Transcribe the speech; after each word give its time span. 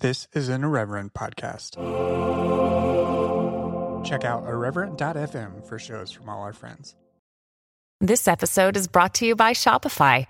This 0.00 0.28
is 0.32 0.48
an 0.48 0.64
Irreverent 0.64 1.12
podcast. 1.12 1.76
Check 4.02 4.24
out 4.24 4.44
irreverent.fm 4.44 5.66
for 5.66 5.78
shows 5.78 6.10
from 6.10 6.30
all 6.30 6.40
our 6.42 6.54
friends. 6.54 6.96
This 8.00 8.26
episode 8.26 8.78
is 8.78 8.88
brought 8.88 9.12
to 9.16 9.26
you 9.26 9.36
by 9.36 9.52
Shopify. 9.52 10.26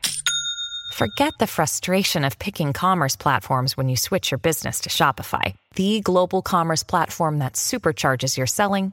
Forget 0.95 1.35
the 1.39 1.47
frustration 1.47 2.25
of 2.25 2.41
picking 2.41 2.73
commerce 2.73 3.15
platforms 3.15 3.77
when 3.77 3.89
you 3.89 3.95
switch 3.95 4.33
your 4.33 4.39
business 4.39 4.81
to 4.81 4.89
Shopify, 4.89 5.55
the 5.77 6.01
global 6.01 6.43
commerce 6.43 6.83
platform 6.83 7.39
that 7.39 7.53
supercharges 7.53 8.37
your 8.37 8.49
selling 8.49 8.93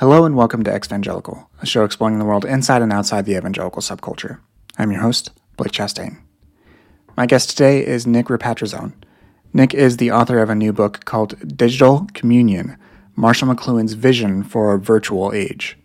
Hello 0.00 0.24
and 0.24 0.34
welcome 0.34 0.64
to 0.64 0.70
Exvangelical, 0.70 1.46
a 1.60 1.66
show 1.66 1.84
exploring 1.84 2.18
the 2.18 2.24
world 2.24 2.46
inside 2.46 2.80
and 2.80 2.90
outside 2.90 3.26
the 3.26 3.36
evangelical 3.36 3.82
subculture. 3.82 4.40
I'm 4.78 4.90
your 4.90 5.02
host, 5.02 5.30
Blake 5.58 5.72
Chastain. 5.72 6.16
My 7.18 7.26
guest 7.26 7.50
today 7.50 7.84
is 7.84 8.06
Nick 8.06 8.28
Ripatrazone. 8.28 8.94
Nick 9.52 9.74
is 9.74 9.98
the 9.98 10.10
author 10.10 10.38
of 10.38 10.48
a 10.48 10.54
new 10.54 10.72
book 10.72 11.04
called 11.04 11.54
Digital 11.54 12.06
Communion 12.14 12.78
Marshall 13.14 13.54
McLuhan's 13.54 13.92
Vision 13.92 14.42
for 14.42 14.72
a 14.72 14.78
Virtual 14.78 15.34
Age. 15.34 15.76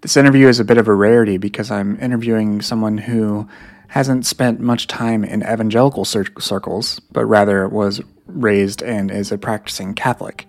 This 0.00 0.16
interview 0.16 0.48
is 0.48 0.58
a 0.58 0.64
bit 0.64 0.76
of 0.76 0.88
a 0.88 0.94
rarity 0.94 1.36
because 1.36 1.70
I'm 1.70 1.96
interviewing 2.00 2.62
someone 2.62 2.98
who 2.98 3.48
hasn't 3.86 4.26
spent 4.26 4.58
much 4.58 4.88
time 4.88 5.22
in 5.22 5.44
evangelical 5.44 6.04
cir- 6.04 6.40
circles, 6.40 6.98
but 7.12 7.24
rather 7.24 7.68
was 7.68 8.02
raised 8.26 8.82
and 8.82 9.12
is 9.12 9.30
a 9.30 9.38
practicing 9.38 9.94
Catholic. 9.94 10.48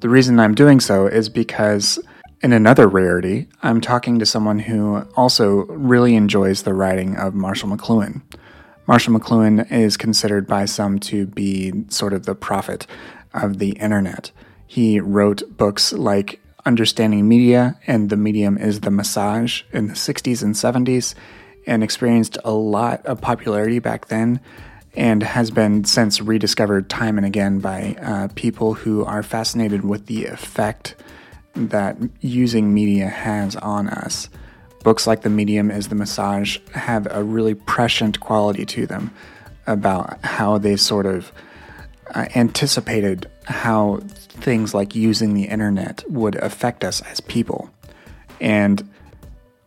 The 0.00 0.08
reason 0.08 0.40
I'm 0.40 0.56
doing 0.56 0.80
so 0.80 1.06
is 1.06 1.28
because, 1.28 2.00
in 2.40 2.52
another 2.52 2.86
rarity, 2.86 3.48
I'm 3.62 3.80
talking 3.80 4.18
to 4.18 4.26
someone 4.26 4.60
who 4.60 5.06
also 5.16 5.66
really 5.66 6.14
enjoys 6.14 6.62
the 6.62 6.74
writing 6.74 7.16
of 7.16 7.34
Marshall 7.34 7.70
McLuhan. 7.70 8.22
Marshall 8.86 9.18
McLuhan 9.18 9.70
is 9.70 9.96
considered 9.96 10.46
by 10.46 10.64
some 10.64 10.98
to 11.00 11.26
be 11.26 11.84
sort 11.88 12.12
of 12.12 12.26
the 12.26 12.34
prophet 12.34 12.86
of 13.34 13.58
the 13.58 13.72
internet. 13.72 14.30
He 14.66 15.00
wrote 15.00 15.56
books 15.56 15.92
like 15.92 16.40
Understanding 16.64 17.28
Media 17.28 17.78
and 17.86 18.08
The 18.08 18.16
Medium 18.16 18.56
is 18.56 18.80
the 18.80 18.90
Massage 18.90 19.62
in 19.72 19.88
the 19.88 19.94
60s 19.94 20.42
and 20.42 20.54
70s 20.54 21.14
and 21.66 21.82
experienced 21.82 22.38
a 22.44 22.52
lot 22.52 23.04
of 23.04 23.20
popularity 23.20 23.78
back 23.78 24.06
then 24.08 24.40
and 24.94 25.22
has 25.22 25.50
been 25.50 25.84
since 25.84 26.20
rediscovered 26.20 26.88
time 26.88 27.18
and 27.18 27.26
again 27.26 27.58
by 27.60 27.96
uh, 28.00 28.28
people 28.34 28.74
who 28.74 29.04
are 29.04 29.22
fascinated 29.22 29.84
with 29.84 30.06
the 30.06 30.26
effect 30.26 30.94
that 31.58 31.96
using 32.20 32.72
media 32.72 33.08
has 33.08 33.56
on 33.56 33.88
us. 33.88 34.28
Books 34.84 35.06
like 35.06 35.22
The 35.22 35.30
Medium 35.30 35.70
is 35.70 35.88
the 35.88 35.94
Massage 35.94 36.58
have 36.72 37.06
a 37.10 37.22
really 37.22 37.54
prescient 37.54 38.20
quality 38.20 38.64
to 38.66 38.86
them 38.86 39.12
about 39.66 40.24
how 40.24 40.58
they 40.58 40.76
sort 40.76 41.04
of 41.06 41.32
uh, 42.14 42.26
anticipated 42.34 43.28
how 43.44 44.00
things 44.28 44.72
like 44.74 44.94
using 44.94 45.34
the 45.34 45.44
internet 45.44 46.04
would 46.08 46.36
affect 46.36 46.84
us 46.84 47.02
as 47.02 47.20
people. 47.20 47.70
And 48.40 48.88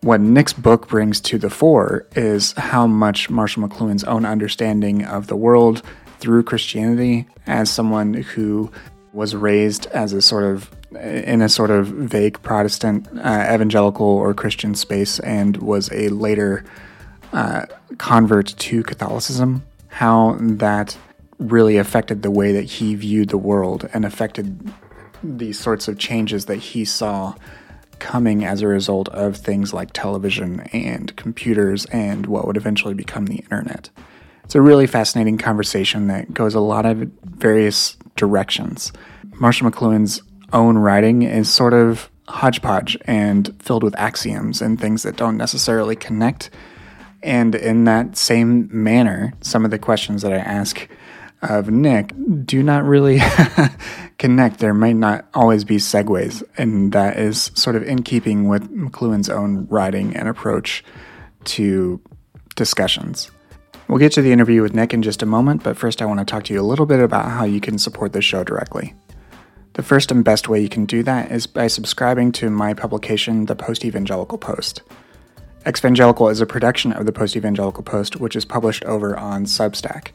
what 0.01 0.21
Nick's 0.21 0.53
book 0.53 0.87
brings 0.87 1.21
to 1.21 1.37
the 1.37 1.49
fore 1.49 2.07
is 2.15 2.53
how 2.53 2.87
much 2.87 3.29
Marshall 3.29 3.67
McLuhan's 3.67 4.03
own 4.05 4.25
understanding 4.25 5.05
of 5.05 5.27
the 5.27 5.35
world 5.35 5.83
through 6.19 6.43
Christianity, 6.43 7.27
as 7.47 7.69
someone 7.69 8.13
who 8.13 8.71
was 9.13 9.35
raised 9.35 9.87
as 9.87 10.13
a 10.13 10.21
sort 10.21 10.43
of 10.43 10.71
in 10.99 11.41
a 11.41 11.49
sort 11.49 11.71
of 11.71 11.87
vague 11.87 12.41
Protestant, 12.41 13.07
uh, 13.17 13.49
evangelical, 13.53 14.05
or 14.05 14.33
Christian 14.33 14.75
space, 14.75 15.19
and 15.19 15.57
was 15.57 15.91
a 15.91 16.09
later 16.09 16.63
uh, 17.33 17.65
convert 17.97 18.47
to 18.47 18.83
Catholicism, 18.83 19.63
how 19.87 20.37
that 20.39 20.97
really 21.37 21.77
affected 21.77 22.21
the 22.21 22.31
way 22.31 22.51
that 22.51 22.63
he 22.63 22.95
viewed 22.95 23.29
the 23.29 23.37
world 23.37 23.89
and 23.93 24.05
affected 24.05 24.71
the 25.23 25.53
sorts 25.53 25.87
of 25.87 25.97
changes 25.97 26.45
that 26.45 26.57
he 26.57 26.85
saw 26.85 27.33
coming 27.99 28.43
as 28.43 28.61
a 28.61 28.67
result 28.67 29.07
of 29.09 29.37
things 29.37 29.73
like 29.73 29.91
television 29.93 30.61
and 30.73 31.15
computers 31.15 31.85
and 31.85 32.25
what 32.25 32.47
would 32.47 32.57
eventually 32.57 32.93
become 32.93 33.27
the 33.27 33.37
internet. 33.37 33.89
It's 34.43 34.55
a 34.55 34.61
really 34.61 34.87
fascinating 34.87 35.37
conversation 35.37 36.07
that 36.07 36.33
goes 36.33 36.55
a 36.55 36.59
lot 36.59 36.85
of 36.85 36.97
various 37.23 37.95
directions. 38.15 38.91
Marshall 39.39 39.69
McLuhan's 39.69 40.21
own 40.53 40.77
writing 40.77 41.23
is 41.23 41.49
sort 41.49 41.73
of 41.73 42.09
hodgepodge 42.27 42.97
and 43.05 43.55
filled 43.61 43.83
with 43.83 43.97
axioms 43.97 44.61
and 44.61 44.79
things 44.79 45.03
that 45.03 45.15
don't 45.15 45.37
necessarily 45.37 45.95
connect. 45.95 46.49
And 47.23 47.53
in 47.53 47.85
that 47.85 48.17
same 48.17 48.69
manner, 48.71 49.33
some 49.41 49.65
of 49.65 49.71
the 49.71 49.79
questions 49.79 50.21
that 50.21 50.33
I 50.33 50.37
ask 50.37 50.87
of 51.41 51.69
Nick 51.69 52.13
do 52.45 52.61
not 52.61 52.83
really 52.83 53.19
connect. 54.17 54.59
There 54.59 54.73
might 54.73 54.95
not 54.95 55.27
always 55.33 55.63
be 55.63 55.77
segues, 55.77 56.43
and 56.57 56.91
that 56.91 57.17
is 57.17 57.51
sort 57.55 57.75
of 57.75 57.83
in 57.83 58.03
keeping 58.03 58.47
with 58.47 58.71
McLuhan's 58.71 59.29
own 59.29 59.67
writing 59.67 60.15
and 60.15 60.27
approach 60.27 60.83
to 61.45 61.99
discussions. 62.55 63.31
We'll 63.87 63.97
get 63.97 64.13
to 64.13 64.21
the 64.21 64.31
interview 64.31 64.61
with 64.61 64.73
Nick 64.73 64.93
in 64.93 65.01
just 65.01 65.21
a 65.21 65.25
moment, 65.25 65.63
but 65.63 65.75
first 65.75 66.01
I 66.01 66.05
want 66.05 66.19
to 66.19 66.25
talk 66.25 66.43
to 66.45 66.53
you 66.53 66.61
a 66.61 66.63
little 66.63 66.85
bit 66.85 66.99
about 66.99 67.25
how 67.25 67.43
you 67.43 67.59
can 67.59 67.77
support 67.77 68.13
the 68.13 68.21
show 68.21 68.43
directly. 68.43 68.93
The 69.73 69.83
first 69.83 70.11
and 70.11 70.23
best 70.23 70.49
way 70.49 70.59
you 70.59 70.67
can 70.67 70.85
do 70.85 71.01
that 71.03 71.31
is 71.31 71.47
by 71.47 71.67
subscribing 71.67 72.33
to 72.33 72.49
my 72.49 72.73
publication, 72.73 73.45
The 73.45 73.55
Post 73.55 73.85
Evangelical 73.85 74.37
Post. 74.37 74.81
Exvangelical 75.65 76.29
is 76.29 76.41
a 76.41 76.45
production 76.45 76.91
of 76.91 77.05
the 77.05 77.13
Post 77.13 77.37
Evangelical 77.37 77.83
Post, 77.83 78.17
which 78.17 78.35
is 78.35 78.43
published 78.43 78.83
over 78.83 79.15
on 79.15 79.45
Substack. 79.45 80.09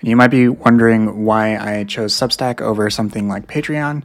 And 0.00 0.08
you 0.08 0.16
might 0.16 0.28
be 0.28 0.48
wondering 0.48 1.24
why 1.24 1.56
I 1.56 1.84
chose 1.84 2.12
Substack 2.12 2.60
over 2.60 2.90
something 2.90 3.28
like 3.28 3.46
Patreon. 3.46 4.02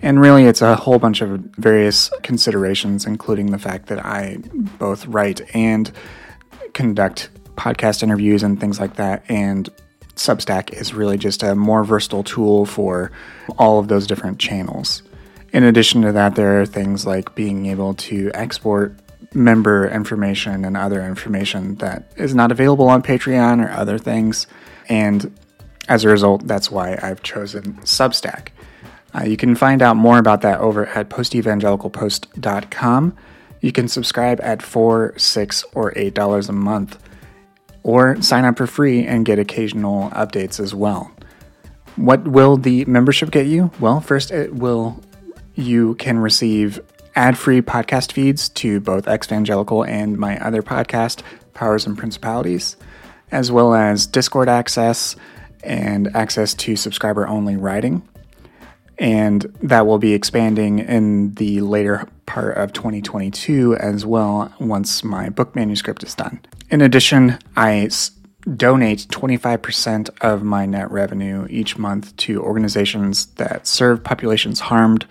And 0.00 0.20
really, 0.20 0.44
it's 0.44 0.62
a 0.62 0.74
whole 0.74 0.98
bunch 0.98 1.20
of 1.20 1.40
various 1.58 2.10
considerations, 2.22 3.04
including 3.04 3.50
the 3.50 3.58
fact 3.58 3.86
that 3.88 4.04
I 4.04 4.38
both 4.78 5.06
write 5.06 5.54
and 5.54 5.90
conduct 6.72 7.28
podcast 7.56 8.02
interviews 8.02 8.42
and 8.42 8.58
things 8.60 8.80
like 8.80 8.96
that. 8.96 9.22
And 9.28 9.68
Substack 10.16 10.72
is 10.72 10.94
really 10.94 11.18
just 11.18 11.42
a 11.42 11.54
more 11.54 11.84
versatile 11.84 12.24
tool 12.24 12.66
for 12.66 13.12
all 13.58 13.78
of 13.78 13.88
those 13.88 14.06
different 14.06 14.38
channels. 14.38 15.02
In 15.52 15.62
addition 15.62 16.02
to 16.02 16.12
that, 16.12 16.34
there 16.34 16.60
are 16.60 16.66
things 16.66 17.06
like 17.06 17.34
being 17.34 17.66
able 17.66 17.94
to 17.94 18.30
export 18.34 18.94
member 19.34 19.88
information 19.88 20.64
and 20.64 20.76
other 20.76 21.04
information 21.04 21.76
that 21.76 22.10
is 22.16 22.34
not 22.34 22.50
available 22.50 22.88
on 22.88 23.02
Patreon 23.02 23.64
or 23.64 23.70
other 23.70 23.98
things. 23.98 24.46
And 24.88 25.32
as 25.88 26.04
a 26.04 26.08
result, 26.08 26.46
that's 26.46 26.70
why 26.70 26.98
I've 27.02 27.22
chosen 27.22 27.74
Substack. 27.82 28.48
Uh, 29.14 29.24
you 29.24 29.36
can 29.36 29.54
find 29.54 29.82
out 29.82 29.96
more 29.96 30.18
about 30.18 30.42
that 30.42 30.60
over 30.60 30.86
at 30.86 31.08
postevangelicalpost.com. 31.08 33.16
You 33.60 33.72
can 33.72 33.88
subscribe 33.88 34.40
at 34.42 34.62
four, 34.62 35.14
six, 35.16 35.64
or 35.74 35.92
eight 35.96 36.14
dollars 36.14 36.48
a 36.48 36.52
month, 36.52 36.98
or 37.86 38.20
sign 38.20 38.44
up 38.44 38.58
for 38.58 38.66
free 38.66 39.06
and 39.06 39.24
get 39.24 39.38
occasional 39.38 40.10
updates 40.10 40.58
as 40.58 40.74
well. 40.74 41.12
What 41.94 42.26
will 42.26 42.56
the 42.56 42.84
membership 42.86 43.30
get 43.30 43.46
you? 43.46 43.70
Well, 43.78 44.00
first, 44.00 44.32
it 44.32 44.56
will 44.56 45.00
you 45.54 45.94
can 45.94 46.18
receive 46.18 46.80
ad-free 47.14 47.62
podcast 47.62 48.10
feeds 48.10 48.48
to 48.50 48.80
both 48.80 49.06
Evangelical 49.06 49.84
and 49.84 50.18
my 50.18 50.36
other 50.44 50.62
podcast, 50.62 51.22
Powers 51.54 51.86
and 51.86 51.96
Principalities 51.96 52.76
as 53.30 53.50
well 53.52 53.72
as 53.74 54.06
Discord 54.06 54.48
access 54.48 55.16
and 55.62 56.14
access 56.14 56.54
to 56.54 56.76
subscriber 56.76 57.26
only 57.26 57.56
writing. 57.56 58.06
And 58.98 59.42
that 59.62 59.86
will 59.86 59.98
be 59.98 60.12
expanding 60.12 60.78
in 60.78 61.34
the 61.34 61.60
later 61.60 62.08
part 62.24 62.56
of 62.56 62.72
2022 62.72 63.76
as 63.76 64.06
well 64.06 64.52
once 64.58 65.04
my 65.04 65.28
book 65.28 65.54
manuscript 65.54 66.02
is 66.02 66.14
done. 66.14 66.40
In 66.68 66.80
addition, 66.80 67.38
I 67.56 67.88
donate 68.56 69.06
25% 69.08 70.10
of 70.20 70.42
my 70.42 70.66
net 70.66 70.90
revenue 70.90 71.46
each 71.48 71.78
month 71.78 72.16
to 72.16 72.42
organizations 72.42 73.26
that 73.36 73.66
serve 73.66 74.02
populations 74.02 74.60
harmed 74.60 75.06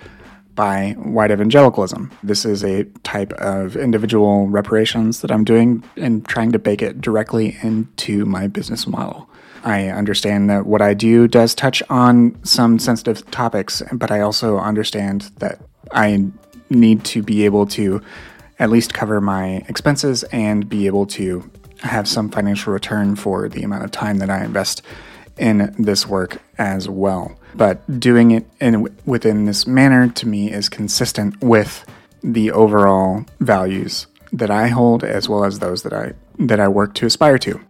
by 0.54 0.92
white 0.98 1.32
evangelicalism. 1.32 2.12
This 2.24 2.46
is 2.46 2.64
a 2.64 2.86
type 3.04 3.34
of 3.34 3.76
individual 3.76 4.48
reparations 4.48 5.22
that 5.22 5.32
I'm 5.32 5.44
doing 5.44 5.84
and 5.98 6.26
trying 6.26 6.52
to 6.54 6.60
bake 6.60 6.82
it 6.82 7.02
directly 7.02 7.58
into 7.62 8.26
my 8.26 8.48
business 8.48 8.88
model. 8.88 9.30
I 9.64 9.88
understand 9.88 10.50
that 10.50 10.66
what 10.66 10.82
I 10.82 10.94
do 10.94 11.28
does 11.28 11.56
touch 11.56 11.82
on 11.90 12.38
some 12.44 12.80
sensitive 12.80 13.30
topics, 13.32 13.82
but 13.92 14.12
I 14.12 14.22
also 14.22 14.58
understand 14.58 15.32
that 15.40 15.60
I 15.92 16.26
need 16.70 17.04
to 17.06 17.22
be 17.22 17.46
able 17.46 17.66
to 17.68 18.02
at 18.60 18.70
least 18.70 18.94
cover 18.94 19.20
my 19.22 19.64
expenses 19.68 20.24
and 20.26 20.68
be 20.70 20.88
able 20.88 21.06
to 21.06 21.50
have 21.80 22.08
some 22.08 22.30
financial 22.30 22.74
return 22.74 23.16
for 23.16 23.50
the 23.50 23.64
amount 23.64 23.84
of 23.84 23.92
time 23.92 24.18
that 24.20 24.30
I 24.30 24.44
invest 24.44 24.82
in 25.38 25.76
this 25.78 26.08
work 26.08 26.42
as 26.58 26.88
well. 26.88 27.38
But 27.54 28.00
doing 28.00 28.32
it 28.32 28.46
in 28.60 28.88
within 29.06 29.46
this 29.46 29.68
manner 29.68 30.08
to 30.10 30.28
me 30.28 30.52
is 30.52 30.70
consistent 30.70 31.42
with 31.42 31.86
the 32.24 32.52
overall 32.52 33.26
values 33.40 34.08
that 34.32 34.50
I 34.50 34.68
hold 34.68 35.04
as 35.04 35.30
well 35.30 35.46
as 35.46 35.60
those 35.60 35.84
that 35.84 35.94
I 35.94 36.14
that 36.40 36.60
I 36.60 36.68
work 36.68 36.94
to 36.96 37.06
aspire 37.06 37.38
to. 37.40 37.62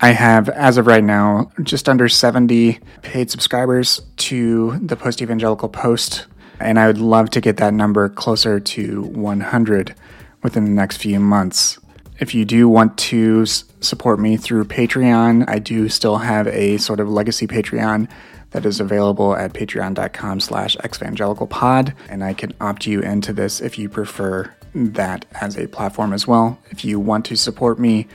I 0.00 0.10
have, 0.10 0.48
as 0.48 0.78
of 0.78 0.88
right 0.88 1.02
now, 1.02 1.52
just 1.62 1.88
under 1.88 2.08
70 2.08 2.80
paid 3.02 3.30
subscribers 3.30 4.02
to 4.16 4.78
the 4.78 4.96
Post 4.96 5.22
Evangelical 5.22 5.68
Post, 5.68 6.26
and 6.58 6.78
I 6.78 6.88
would 6.88 6.98
love 6.98 7.30
to 7.30 7.40
get 7.40 7.58
that 7.58 7.72
number 7.72 8.08
closer 8.08 8.58
to 8.58 9.02
100 9.02 9.94
within 10.42 10.64
the 10.64 10.70
next 10.70 10.98
few 10.98 11.20
months. 11.20 11.78
If 12.18 12.34
you 12.34 12.44
do 12.44 12.68
want 12.68 12.98
to 12.98 13.46
support 13.46 14.20
me 14.20 14.36
through 14.36 14.64
Patreon, 14.66 15.48
I 15.48 15.58
do 15.58 15.88
still 15.88 16.18
have 16.18 16.46
a 16.48 16.76
sort 16.76 17.00
of 17.00 17.08
legacy 17.08 17.46
Patreon 17.46 18.08
that 18.50 18.66
is 18.66 18.80
available 18.80 19.34
at 19.34 19.54
patreon.com 19.54 20.40
slash 20.40 20.76
exvangelicalpod, 20.76 21.94
and 22.08 22.22
I 22.22 22.34
can 22.34 22.52
opt 22.60 22.86
you 22.86 23.00
into 23.00 23.32
this 23.32 23.60
if 23.60 23.78
you 23.78 23.88
prefer 23.88 24.54
that 24.74 25.24
as 25.40 25.56
a 25.56 25.66
platform 25.66 26.12
as 26.12 26.26
well. 26.26 26.58
If 26.70 26.84
you 26.84 27.00
want 27.00 27.24
to 27.26 27.36
support 27.36 27.78
me 27.78 28.06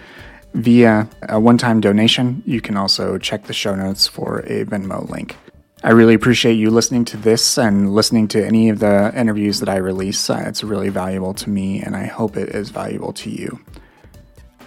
via 0.54 1.10
a 1.28 1.40
one-time 1.40 1.82
donation, 1.82 2.44
you 2.46 2.62
can 2.62 2.78
also 2.78 3.18
check 3.18 3.46
the 3.46 3.54
show 3.54 3.76
notes 3.76 4.08
for 4.08 4.40
a 4.40 4.64
Venmo 4.66 5.10
link. 5.10 5.36
I 5.84 5.92
really 5.92 6.16
appreciate 6.16 6.56
you 6.56 6.72
listening 6.72 7.06
to 7.06 7.18
this 7.18 7.58
and 7.58 7.94
listening 7.94 8.28
to 8.30 8.44
any 8.44 8.70
of 8.70 8.80
the 8.80 9.14
interviews 9.16 9.60
that 9.60 9.70
I 9.70 9.78
release. 9.78 10.28
Uh, 10.28 10.44
it's 10.48 10.64
really 10.64 10.90
valuable 10.90 11.36
to 11.36 11.52
me, 11.52 11.82
and 11.82 11.96
I 11.96 12.06
hope 12.06 12.36
it 12.36 12.50
is 12.50 12.72
valuable 12.72 13.14
to 13.14 13.30
you. 13.30 13.60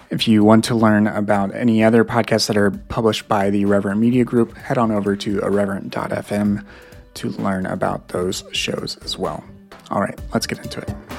If 0.09 0.27
you 0.27 0.43
want 0.43 0.63
to 0.65 0.75
learn 0.75 1.07
about 1.07 1.53
any 1.53 1.83
other 1.83 2.05
podcasts 2.05 2.47
that 2.47 2.55
are 2.55 2.71
published 2.71 3.27
by 3.27 3.49
the 3.49 3.61
Irreverent 3.63 3.99
Media 3.99 4.23
Group, 4.23 4.55
head 4.55 4.77
on 4.77 4.89
over 4.89 5.17
to 5.17 5.39
irreverent.fm 5.41 6.65
to 7.13 7.29
learn 7.29 7.65
about 7.65 8.07
those 8.09 8.45
shows 8.53 8.97
as 9.03 9.17
well. 9.17 9.43
All 9.89 9.99
right, 9.99 10.17
let's 10.33 10.47
get 10.47 10.59
into 10.59 10.79
it. 10.79 11.10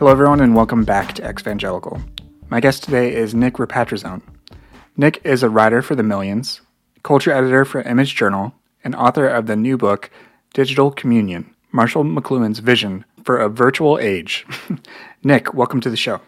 Hello, 0.00 0.10
everyone, 0.10 0.40
and 0.40 0.56
welcome 0.56 0.82
back 0.82 1.12
to 1.12 1.20
Exvangelical. 1.20 2.02
My 2.48 2.58
guest 2.58 2.82
today 2.82 3.14
is 3.14 3.34
Nick 3.34 3.56
Ripatrazone. 3.56 4.22
Nick 4.96 5.20
is 5.24 5.42
a 5.42 5.50
writer 5.50 5.82
for 5.82 5.94
The 5.94 6.02
Millions, 6.02 6.62
culture 7.02 7.30
editor 7.30 7.66
for 7.66 7.82
Image 7.82 8.14
Journal, 8.14 8.54
and 8.82 8.94
author 8.94 9.28
of 9.28 9.44
the 9.44 9.56
new 9.56 9.76
book, 9.76 10.10
Digital 10.54 10.90
Communion 10.90 11.54
Marshall 11.70 12.04
McLuhan's 12.04 12.60
Vision 12.60 13.04
for 13.24 13.36
a 13.36 13.50
Virtual 13.50 13.98
Age. 13.98 14.46
Nick, 15.22 15.52
welcome 15.52 15.82
to 15.82 15.90
the 15.90 15.98
show. 15.98 16.22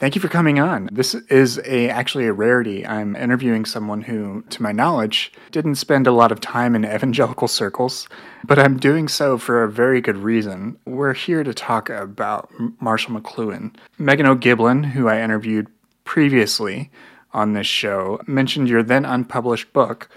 Thank 0.00 0.14
you 0.14 0.20
for 0.22 0.28
coming 0.28 0.58
on. 0.58 0.88
This 0.90 1.12
is 1.14 1.60
a 1.66 1.90
actually 1.90 2.26
a 2.26 2.32
rarity. 2.32 2.86
I'm 2.86 3.14
interviewing 3.14 3.66
someone 3.66 4.00
who, 4.00 4.42
to 4.48 4.62
my 4.62 4.72
knowledge, 4.72 5.30
didn't 5.50 5.74
spend 5.74 6.06
a 6.06 6.12
lot 6.12 6.32
of 6.32 6.40
time 6.40 6.74
in 6.74 6.86
evangelical 6.96 7.48
circles, 7.48 8.08
but 8.42 8.58
I'm 8.58 8.78
doing 8.78 9.08
so 9.08 9.36
for 9.36 9.62
a 9.62 9.70
very 9.70 10.00
good 10.00 10.16
reason. 10.16 10.78
We're 10.86 11.12
here 11.12 11.44
to 11.44 11.52
talk 11.52 11.90
about 11.90 12.50
Marshall 12.80 13.20
McLuhan. 13.20 13.74
Meghan 13.98 14.26
O'Gieblin, 14.26 14.86
who 14.86 15.06
I 15.06 15.20
interviewed 15.20 15.66
previously 16.04 16.90
on 17.34 17.52
this 17.52 17.66
show, 17.66 18.22
mentioned 18.26 18.70
your 18.70 18.82
then 18.82 19.04
unpublished 19.04 19.70
book 19.74 20.08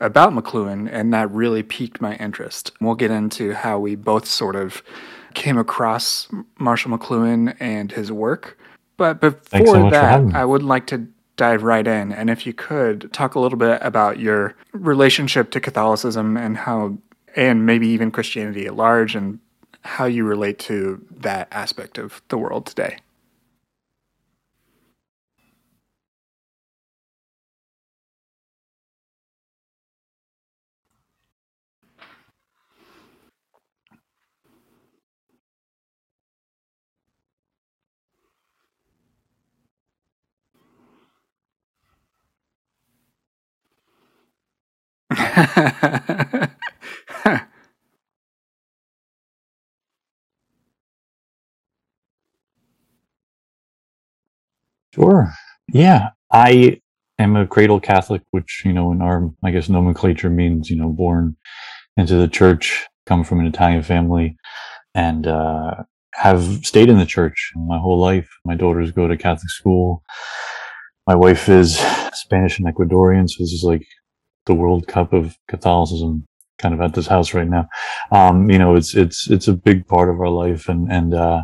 about 0.00 0.32
McLuhan, 0.32 0.88
and 0.90 1.12
that 1.12 1.30
really 1.30 1.62
piqued 1.62 2.00
my 2.00 2.16
interest. 2.16 2.72
We'll 2.80 2.94
get 2.94 3.10
into 3.10 3.52
how 3.52 3.80
we 3.80 3.96
both 3.96 4.24
sort 4.24 4.56
of 4.56 4.82
came 5.34 5.58
across 5.58 6.26
Marshall 6.58 6.96
McLuhan 6.96 7.54
and 7.60 7.92
his 7.92 8.10
work. 8.10 8.56
But 8.96 9.20
before 9.20 9.66
so 9.66 9.80
much 9.80 9.92
for 9.92 10.00
having 10.00 10.28
that. 10.30 10.36
I 10.36 10.44
would 10.44 10.62
like 10.62 10.86
to 10.88 11.06
dive 11.36 11.62
right 11.62 11.86
in. 11.86 12.12
And 12.12 12.30
if 12.30 12.46
you 12.46 12.52
could 12.52 13.12
talk 13.12 13.34
a 13.34 13.40
little 13.40 13.58
bit 13.58 13.78
about 13.82 14.18
your 14.18 14.54
relationship 14.72 15.50
to 15.50 15.60
Catholicism 15.60 16.36
and 16.36 16.56
how, 16.56 16.98
and 17.34 17.66
maybe 17.66 17.88
even 17.88 18.10
Christianity 18.10 18.66
at 18.66 18.74
large, 18.74 19.14
and 19.14 19.38
how 19.82 20.06
you 20.06 20.24
relate 20.24 20.58
to 20.58 21.04
that 21.10 21.48
aspect 21.52 21.98
of 21.98 22.22
the 22.28 22.38
world 22.38 22.66
today. 22.66 22.98
Sure. 54.94 55.32
Yeah. 55.72 56.10
I 56.32 56.80
am 57.18 57.36
a 57.36 57.46
cradle 57.46 57.80
Catholic, 57.80 58.22
which, 58.30 58.62
you 58.64 58.72
know, 58.72 58.92
in 58.92 59.00
our, 59.02 59.30
I 59.44 59.50
guess, 59.50 59.68
nomenclature 59.68 60.30
means, 60.30 60.70
you 60.70 60.76
know, 60.76 60.88
born 60.88 61.36
into 61.96 62.16
the 62.16 62.28
church, 62.28 62.86
come 63.06 63.24
from 63.24 63.40
an 63.40 63.46
Italian 63.46 63.82
family, 63.82 64.36
and 64.94 65.26
uh, 65.26 65.84
have 66.14 66.42
stayed 66.66 66.90
in 66.90 66.98
the 66.98 67.06
church 67.06 67.52
my 67.56 67.78
whole 67.78 67.98
life. 67.98 68.28
My 68.44 68.54
daughters 68.56 68.92
go 68.92 69.08
to 69.08 69.16
Catholic 69.16 69.50
school. 69.50 70.02
My 71.06 71.14
wife 71.14 71.48
is 71.48 71.78
Spanish 72.12 72.58
and 72.58 72.66
Ecuadorian, 72.68 73.28
so 73.28 73.42
this 73.42 73.52
is 73.52 73.62
like 73.64 73.86
the 74.46 74.54
World 74.54 74.86
Cup 74.86 75.12
of 75.12 75.36
Catholicism 75.48 76.24
kind 76.58 76.74
of 76.74 76.80
at 76.80 76.94
this 76.94 77.06
house 77.06 77.34
right 77.34 77.48
now. 77.48 77.68
Um, 78.10 78.50
you 78.50 78.58
know, 78.58 78.74
it's, 78.74 78.94
it's, 78.94 79.30
it's 79.30 79.48
a 79.48 79.52
big 79.52 79.86
part 79.86 80.08
of 80.08 80.20
our 80.20 80.28
life. 80.28 80.68
And, 80.68 80.90
and, 80.90 81.14
uh, 81.14 81.42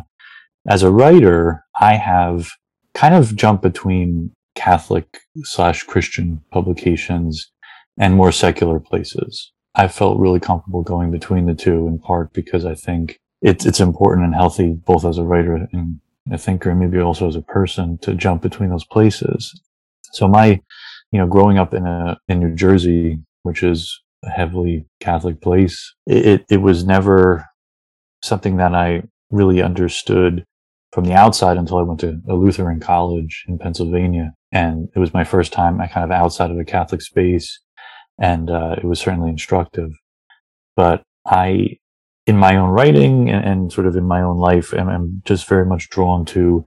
as 0.67 0.81
a 0.81 0.91
writer, 0.91 1.63
I 1.79 1.95
have 1.95 2.49
kind 2.93 3.13
of 3.13 3.35
jumped 3.35 3.63
between 3.63 4.31
Catholic 4.55 5.19
slash 5.43 5.83
Christian 5.83 6.41
publications 6.51 7.51
and 7.97 8.15
more 8.15 8.31
secular 8.31 8.79
places. 8.79 9.51
I 9.75 9.87
felt 9.87 10.19
really 10.19 10.39
comfortable 10.39 10.83
going 10.83 11.11
between 11.11 11.47
the 11.47 11.55
two 11.55 11.87
in 11.87 11.99
part 11.99 12.33
because 12.33 12.65
I 12.65 12.75
think 12.75 13.19
it's, 13.41 13.65
it's 13.65 13.79
important 13.79 14.25
and 14.25 14.35
healthy 14.35 14.73
both 14.73 15.05
as 15.05 15.17
a 15.17 15.23
writer 15.23 15.67
and 15.73 15.99
a 16.31 16.37
thinker 16.37 16.69
and 16.69 16.79
maybe 16.79 16.99
also 16.99 17.27
as 17.27 17.35
a 17.35 17.41
person 17.41 17.97
to 17.99 18.13
jump 18.13 18.41
between 18.41 18.69
those 18.69 18.85
places. 18.85 19.59
So 20.13 20.27
my, 20.27 20.61
you 21.13 21.19
know, 21.19 21.27
growing 21.27 21.59
up 21.59 21.73
in 21.75 21.85
a, 21.85 22.17
in 22.27 22.39
New 22.39 22.55
Jersey, 22.55 23.19
which 23.43 23.61
is 23.61 24.01
a 24.25 24.29
heavily 24.29 24.85
Catholic 24.99 25.41
place, 25.41 25.93
it, 26.07 26.25
it, 26.25 26.45
it 26.49 26.57
was 26.57 26.85
never 26.85 27.45
something 28.23 28.57
that 28.57 28.73
I 28.73 29.03
really 29.29 29.61
understood 29.61 30.43
from 30.91 31.05
the 31.05 31.13
outside 31.13 31.57
until 31.57 31.77
I 31.77 31.83
went 31.83 31.99
to 31.99 32.19
a 32.27 32.33
Lutheran 32.33 32.79
college 32.79 33.45
in 33.47 33.59
Pennsylvania. 33.59 34.33
And 34.51 34.89
it 34.95 34.99
was 34.99 35.13
my 35.13 35.23
first 35.23 35.53
time 35.53 35.79
I 35.79 35.87
kind 35.87 36.03
of 36.03 36.11
outside 36.11 36.49
of 36.49 36.57
a 36.57 36.65
Catholic 36.65 37.01
space. 37.01 37.59
And 38.19 38.49
uh, 38.49 38.75
it 38.77 38.85
was 38.85 38.99
certainly 38.99 39.29
instructive. 39.29 39.91
But 40.75 41.03
I, 41.27 41.77
in 42.25 42.37
my 42.37 42.55
own 42.55 42.69
writing 42.69 43.29
and, 43.29 43.45
and 43.45 43.73
sort 43.73 43.85
of 43.85 43.95
in 43.95 44.05
my 44.05 44.21
own 44.21 44.37
life, 44.37 44.73
am, 44.73 44.89
am 44.89 45.21
just 45.25 45.47
very 45.47 45.65
much 45.65 45.89
drawn 45.89 46.25
to 46.25 46.65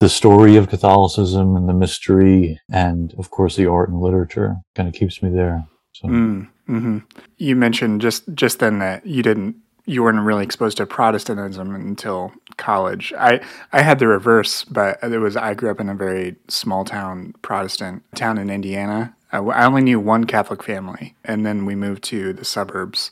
the 0.00 0.08
story 0.08 0.56
of 0.56 0.68
Catholicism 0.68 1.56
and 1.56 1.68
the 1.68 1.74
mystery, 1.74 2.60
and 2.70 3.14
of 3.18 3.30
course 3.30 3.56
the 3.56 3.66
art 3.66 3.88
and 3.88 4.00
literature 4.00 4.56
kind 4.74 4.88
of 4.88 4.94
keeps 4.94 5.22
me 5.22 5.30
there. 5.30 5.66
So 5.92 6.08
Mm, 6.08 6.48
hmm 6.66 6.98
You 7.38 7.56
mentioned 7.56 8.00
just 8.00 8.32
just 8.34 8.58
then 8.60 8.78
that 8.78 9.04
you 9.06 9.22
didn't 9.22 9.56
you 9.86 10.02
weren't 10.02 10.20
really 10.20 10.44
exposed 10.44 10.76
to 10.76 10.86
Protestantism 10.86 11.74
until 11.74 12.32
college. 12.58 13.12
I 13.18 13.40
I 13.72 13.82
had 13.82 13.98
the 13.98 14.06
reverse, 14.06 14.64
but 14.64 14.98
it 15.02 15.18
was 15.18 15.36
I 15.36 15.54
grew 15.54 15.70
up 15.70 15.80
in 15.80 15.88
a 15.88 15.94
very 15.94 16.36
small 16.48 16.84
town 16.84 17.34
Protestant 17.42 18.02
town 18.14 18.38
in 18.38 18.50
Indiana. 18.50 19.14
I, 19.32 19.38
I 19.38 19.64
only 19.66 19.82
knew 19.82 19.98
one 19.98 20.24
Catholic 20.24 20.62
family, 20.62 21.16
and 21.24 21.44
then 21.44 21.66
we 21.66 21.74
moved 21.74 22.04
to 22.04 22.32
the 22.32 22.44
suburbs 22.44 23.10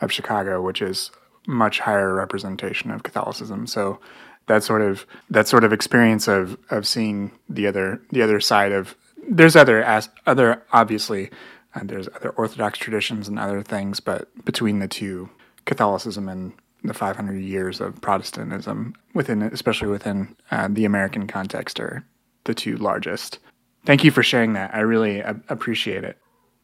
of 0.00 0.10
Chicago, 0.12 0.62
which 0.62 0.80
is 0.80 1.10
much 1.46 1.80
higher 1.80 2.14
representation 2.14 2.90
of 2.90 3.02
Catholicism. 3.02 3.66
So 3.66 3.98
that 4.46 4.62
sort 4.62 4.82
of 4.82 5.06
that 5.30 5.48
sort 5.48 5.64
of 5.64 5.72
experience 5.72 6.28
of 6.28 6.56
of 6.70 6.86
seeing 6.86 7.32
the 7.48 7.66
other 7.66 8.00
the 8.10 8.22
other 8.22 8.40
side 8.40 8.72
of 8.72 8.94
there's 9.28 9.56
other 9.56 9.82
as 9.82 10.08
other 10.26 10.62
obviously 10.72 11.30
uh, 11.74 11.80
there's 11.84 12.08
other 12.14 12.30
Orthodox 12.30 12.78
traditions 12.78 13.28
and 13.28 13.38
other 13.38 13.62
things, 13.62 14.00
but 14.00 14.28
between 14.44 14.78
the 14.78 14.88
two, 14.88 15.30
Catholicism 15.64 16.28
and 16.28 16.52
the 16.84 16.94
500 16.94 17.38
years 17.38 17.80
of 17.80 18.00
Protestantism 18.00 18.94
within, 19.14 19.42
especially 19.42 19.88
within 19.88 20.36
uh, 20.50 20.68
the 20.70 20.84
American 20.84 21.26
context, 21.26 21.80
are 21.80 22.04
the 22.44 22.54
two 22.54 22.76
largest. 22.76 23.38
Thank 23.86 24.04
you 24.04 24.10
for 24.10 24.22
sharing 24.22 24.52
that. 24.54 24.74
I 24.74 24.80
really 24.80 25.20
appreciate 25.20 26.04
it. 26.04 26.18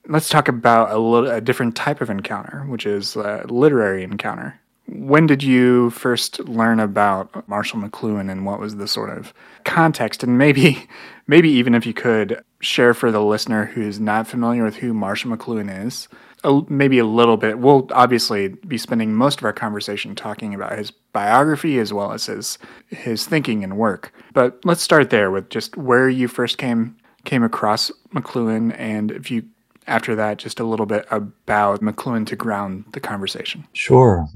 Let's 0.06 0.28
talk 0.28 0.48
about 0.48 0.90
a 0.90 0.98
little 0.98 1.30
a 1.30 1.40
different 1.40 1.76
type 1.76 2.00
of 2.00 2.10
encounter, 2.10 2.64
which 2.68 2.86
is 2.86 3.16
a 3.16 3.44
literary 3.48 4.02
encounter. 4.02 4.60
When 4.88 5.26
did 5.26 5.42
you 5.42 5.90
first 5.90 6.40
learn 6.40 6.80
about 6.80 7.46
Marshall 7.48 7.80
McLuhan 7.80 8.30
and 8.30 8.46
what 8.46 8.60
was 8.60 8.76
the 8.76 8.88
sort 8.88 9.10
of 9.10 9.32
context? 9.64 10.22
And 10.22 10.38
maybe, 10.38 10.88
maybe 11.26 11.50
even 11.50 11.74
if 11.74 11.86
you 11.86 11.94
could 11.94 12.42
share 12.60 12.94
for 12.94 13.12
the 13.12 13.22
listener 13.22 13.66
who's 13.66 14.00
not 14.00 14.26
familiar 14.26 14.64
with 14.64 14.76
who 14.76 14.92
Marshall 14.94 15.30
McLuhan 15.36 15.86
is, 15.86 16.08
a, 16.44 16.60
maybe 16.68 16.98
a 16.98 17.04
little 17.04 17.36
bit. 17.36 17.58
We'll 17.58 17.88
obviously 17.92 18.48
be 18.48 18.78
spending 18.78 19.14
most 19.14 19.38
of 19.38 19.44
our 19.44 19.52
conversation 19.52 20.14
talking 20.14 20.54
about 20.54 20.78
his 20.78 20.90
biography 20.90 21.78
as 21.78 21.92
well 21.92 22.12
as 22.12 22.26
his 22.26 22.58
his 22.88 23.26
thinking 23.26 23.64
and 23.64 23.76
work. 23.76 24.12
But 24.32 24.64
let's 24.64 24.82
start 24.82 25.10
there 25.10 25.30
with 25.30 25.50
just 25.50 25.76
where 25.76 26.08
you 26.08 26.28
first 26.28 26.58
came 26.58 26.96
came 27.24 27.42
across 27.42 27.90
McLuhan, 28.14 28.74
and 28.78 29.10
if 29.10 29.30
you 29.30 29.44
after 29.86 30.14
that 30.14 30.38
just 30.38 30.60
a 30.60 30.64
little 30.64 30.86
bit 30.86 31.06
about 31.10 31.80
McLuhan 31.80 32.26
to 32.26 32.36
ground 32.36 32.84
the 32.92 33.00
conversation. 33.00 33.66
Sure. 33.72 34.26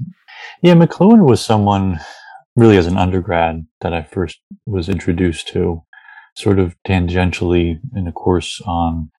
Yeah, 0.61 0.75
McLuhan 0.75 1.27
was 1.27 1.43
someone 1.43 1.99
really 2.55 2.77
as 2.77 2.87
an 2.87 2.97
undergrad 2.97 3.65
that 3.81 3.93
I 3.93 4.03
first 4.03 4.39
was 4.65 4.89
introduced 4.89 5.47
to, 5.49 5.83
sort 6.35 6.59
of 6.59 6.75
tangentially 6.87 7.79
in 7.95 8.07
a 8.07 8.11
course 8.11 8.61
on 8.65 9.11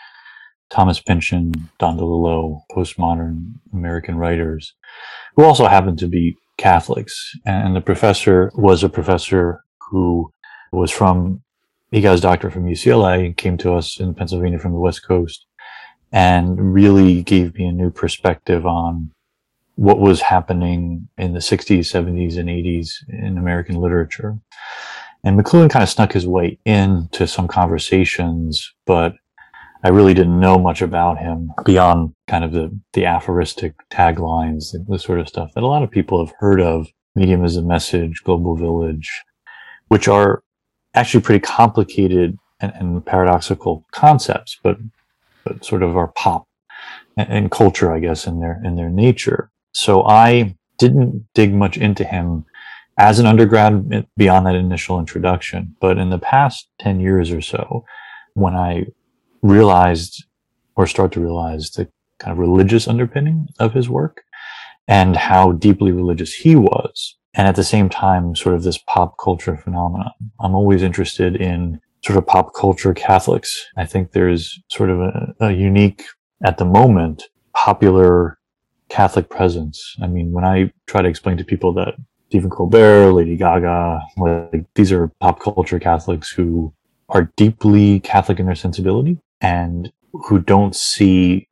Thomas 0.70 1.00
Pynchon, 1.00 1.52
Don 1.78 1.98
DeLillo, 1.98 2.62
postmodern 2.72 3.54
American 3.72 4.16
writers, 4.16 4.74
who 5.36 5.44
also 5.44 5.66
happened 5.66 5.98
to 5.98 6.08
be 6.08 6.36
Catholics. 6.56 7.32
And 7.44 7.76
the 7.76 7.80
professor 7.80 8.50
was 8.54 8.82
a 8.82 8.88
professor 8.88 9.62
who 9.90 10.32
was 10.72 10.90
from, 10.90 11.42
he 11.90 12.00
got 12.00 12.12
his 12.12 12.20
doctorate 12.20 12.52
from 12.52 12.64
UCLA, 12.64 13.36
came 13.36 13.56
to 13.58 13.74
us 13.74 14.00
in 14.00 14.14
Pennsylvania 14.14 14.58
from 14.58 14.72
the 14.72 14.78
West 14.78 15.06
Coast, 15.06 15.46
and 16.10 16.74
really 16.74 17.22
gave 17.22 17.54
me 17.54 17.66
a 17.66 17.72
new 17.72 17.90
perspective 17.90 18.66
on 18.66 19.10
what 19.76 19.98
was 19.98 20.20
happening 20.20 21.08
in 21.18 21.32
the 21.32 21.40
60s, 21.40 21.80
70s, 21.80 22.38
and 22.38 22.48
80s 22.48 22.90
in 23.08 23.38
American 23.38 23.76
literature. 23.76 24.38
And 25.24 25.38
McLuhan 25.38 25.70
kind 25.70 25.82
of 25.82 25.88
snuck 25.88 26.12
his 26.12 26.26
way 26.26 26.58
into 26.64 27.26
some 27.26 27.48
conversations, 27.48 28.72
but 28.86 29.14
I 29.82 29.88
really 29.88 30.14
didn't 30.14 30.38
know 30.38 30.58
much 30.58 30.80
about 30.80 31.18
him 31.18 31.50
beyond 31.64 32.14
kind 32.28 32.44
of 32.44 32.52
the, 32.52 32.78
the 32.92 33.06
aphoristic 33.06 33.74
taglines, 33.90 34.72
the, 34.72 34.84
the 34.88 34.98
sort 34.98 35.20
of 35.20 35.28
stuff 35.28 35.52
that 35.54 35.62
a 35.62 35.66
lot 35.66 35.82
of 35.82 35.90
people 35.90 36.24
have 36.24 36.34
heard 36.38 36.60
of. 36.60 36.88
Medium 37.16 37.44
as 37.44 37.56
a 37.56 37.62
message, 37.62 38.22
global 38.24 38.56
village, 38.56 39.22
which 39.86 40.08
are 40.08 40.42
actually 40.94 41.20
pretty 41.20 41.40
complicated 41.40 42.36
and, 42.60 42.72
and 42.74 43.06
paradoxical 43.06 43.86
concepts, 43.92 44.58
but, 44.62 44.78
but 45.44 45.64
sort 45.64 45.84
of 45.84 45.96
are 45.96 46.08
pop 46.08 46.48
and, 47.16 47.28
and 47.28 47.50
culture, 47.50 47.92
I 47.92 48.00
guess, 48.00 48.26
in 48.26 48.40
their, 48.40 48.60
in 48.64 48.74
their 48.74 48.90
nature. 48.90 49.50
So 49.74 50.04
I 50.04 50.56
didn't 50.78 51.26
dig 51.34 51.52
much 51.52 51.76
into 51.76 52.04
him 52.04 52.44
as 52.96 53.18
an 53.18 53.26
undergrad 53.26 54.06
beyond 54.16 54.46
that 54.46 54.54
initial 54.54 54.98
introduction. 54.98 55.76
But 55.80 55.98
in 55.98 56.10
the 56.10 56.18
past 56.18 56.68
10 56.80 57.00
years 57.00 57.30
or 57.30 57.40
so, 57.40 57.84
when 58.34 58.54
I 58.54 58.86
realized 59.42 60.24
or 60.76 60.86
start 60.86 61.12
to 61.12 61.20
realize 61.20 61.70
the 61.70 61.88
kind 62.18 62.32
of 62.32 62.38
religious 62.38 62.88
underpinning 62.88 63.48
of 63.58 63.72
his 63.74 63.88
work 63.88 64.22
and 64.88 65.16
how 65.16 65.52
deeply 65.52 65.92
religious 65.92 66.34
he 66.34 66.56
was. 66.56 67.16
And 67.34 67.48
at 67.48 67.56
the 67.56 67.64
same 67.64 67.88
time, 67.88 68.36
sort 68.36 68.54
of 68.54 68.62
this 68.62 68.78
pop 68.78 69.16
culture 69.22 69.56
phenomenon. 69.56 70.10
I'm 70.40 70.54
always 70.54 70.82
interested 70.82 71.36
in 71.36 71.80
sort 72.04 72.18
of 72.18 72.26
pop 72.26 72.54
culture 72.54 72.94
Catholics. 72.94 73.66
I 73.76 73.86
think 73.86 74.12
there's 74.12 74.60
sort 74.68 74.90
of 74.90 75.00
a, 75.00 75.34
a 75.40 75.50
unique, 75.52 76.04
at 76.44 76.58
the 76.58 76.64
moment, 76.64 77.24
popular 77.54 78.38
Catholic 78.88 79.28
presence. 79.28 79.96
I 80.02 80.06
mean, 80.06 80.32
when 80.32 80.44
I 80.44 80.72
try 80.86 81.02
to 81.02 81.08
explain 81.08 81.36
to 81.38 81.44
people 81.44 81.72
that 81.74 81.94
Stephen 82.28 82.50
Colbert, 82.50 83.12
Lady 83.12 83.36
Gaga, 83.36 84.00
like 84.16 84.66
these 84.74 84.92
are 84.92 85.08
pop 85.20 85.40
culture 85.40 85.78
Catholics 85.78 86.30
who 86.30 86.72
are 87.08 87.30
deeply 87.36 88.00
Catholic 88.00 88.40
in 88.40 88.46
their 88.46 88.54
sensibility 88.54 89.18
and 89.40 89.92
who 90.12 90.40
don't 90.40 90.74
see, 90.74 91.48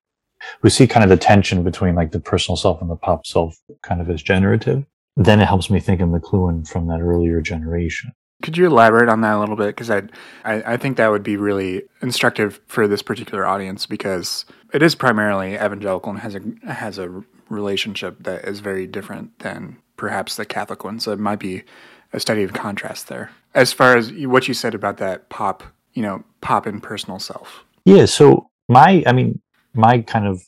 who 0.60 0.70
see 0.70 0.86
kind 0.86 1.04
of 1.04 1.10
the 1.10 1.16
tension 1.16 1.62
between 1.62 1.94
like 1.94 2.12
the 2.12 2.20
personal 2.20 2.56
self 2.56 2.80
and 2.80 2.90
the 2.90 2.96
pop 2.96 3.26
self 3.26 3.56
kind 3.82 4.00
of 4.00 4.10
as 4.10 4.22
generative, 4.22 4.84
then 5.16 5.40
it 5.40 5.46
helps 5.46 5.70
me 5.70 5.78
think 5.78 6.00
of 6.00 6.08
McLuhan 6.08 6.66
from 6.66 6.86
that 6.88 7.00
earlier 7.00 7.40
generation. 7.40 8.12
Could 8.42 8.56
you 8.56 8.66
elaborate 8.66 9.08
on 9.08 9.20
that 9.22 9.36
a 9.36 9.40
little 9.40 9.56
bit? 9.56 9.68
Because 9.68 9.90
I, 9.90 10.02
I 10.44 10.76
think 10.76 10.96
that 10.96 11.10
would 11.10 11.22
be 11.22 11.36
really 11.36 11.82
instructive 12.00 12.60
for 12.66 12.86
this 12.88 13.02
particular 13.02 13.46
audience 13.46 13.86
because 13.86 14.44
it 14.72 14.82
is 14.82 14.94
primarily 14.94 15.54
evangelical 15.54 16.10
and 16.10 16.20
has 16.20 16.34
a 16.34 16.72
has 16.72 16.98
a 16.98 17.22
relationship 17.48 18.22
that 18.24 18.44
is 18.44 18.60
very 18.60 18.86
different 18.86 19.38
than 19.40 19.76
perhaps 19.96 20.36
the 20.36 20.44
Catholic 20.44 20.84
one. 20.84 20.98
So 20.98 21.12
it 21.12 21.18
might 21.18 21.38
be 21.38 21.62
a 22.12 22.20
study 22.20 22.42
of 22.42 22.52
contrast 22.52 23.08
there. 23.08 23.30
As 23.54 23.72
far 23.72 23.96
as 23.96 24.12
what 24.12 24.48
you 24.48 24.54
said 24.54 24.74
about 24.74 24.96
that 24.98 25.28
pop, 25.28 25.62
you 25.92 26.02
know, 26.02 26.24
pop 26.40 26.66
in 26.66 26.80
personal 26.80 27.18
self. 27.18 27.64
Yeah. 27.84 28.06
So 28.06 28.50
my, 28.68 29.02
I 29.06 29.12
mean, 29.12 29.40
my 29.74 30.00
kind 30.00 30.26
of 30.26 30.42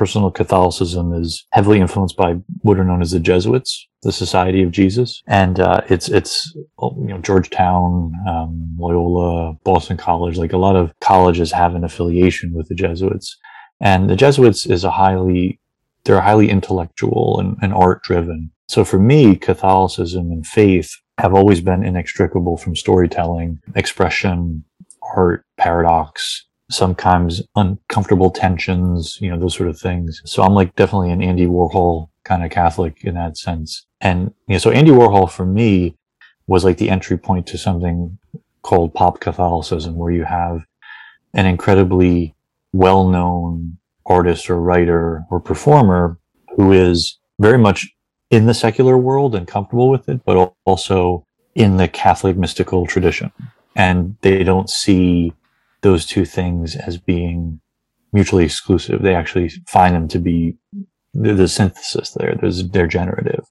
personal 0.00 0.30
Catholicism 0.30 1.12
is 1.12 1.46
heavily 1.52 1.78
influenced 1.78 2.16
by 2.16 2.32
what 2.62 2.78
are 2.78 2.84
known 2.84 3.02
as 3.02 3.10
the 3.10 3.20
Jesuits, 3.20 3.86
the 4.02 4.10
Society 4.10 4.62
of 4.62 4.70
Jesus, 4.70 5.22
and 5.26 5.60
uh, 5.60 5.82
it's 5.90 6.08
it's 6.08 6.54
you 6.56 7.08
know 7.08 7.18
Georgetown, 7.18 8.14
um, 8.26 8.74
Loyola, 8.78 9.58
Boston 9.62 9.98
College, 9.98 10.38
like 10.38 10.54
a 10.54 10.64
lot 10.66 10.74
of 10.74 10.94
colleges 11.00 11.52
have 11.52 11.74
an 11.74 11.84
affiliation 11.84 12.54
with 12.54 12.66
the 12.68 12.74
Jesuits, 12.74 13.36
and 13.78 14.08
the 14.08 14.16
Jesuits 14.16 14.64
is 14.64 14.84
a 14.84 14.90
highly 14.90 15.60
they're 16.04 16.22
highly 16.22 16.48
intellectual 16.48 17.38
and, 17.38 17.58
and 17.60 17.74
art 17.74 18.02
driven. 18.02 18.50
So 18.68 18.86
for 18.86 18.98
me, 18.98 19.36
Catholicism 19.36 20.30
and 20.30 20.46
faith 20.46 20.90
have 21.18 21.34
always 21.34 21.60
been 21.60 21.84
inextricable 21.84 22.56
from 22.56 22.74
storytelling, 22.74 23.58
expression, 23.76 24.64
art, 25.14 25.44
paradox, 25.58 26.46
sometimes 26.70 27.42
uncomfortable 27.56 28.30
tensions, 28.30 29.18
you 29.20 29.30
know, 29.30 29.38
those 29.38 29.56
sort 29.56 29.68
of 29.68 29.78
things. 29.78 30.22
So 30.24 30.42
I'm 30.42 30.54
like 30.54 30.74
definitely 30.76 31.10
an 31.10 31.22
Andy 31.22 31.46
Warhol 31.46 32.08
kind 32.24 32.44
of 32.44 32.50
Catholic 32.50 33.04
in 33.04 33.14
that 33.14 33.36
sense. 33.36 33.86
And, 34.00 34.32
you 34.46 34.54
know, 34.54 34.58
so 34.58 34.70
Andy 34.70 34.90
Warhol 34.90 35.30
for 35.30 35.44
me 35.44 35.96
was 36.46 36.64
like 36.64 36.78
the 36.78 36.90
entry 36.90 37.18
point 37.18 37.46
to 37.48 37.58
something 37.58 38.18
called 38.62 38.94
pop 38.94 39.20
Catholicism, 39.20 39.96
where 39.96 40.12
you 40.12 40.24
have 40.24 40.64
an 41.34 41.46
incredibly 41.46 42.34
well 42.72 43.08
known 43.08 43.78
artist 44.06 44.50
or 44.50 44.60
writer 44.60 45.24
or 45.30 45.40
performer 45.40 46.18
who 46.56 46.72
is 46.72 47.18
very 47.38 47.58
much 47.58 47.88
in 48.30 48.46
the 48.46 48.54
secular 48.54 48.96
world 48.96 49.34
and 49.34 49.46
comfortable 49.46 49.90
with 49.90 50.08
it, 50.08 50.24
but 50.24 50.54
also 50.64 51.24
in 51.54 51.76
the 51.76 51.88
Catholic 51.88 52.36
mystical 52.36 52.86
tradition. 52.86 53.32
And 53.76 54.16
they 54.20 54.42
don't 54.44 54.68
see 54.68 55.32
those 55.82 56.06
two 56.06 56.24
things 56.24 56.76
as 56.76 56.98
being 56.98 57.60
mutually 58.12 58.44
exclusive. 58.44 59.02
They 59.02 59.14
actually 59.14 59.50
find 59.68 59.94
them 59.94 60.08
to 60.08 60.18
be 60.18 60.56
the, 61.14 61.34
the 61.34 61.48
synthesis 61.48 62.10
there. 62.10 62.36
There's, 62.40 62.68
they're 62.68 62.86
generative. 62.86 63.44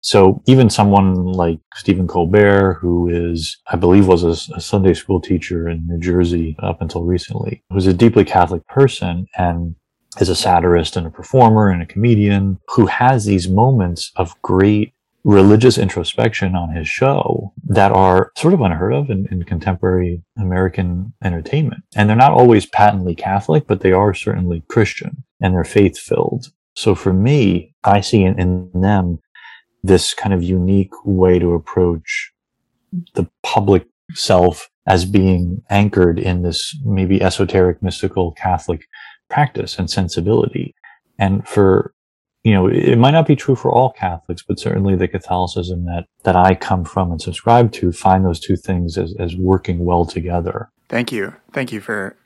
So 0.00 0.42
even 0.46 0.70
someone 0.70 1.14
like 1.24 1.58
Stephen 1.74 2.06
Colbert, 2.06 2.78
who 2.80 3.08
is, 3.08 3.56
I 3.66 3.76
believe 3.76 4.06
was 4.06 4.22
a, 4.22 4.54
a, 4.54 4.60
Sunday 4.60 4.94
school 4.94 5.20
teacher 5.20 5.68
in 5.68 5.86
New 5.86 5.98
Jersey 5.98 6.56
up 6.62 6.80
until 6.80 7.04
recently, 7.04 7.64
who's 7.70 7.88
a 7.88 7.92
deeply 7.92 8.24
Catholic 8.24 8.66
person 8.68 9.26
and 9.36 9.74
is 10.20 10.28
a 10.28 10.36
satirist 10.36 10.96
and 10.96 11.06
a 11.06 11.10
performer 11.10 11.68
and 11.68 11.82
a 11.82 11.86
comedian 11.86 12.58
who 12.68 12.86
has 12.86 13.24
these 13.24 13.48
moments 13.48 14.12
of 14.16 14.40
great 14.42 14.92
religious 15.28 15.76
introspection 15.76 16.56
on 16.56 16.74
his 16.74 16.88
show 16.88 17.52
that 17.66 17.92
are 17.92 18.32
sort 18.38 18.54
of 18.54 18.62
unheard 18.62 18.94
of 18.94 19.10
in, 19.10 19.28
in, 19.30 19.42
contemporary 19.42 20.22
American 20.38 21.12
entertainment. 21.22 21.82
And 21.94 22.08
they're 22.08 22.16
not 22.16 22.32
always 22.32 22.64
patently 22.64 23.14
Catholic, 23.14 23.66
but 23.66 23.80
they 23.80 23.92
are 23.92 24.14
certainly 24.14 24.62
Christian 24.68 25.24
and 25.38 25.52
they're 25.52 25.64
faith 25.64 25.98
filled. 25.98 26.46
So 26.74 26.94
for 26.94 27.12
me, 27.12 27.74
I 27.84 28.00
see 28.00 28.22
in, 28.22 28.40
in 28.40 28.70
them 28.72 29.18
this 29.82 30.14
kind 30.14 30.32
of 30.32 30.42
unique 30.42 30.94
way 31.04 31.38
to 31.38 31.52
approach 31.52 32.32
the 33.12 33.28
public 33.42 33.86
self 34.14 34.70
as 34.86 35.04
being 35.04 35.62
anchored 35.68 36.18
in 36.18 36.40
this 36.40 36.74
maybe 36.86 37.20
esoteric, 37.20 37.82
mystical 37.82 38.32
Catholic 38.32 38.86
practice 39.28 39.78
and 39.78 39.90
sensibility. 39.90 40.74
And 41.18 41.46
for 41.46 41.92
you 42.48 42.54
know, 42.54 42.66
it 42.66 42.96
might 42.96 43.10
not 43.10 43.26
be 43.26 43.36
true 43.36 43.54
for 43.54 43.70
all 43.70 43.92
Catholics, 43.92 44.42
but 44.42 44.58
certainly 44.58 44.96
the 44.96 45.06
Catholicism 45.06 45.84
that, 45.84 46.06
that 46.22 46.34
I 46.34 46.54
come 46.54 46.82
from 46.82 47.10
and 47.10 47.20
subscribe 47.20 47.72
to 47.72 47.92
find 47.92 48.24
those 48.24 48.40
two 48.40 48.56
things 48.56 48.96
as, 48.96 49.14
as 49.18 49.36
working 49.36 49.84
well 49.84 50.06
together. 50.06 50.70
Thank 50.88 51.12
you. 51.12 51.34
Thank 51.52 51.72
you 51.72 51.82
for, 51.82 52.16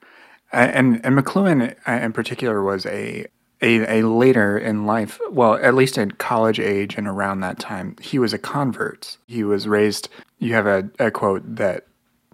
and, 0.53 1.05
and 1.05 1.19
McLuhan 1.19 1.75
uh, 1.89 1.93
in 1.93 2.13
particular 2.13 2.63
was 2.63 2.87
a, 2.87 3.27
a, 3.61 3.99
a 3.99 4.07
later 4.07 4.57
in 4.57 4.87
life, 4.87 5.19
well, 5.29 5.55
at 5.55 5.75
least 5.75 5.99
at 5.99 6.19
college 6.19 6.61
age 6.61 6.97
and 6.97 7.09
around 7.09 7.41
that 7.41 7.59
time, 7.59 7.97
he 8.01 8.21
was 8.21 8.33
a 8.33 8.39
convert. 8.39 9.17
He 9.27 9.43
was 9.43 9.67
raised, 9.67 10.09
you 10.39 10.55
have 10.55 10.69
a, 10.69 10.89
a 11.01 11.11
quote 11.11 11.57
that 11.57 11.89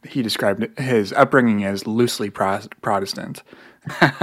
he 0.06 0.20
described 0.20 0.78
his 0.78 1.14
upbringing 1.14 1.64
as 1.64 1.86
loosely 1.86 2.28
Protestant. 2.28 3.42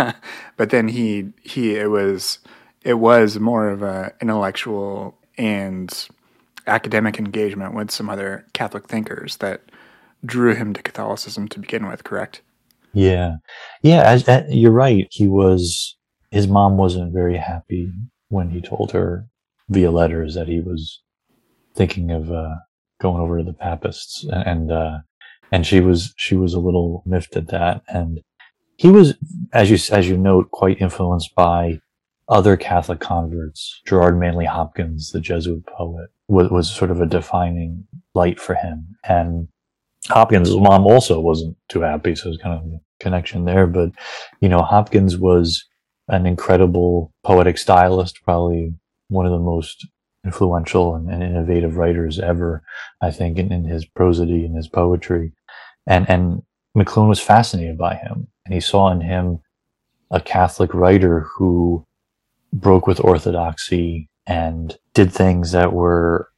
but 0.56 0.70
then 0.70 0.88
he, 0.88 1.34
he, 1.42 1.78
it 1.78 1.90
was, 1.90 2.38
it 2.86 2.94
was 2.94 3.40
more 3.40 3.70
of 3.70 3.82
a 3.82 4.14
intellectual 4.22 5.18
and 5.38 6.08
academic 6.68 7.20
engagement 7.20 7.74
with 7.74 7.92
some 7.92 8.10
other 8.10 8.46
Catholic 8.54 8.88
thinkers 8.88 9.38
that 9.38 9.62
drew 10.24 10.54
him 10.54 10.74
to 10.74 10.82
Catholicism 10.82 11.48
to 11.50 11.60
begin 11.60 11.88
with, 11.88 12.04
correct? 12.04 12.42
Yeah. 12.94 13.38
Yeah, 13.82 14.04
as, 14.04 14.28
as, 14.30 14.46
you're 14.54 14.72
right. 14.72 15.08
He 15.12 15.28
was 15.28 15.98
his 16.32 16.48
mom 16.48 16.78
wasn't 16.78 17.12
very 17.14 17.38
happy 17.38 17.92
when 18.30 18.52
he 18.52 18.62
told 18.62 18.92
her 18.92 19.26
via 19.70 19.92
letters 19.92 20.36
that 20.36 20.48
he 20.48 20.60
was 20.60 21.02
thinking 21.76 22.12
of 22.12 22.32
uh, 22.32 22.56
going 23.02 23.22
over 23.22 23.40
to 23.40 23.44
the 23.44 23.54
papists 23.54 24.26
and 24.30 24.72
uh, 24.72 25.00
and 25.52 25.66
she 25.66 25.80
was 25.80 26.14
she 26.18 26.36
was 26.36 26.54
a 26.54 26.60
little 26.60 27.04
miffed 27.06 27.36
at 27.36 27.48
that 27.48 27.82
and 27.88 28.22
he 28.78 28.90
was 28.90 29.16
as 29.54 29.70
you 29.70 29.78
as 29.96 30.08
you 30.08 30.18
note 30.18 30.52
quite 30.52 30.82
influenced 30.82 31.34
by 31.36 31.80
other 32.28 32.58
Catholic 32.58 33.00
converts. 33.00 33.82
Gerard 33.86 34.20
Manley 34.20 34.46
Hopkins, 34.46 35.12
the 35.12 35.20
Jesuit 35.20 35.66
poet, 35.66 36.10
was, 36.28 36.50
was 36.50 36.72
sort 36.72 36.92
of 36.92 37.02
a 37.02 37.06
defining 37.06 37.86
light 38.14 38.40
for 38.40 38.56
him. 38.56 38.96
And 39.08 39.48
Hopkins' 40.08 40.56
mom 40.56 40.86
also 40.86 41.20
wasn't 41.20 41.58
too 41.70 41.82
happy, 41.82 42.16
so 42.16 42.30
there's 42.30 42.42
kind 42.42 42.60
of 42.60 42.66
a 42.66 42.80
connection 43.00 43.46
there. 43.46 43.68
But, 43.68 43.92
you 44.42 44.50
know, 44.50 44.62
Hopkins 44.62 45.18
was 45.18 45.66
an 46.08 46.26
incredible 46.26 47.12
poetic 47.24 47.58
stylist, 47.58 48.24
probably 48.24 48.74
one 49.10 49.26
of 49.26 49.32
the 49.32 49.40
most 49.40 49.88
influential 50.24 50.96
and, 50.96 51.10
and 51.10 51.22
innovative 51.22 51.78
writers 51.78 52.20
ever, 52.20 52.64
I 53.02 53.12
think, 53.12 53.38
in, 53.38 53.52
in 53.52 53.66
his 53.66 53.86
prosody 53.86 54.46
and 54.46 54.56
his 54.56 54.68
poetry. 54.68 55.32
And, 55.88 56.10
and 56.10 56.42
McLuhan 56.76 57.08
was 57.08 57.20
fascinated 57.20 57.78
by 57.78 57.96
him. 57.96 58.28
And 58.46 58.54
he 58.54 58.60
saw 58.60 58.92
in 58.92 59.02
him 59.02 59.40
a 60.12 60.20
Catholic 60.20 60.74
writer 60.74 61.28
who 61.36 61.86
broke 62.56 62.88
with 62.88 63.04
orthodoxy 63.04 64.10
and 64.26 64.78
did 64.94 65.12
things 65.12 65.52
that 65.52 65.74
were 65.74 66.32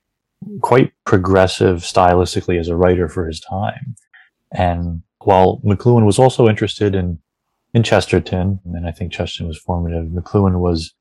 quite 0.62 0.92
progressive 1.06 1.80
stylistically 1.80 2.60
as 2.60 2.68
a 2.68 2.76
writer 2.76 3.08
for 3.08 3.28
his 3.28 3.40
time. 3.40 3.96
And 4.52 5.04
while 5.20 5.62
McLuhan 5.64 6.06
was 6.06 6.20
also 6.20 6.48
interested 6.48 6.96
in 6.96 7.20
in 7.74 7.84
Chesterton, 7.84 8.60
and 8.66 8.88
I 8.88 8.92
think 8.92 9.12
Chesterton 9.12 9.48
was 9.48 9.58
formative, 9.58 10.06
McLuhan 10.06 10.60
was 10.60 10.94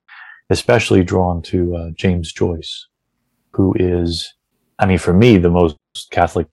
especially 0.51 1.03
drawn 1.03 1.41
to 1.43 1.77
uh, 1.77 1.91
James 1.95 2.33
Joyce, 2.33 2.87
who 3.53 3.75
is, 3.79 4.35
I 4.79 4.87
mean, 4.87 4.99
for 4.99 5.15
me, 5.15 5.39
the 5.39 5.49
most 5.49 5.77
Catholic 6.11 6.49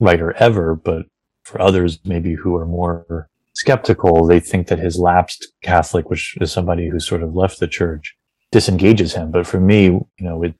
writer 0.00 0.32
ever, 0.38 0.76
but 0.76 1.06
for 1.42 1.60
others, 1.60 1.98
maybe 2.04 2.34
who 2.34 2.56
are 2.56 2.64
more 2.64 3.28
skeptical, 3.56 4.26
they 4.26 4.38
think 4.38 4.68
that 4.68 4.78
his 4.78 4.98
lapsed 4.98 5.48
Catholic, 5.62 6.10
which 6.10 6.36
is 6.42 6.52
somebody 6.52 6.88
who 6.88 7.00
sort 7.00 7.22
of 7.22 7.34
left 7.34 7.58
the 7.58 7.66
church, 7.66 8.14
disengages 8.52 9.14
him. 9.14 9.30
But 9.30 9.46
for 9.46 9.58
me, 9.58 9.84
you 9.84 10.06
know, 10.20 10.42
it, 10.42 10.54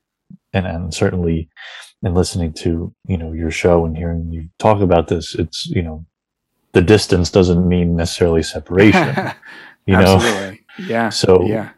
and, 0.55 0.67
and 0.67 0.95
certainly 0.95 1.51
in 2.03 2.15
listening 2.15 2.55
to, 2.55 2.95
you 3.07 3.19
know, 3.19 3.33
your 3.33 3.51
show 3.51 3.85
and 3.85 3.97
hearing 3.97 4.33
you 4.33 4.49
talk 4.59 4.81
about 4.81 5.09
this, 5.09 5.35
it's, 5.35 5.67
you 5.67 5.83
know, 5.83 6.07
the 6.73 6.81
distance 6.81 7.31
doesn't 7.31 7.69
mean 7.69 7.97
necessarily 7.97 8.43
separation, 8.43 9.15
you 9.87 9.97
know? 9.97 10.55
Yeah. 10.79 11.11
So, 11.11 11.45
yeah. 11.45 11.71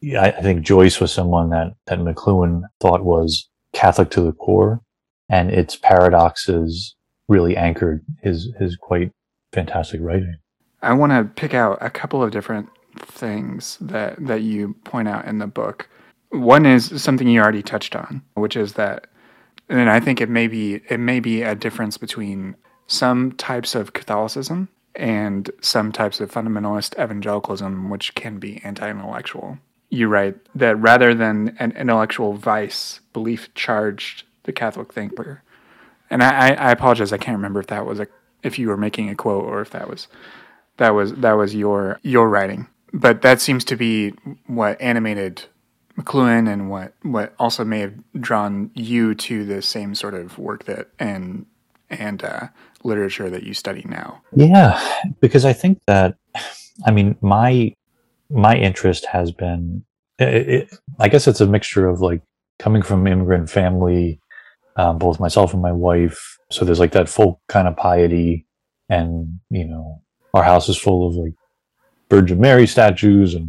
yeah, 0.00 0.22
I 0.22 0.42
think 0.42 0.66
Joyce 0.66 1.00
was 1.00 1.12
someone 1.12 1.50
that, 1.50 1.74
that 1.86 2.00
McLuhan 2.00 2.62
thought 2.80 3.04
was 3.04 3.48
Catholic 3.72 4.10
to 4.10 4.20
the 4.20 4.32
core 4.32 4.80
and 5.28 5.52
its 5.52 5.76
paradoxes 5.76 6.96
really 7.28 7.56
anchored 7.56 8.04
his, 8.20 8.52
his 8.58 8.76
quite 8.76 9.12
fantastic 9.52 10.00
writing. 10.00 10.36
I 10.82 10.92
want 10.92 11.12
to 11.12 11.24
pick 11.40 11.54
out 11.54 11.78
a 11.80 11.90
couple 11.90 12.22
of 12.22 12.30
different 12.30 12.68
things 12.98 13.78
that 13.80 14.24
that 14.26 14.42
you 14.42 14.74
point 14.84 15.08
out 15.08 15.26
in 15.26 15.38
the 15.38 15.46
book. 15.46 15.88
One 16.30 16.66
is 16.66 17.02
something 17.02 17.28
you 17.28 17.40
already 17.40 17.62
touched 17.62 17.94
on, 17.94 18.22
which 18.34 18.56
is 18.56 18.74
that 18.74 19.06
and 19.68 19.90
I 19.90 20.00
think 20.00 20.20
it 20.20 20.28
may 20.28 20.46
be 20.46 20.80
it 20.88 21.00
may 21.00 21.20
be 21.20 21.42
a 21.42 21.54
difference 21.54 21.98
between 21.98 22.56
some 22.86 23.32
types 23.32 23.74
of 23.74 23.92
Catholicism 23.92 24.68
and 24.94 25.50
some 25.60 25.92
types 25.92 26.20
of 26.20 26.30
fundamentalist 26.30 26.98
evangelicalism, 27.02 27.90
which 27.90 28.14
can 28.14 28.38
be 28.38 28.62
anti-intellectual. 28.64 29.58
You 29.90 30.08
write 30.08 30.36
that 30.54 30.76
rather 30.76 31.14
than 31.14 31.54
an 31.58 31.72
intellectual 31.72 32.34
vice, 32.34 33.00
belief 33.12 33.52
charged 33.54 34.24
the 34.44 34.52
Catholic 34.52 34.92
thinker. 34.92 35.42
And 36.08 36.22
I, 36.22 36.54
I 36.54 36.70
apologize, 36.70 37.12
I 37.12 37.18
can't 37.18 37.36
remember 37.36 37.60
if 37.60 37.66
that 37.66 37.84
was 37.84 38.00
a 38.00 38.06
if 38.42 38.58
you 38.58 38.68
were 38.68 38.76
making 38.76 39.10
a 39.10 39.14
quote 39.14 39.44
or 39.44 39.60
if 39.60 39.70
that 39.70 39.90
was 39.90 40.06
that 40.76 40.90
was 40.90 41.12
that 41.14 41.32
was 41.32 41.54
your 41.54 41.98
your 42.02 42.28
writing. 42.28 42.68
But 42.92 43.22
that 43.22 43.40
seems 43.40 43.64
to 43.66 43.76
be 43.76 44.14
what 44.46 44.80
animated 44.80 45.42
McLuhan 45.98 46.50
and 46.50 46.70
what 46.70 46.92
what 47.02 47.34
also 47.38 47.64
may 47.64 47.80
have 47.80 47.94
drawn 48.20 48.70
you 48.74 49.14
to 49.14 49.44
the 49.44 49.62
same 49.62 49.94
sort 49.94 50.14
of 50.14 50.38
work 50.38 50.64
that 50.64 50.88
and 50.98 51.46
and 51.90 52.22
uh, 52.24 52.48
literature 52.84 53.30
that 53.30 53.42
you 53.42 53.54
study 53.54 53.84
now. 53.86 54.22
Yeah, 54.34 54.80
because 55.20 55.44
I 55.44 55.52
think 55.52 55.80
that 55.86 56.16
I 56.86 56.90
mean 56.90 57.16
my 57.20 57.74
my 58.30 58.56
interest 58.56 59.06
has 59.06 59.32
been 59.32 59.84
it, 60.18 60.48
it, 60.48 60.78
I 60.98 61.08
guess 61.08 61.26
it's 61.28 61.40
a 61.40 61.46
mixture 61.46 61.88
of 61.88 62.00
like 62.00 62.22
coming 62.58 62.82
from 62.82 63.06
immigrant 63.06 63.50
family, 63.50 64.20
um, 64.76 64.98
both 64.98 65.20
myself 65.20 65.52
and 65.52 65.62
my 65.62 65.72
wife. 65.72 66.38
So 66.50 66.64
there's 66.64 66.80
like 66.80 66.92
that 66.92 67.08
folk 67.08 67.40
kind 67.48 67.68
of 67.68 67.76
piety, 67.76 68.46
and 68.88 69.40
you 69.50 69.66
know 69.66 70.02
our 70.36 70.44
house 70.44 70.68
is 70.68 70.76
full 70.76 71.08
of 71.08 71.14
like 71.14 71.32
Virgin 72.10 72.40
Mary 72.40 72.66
statues 72.66 73.34
and 73.34 73.48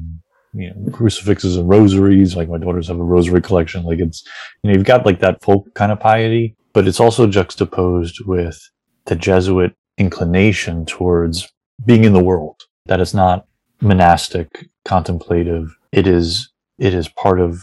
you 0.53 0.73
know 0.73 0.91
crucifixes 0.91 1.57
and 1.57 1.69
rosaries. 1.69 2.35
Like 2.35 2.49
my 2.49 2.57
daughters 2.57 2.87
have 2.87 2.99
a 2.99 3.03
rosary 3.03 3.41
collection. 3.41 3.83
Like 3.83 3.99
it's 3.99 4.23
you 4.63 4.69
know 4.69 4.77
you've 4.77 4.85
got 4.85 5.05
like 5.05 5.19
that 5.19 5.43
folk 5.43 5.73
kind 5.75 5.91
of 5.91 5.99
piety, 5.99 6.55
but 6.73 6.87
it's 6.87 6.99
also 6.99 7.27
juxtaposed 7.27 8.25
with 8.25 8.59
the 9.05 9.15
Jesuit 9.15 9.75
inclination 9.97 10.85
towards 10.85 11.51
being 11.85 12.03
in 12.03 12.13
the 12.13 12.23
world. 12.23 12.61
That 12.85 12.99
is 12.99 13.13
not 13.13 13.45
monastic, 13.81 14.67
contemplative. 14.85 15.75
It 15.91 16.07
is 16.07 16.49
it 16.77 16.93
is 16.93 17.09
part 17.09 17.39
of 17.39 17.61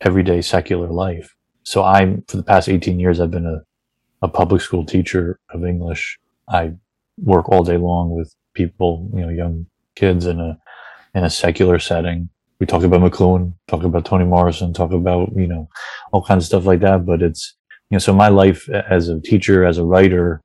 everyday 0.00 0.42
secular 0.42 0.88
life. 0.88 1.34
So 1.62 1.82
I'm 1.84 2.24
for 2.28 2.36
the 2.36 2.42
past 2.42 2.68
18 2.68 3.00
years 3.00 3.20
I've 3.20 3.30
been 3.30 3.46
a 3.46 3.62
a 4.22 4.28
public 4.28 4.60
school 4.60 4.84
teacher 4.84 5.40
of 5.50 5.64
English. 5.64 6.18
I 6.48 6.72
work 7.16 7.48
all 7.48 7.64
day 7.64 7.78
long 7.78 8.10
with 8.10 8.34
people, 8.54 9.10
you 9.14 9.20
know, 9.20 9.28
young 9.28 9.66
kids 9.96 10.26
in 10.26 10.40
a 10.40 10.58
in 11.14 11.24
a 11.24 11.30
secular 11.30 11.78
setting. 11.78 12.28
We 12.58 12.66
talk 12.66 12.82
about 12.82 13.00
McLuhan, 13.00 13.54
talk 13.68 13.84
about 13.84 14.04
Toni 14.04 14.24
Morrison, 14.24 14.72
talk 14.72 14.92
about 14.92 15.30
you 15.36 15.46
know 15.46 15.68
all 16.12 16.22
kinds 16.22 16.44
of 16.44 16.46
stuff 16.46 16.66
like 16.66 16.80
that. 16.80 17.06
But 17.06 17.22
it's 17.22 17.56
you 17.90 17.96
know, 17.96 17.98
so 17.98 18.12
my 18.12 18.28
life 18.28 18.68
as 18.68 19.08
a 19.08 19.20
teacher, 19.20 19.64
as 19.64 19.78
a 19.78 19.84
writer, 19.84 20.42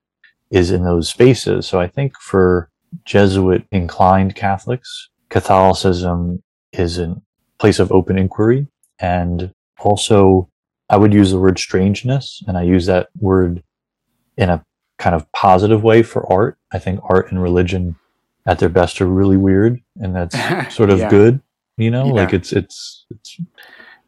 is 0.51 0.71
in 0.71 0.83
those 0.83 1.09
spaces. 1.09 1.67
So 1.67 1.79
I 1.79 1.87
think 1.87 2.13
for 2.19 2.69
Jesuit 3.03 3.65
inclined 3.71 4.35
Catholics, 4.35 5.09
Catholicism 5.29 6.41
is 6.71 6.97
a 6.97 7.15
place 7.59 7.79
of 7.79 7.91
open 7.91 8.17
inquiry, 8.17 8.67
and 8.99 9.51
also 9.79 10.49
I 10.89 10.97
would 10.97 11.13
use 11.13 11.31
the 11.31 11.39
word 11.39 11.59
strangeness, 11.59 12.43
and 12.47 12.57
I 12.57 12.63
use 12.63 12.85
that 12.85 13.09
word 13.19 13.63
in 14.37 14.49
a 14.49 14.63
kind 14.97 15.15
of 15.15 15.29
positive 15.31 15.83
way 15.83 16.03
for 16.03 16.31
art. 16.31 16.57
I 16.71 16.79
think 16.79 16.99
art 17.03 17.31
and 17.31 17.41
religion 17.41 17.95
at 18.45 18.59
their 18.59 18.69
best 18.69 19.01
are 19.01 19.07
really 19.07 19.37
weird 19.37 19.81
and 19.97 20.15
that's 20.15 20.35
sort 20.75 20.89
of 20.89 20.99
yeah. 20.99 21.09
good, 21.09 21.41
you 21.77 21.91
know, 21.91 22.07
yeah. 22.07 22.13
like 22.13 22.33
it's, 22.33 22.53
it's, 22.53 23.05
it's, 23.09 23.37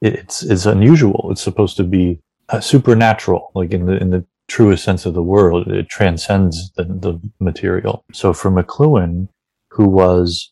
it's, 0.01 0.43
it's 0.43 0.65
unusual. 0.65 1.29
It's 1.31 1.41
supposed 1.41 1.77
to 1.77 1.83
be 1.83 2.21
uh, 2.49 2.59
supernatural, 2.59 3.51
like 3.55 3.71
in 3.71 3.85
the, 3.85 3.97
in 3.97 4.11
the 4.11 4.25
truest 4.47 4.83
sense 4.83 5.05
of 5.05 5.13
the 5.13 5.23
word. 5.23 5.67
It 5.67 5.89
transcends 5.89 6.71
the, 6.73 6.83
the 6.83 7.19
material. 7.39 8.05
So 8.13 8.31
for 8.33 8.51
McLuhan, 8.51 9.27
who 9.69 9.89
was 9.89 10.51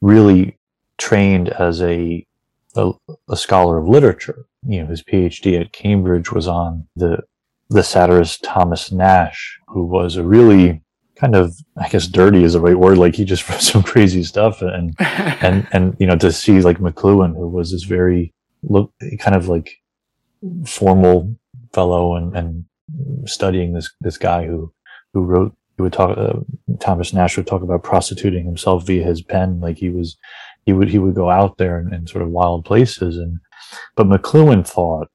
really 0.00 0.58
trained 0.98 1.48
as 1.48 1.80
a, 1.80 2.26
a, 2.74 2.92
a 3.28 3.36
scholar 3.36 3.78
of 3.78 3.88
literature, 3.88 4.44
you 4.66 4.82
know, 4.82 4.86
his 4.88 5.02
PhD 5.02 5.60
at 5.60 5.72
Cambridge 5.72 6.32
was 6.32 6.46
on 6.46 6.86
the 6.96 7.22
the 7.70 7.82
satirist 7.82 8.42
Thomas 8.44 8.90
Nashe, 8.90 9.54
who 9.68 9.84
was 9.84 10.16
a 10.16 10.24
really 10.24 10.82
kind 11.16 11.34
of, 11.34 11.56
I 11.76 11.88
guess, 11.88 12.06
dirty 12.06 12.42
is 12.42 12.54
the 12.54 12.60
right 12.60 12.78
word. 12.78 12.98
Like 12.98 13.14
he 13.14 13.24
just 13.24 13.48
wrote 13.48 13.62
some 13.62 13.82
crazy 13.82 14.24
stuff, 14.24 14.60
and 14.60 14.94
and 14.98 15.66
and 15.72 15.96
you 15.98 16.06
know, 16.06 16.16
to 16.16 16.32
see 16.32 16.60
like 16.60 16.78
McLuhan, 16.78 17.34
who 17.34 17.48
was 17.48 17.72
this 17.72 17.84
very 17.84 18.34
look 18.62 18.92
kind 19.18 19.36
of 19.36 19.48
like 19.48 19.70
formal 20.66 21.34
fellow, 21.72 22.16
and 22.16 22.36
and 22.36 22.64
studying 23.26 23.72
this 23.72 23.90
this 24.00 24.18
guy 24.18 24.46
who 24.46 24.72
who 25.14 25.22
wrote 25.22 25.54
he 25.76 25.82
would 25.82 25.92
talk 25.92 26.18
uh, 26.18 26.40
Thomas 26.80 27.12
Nashe 27.12 27.36
would 27.36 27.46
talk 27.46 27.62
about 27.62 27.84
prostituting 27.84 28.44
himself 28.44 28.86
via 28.86 29.04
his 29.04 29.22
pen, 29.22 29.60
like 29.60 29.78
he 29.78 29.90
was 29.90 30.18
he 30.66 30.72
would 30.72 30.88
he 30.88 30.98
would 30.98 31.14
go 31.14 31.30
out 31.30 31.56
there 31.56 31.78
in, 31.78 31.94
in 31.94 32.06
sort 32.06 32.22
of 32.22 32.30
wild 32.30 32.64
places 32.64 33.16
and 33.16 33.38
but 33.96 34.06
McLuhan 34.06 34.66
thought 34.66 35.08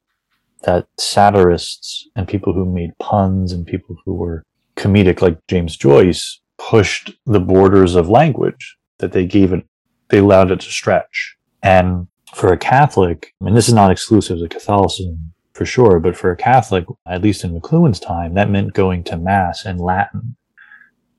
that 0.65 0.87
satirists 0.99 2.07
and 2.15 2.27
people 2.27 2.53
who 2.53 2.65
made 2.65 2.97
puns 2.99 3.51
and 3.51 3.65
people 3.65 3.95
who 4.05 4.13
were 4.13 4.43
comedic 4.75 5.21
like 5.21 5.37
James 5.47 5.77
Joyce 5.77 6.41
pushed 6.57 7.11
the 7.25 7.39
borders 7.39 7.95
of 7.95 8.09
language 8.09 8.77
that 8.99 9.11
they 9.11 9.25
gave 9.25 9.53
it 9.53 9.65
they 10.09 10.19
allowed 10.19 10.51
it 10.51 10.59
to 10.59 10.69
stretch 10.69 11.35
and 11.63 12.07
for 12.35 12.51
a 12.51 12.57
Catholic, 12.57 13.33
and 13.39 13.55
this 13.55 13.67
is 13.67 13.73
not 13.73 13.91
exclusive 13.91 14.39
to 14.39 14.49
Catholicism 14.49 15.33
for 15.53 15.65
sure, 15.65 16.01
but 16.01 16.17
for 16.17 16.31
a 16.31 16.35
Catholic, 16.35 16.85
at 17.07 17.21
least 17.21 17.45
in 17.45 17.57
McLuhan's 17.57 17.99
time, 17.99 18.33
that 18.33 18.49
meant 18.49 18.73
going 18.73 19.05
to 19.05 19.17
Mass 19.17 19.65
in 19.65 19.77
Latin. 19.77 20.35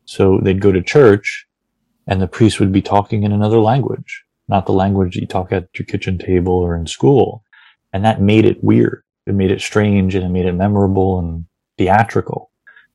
So 0.05 0.39
they'd 0.43 0.61
go 0.61 0.73
to 0.73 0.83
church 0.83 1.47
and 2.07 2.21
the 2.21 2.29
priest 2.29 2.61
would 2.61 2.71
be 2.71 2.83
talking 2.83 3.23
in 3.23 3.33
another 3.33 3.59
language, 3.59 4.25
not 4.47 4.67
the 4.67 4.73
language 4.73 5.17
you 5.17 5.27
talk 5.27 5.53
at 5.53 5.69
your 5.79 5.87
kitchen 5.87 6.19
table 6.19 6.53
or 6.53 6.77
in 6.77 6.87
school. 6.87 7.43
And 7.95 8.05
that 8.05 8.21
made 8.21 8.45
it 8.45 8.63
weird. 8.63 9.03
It 9.27 9.35
made 9.35 9.51
it 9.51 9.61
strange 9.61 10.15
and 10.15 10.25
it 10.25 10.29
made 10.29 10.47
it 10.47 10.53
memorable 10.53 11.19
and 11.19 11.47
theatrical. 11.79 12.51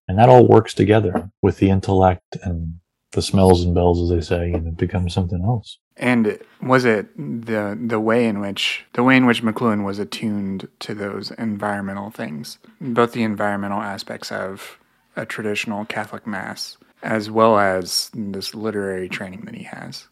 And 0.08 0.18
that 0.18 0.30
all 0.30 0.48
works 0.48 0.74
together 0.74 1.30
with 1.42 1.58
the 1.58 1.70
intellect 1.70 2.38
and 2.44 2.80
the 3.12 3.22
smells 3.22 3.64
and 3.64 3.76
bells, 3.76 4.02
as 4.02 4.10
they 4.10 4.22
say, 4.22 4.52
and 4.54 4.68
it 4.68 4.78
becomes 4.78 5.14
something 5.14 5.44
else. 5.44 5.78
And 5.98 6.40
was 6.62 6.86
it 6.86 7.08
the 7.16 7.78
the 7.80 8.00
way 8.00 8.26
in 8.26 8.40
which 8.40 8.86
the 8.94 9.04
way 9.04 9.18
in 9.18 9.26
which 9.26 9.44
McLuhan 9.44 9.84
was 9.84 10.00
attuned 10.00 10.68
to 10.80 10.94
those 10.94 11.32
environmental 11.32 12.10
things, 12.10 12.58
both 12.80 13.12
the 13.12 13.24
environmental 13.24 13.82
aspects 13.82 14.32
of 14.32 14.80
a 15.16 15.26
traditional 15.26 15.86
Catholic 15.86 16.26
mass, 16.26 16.78
as 17.04 17.30
well 17.30 17.60
as 17.60 18.10
this 18.14 18.56
literary 18.56 19.10
training 19.10 19.42
that 19.42 19.56
he 19.56 19.64
has, 19.64 20.08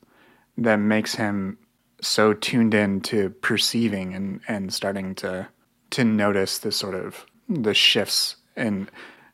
that 0.58 0.76
makes 0.76 1.16
him 1.16 1.58
so 2.02 2.34
tuned 2.34 2.74
in 2.74 3.02
to 3.02 3.30
perceiving 3.30 4.14
and, 4.14 4.42
and 4.48 4.74
starting 4.74 5.16
to 5.16 5.48
to 5.92 6.04
notice 6.04 6.60
the 6.60 6.72
sort 6.72 6.96
of 6.96 7.26
the 7.48 7.74
shifts 7.74 8.36
and 8.56 8.90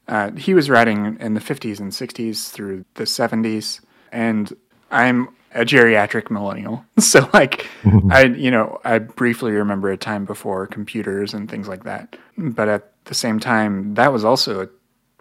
uh, 0.07 0.31
he 0.33 0.53
was 0.53 0.69
writing 0.69 1.17
in 1.19 1.33
the 1.33 1.39
50s 1.39 1.79
and 1.79 1.91
60s 1.91 2.51
through 2.51 2.85
the 2.95 3.03
70s 3.03 3.81
and 4.11 4.55
i'm 4.91 5.29
a 5.55 5.63
geriatric 5.63 6.29
millennial. 6.29 6.85
So 6.99 7.29
like 7.33 7.67
I 8.11 8.25
you 8.25 8.51
know, 8.51 8.79
I 8.83 8.99
briefly 8.99 9.51
remember 9.51 9.89
a 9.89 9.97
time 9.97 10.25
before 10.25 10.67
computers 10.67 11.33
and 11.33 11.49
things 11.49 11.67
like 11.67 11.85
that. 11.85 12.17
But 12.37 12.67
at 12.67 12.91
the 13.05 13.15
same 13.15 13.39
time, 13.39 13.93
that 13.95 14.11
was 14.11 14.25
also 14.25 14.61
a 14.61 14.69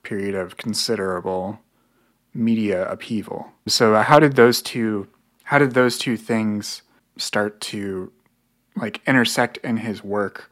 period 0.02 0.34
of 0.34 0.56
considerable 0.56 1.60
media 2.34 2.90
upheaval. 2.90 3.52
So 3.66 3.94
how 4.02 4.18
did 4.18 4.36
those 4.36 4.60
two 4.60 5.06
how 5.44 5.58
did 5.58 5.72
those 5.72 5.98
two 5.98 6.16
things 6.16 6.82
start 7.16 7.60
to 7.60 8.10
like 8.76 9.00
intersect 9.06 9.58
in 9.58 9.76
his 9.76 10.02
work 10.02 10.50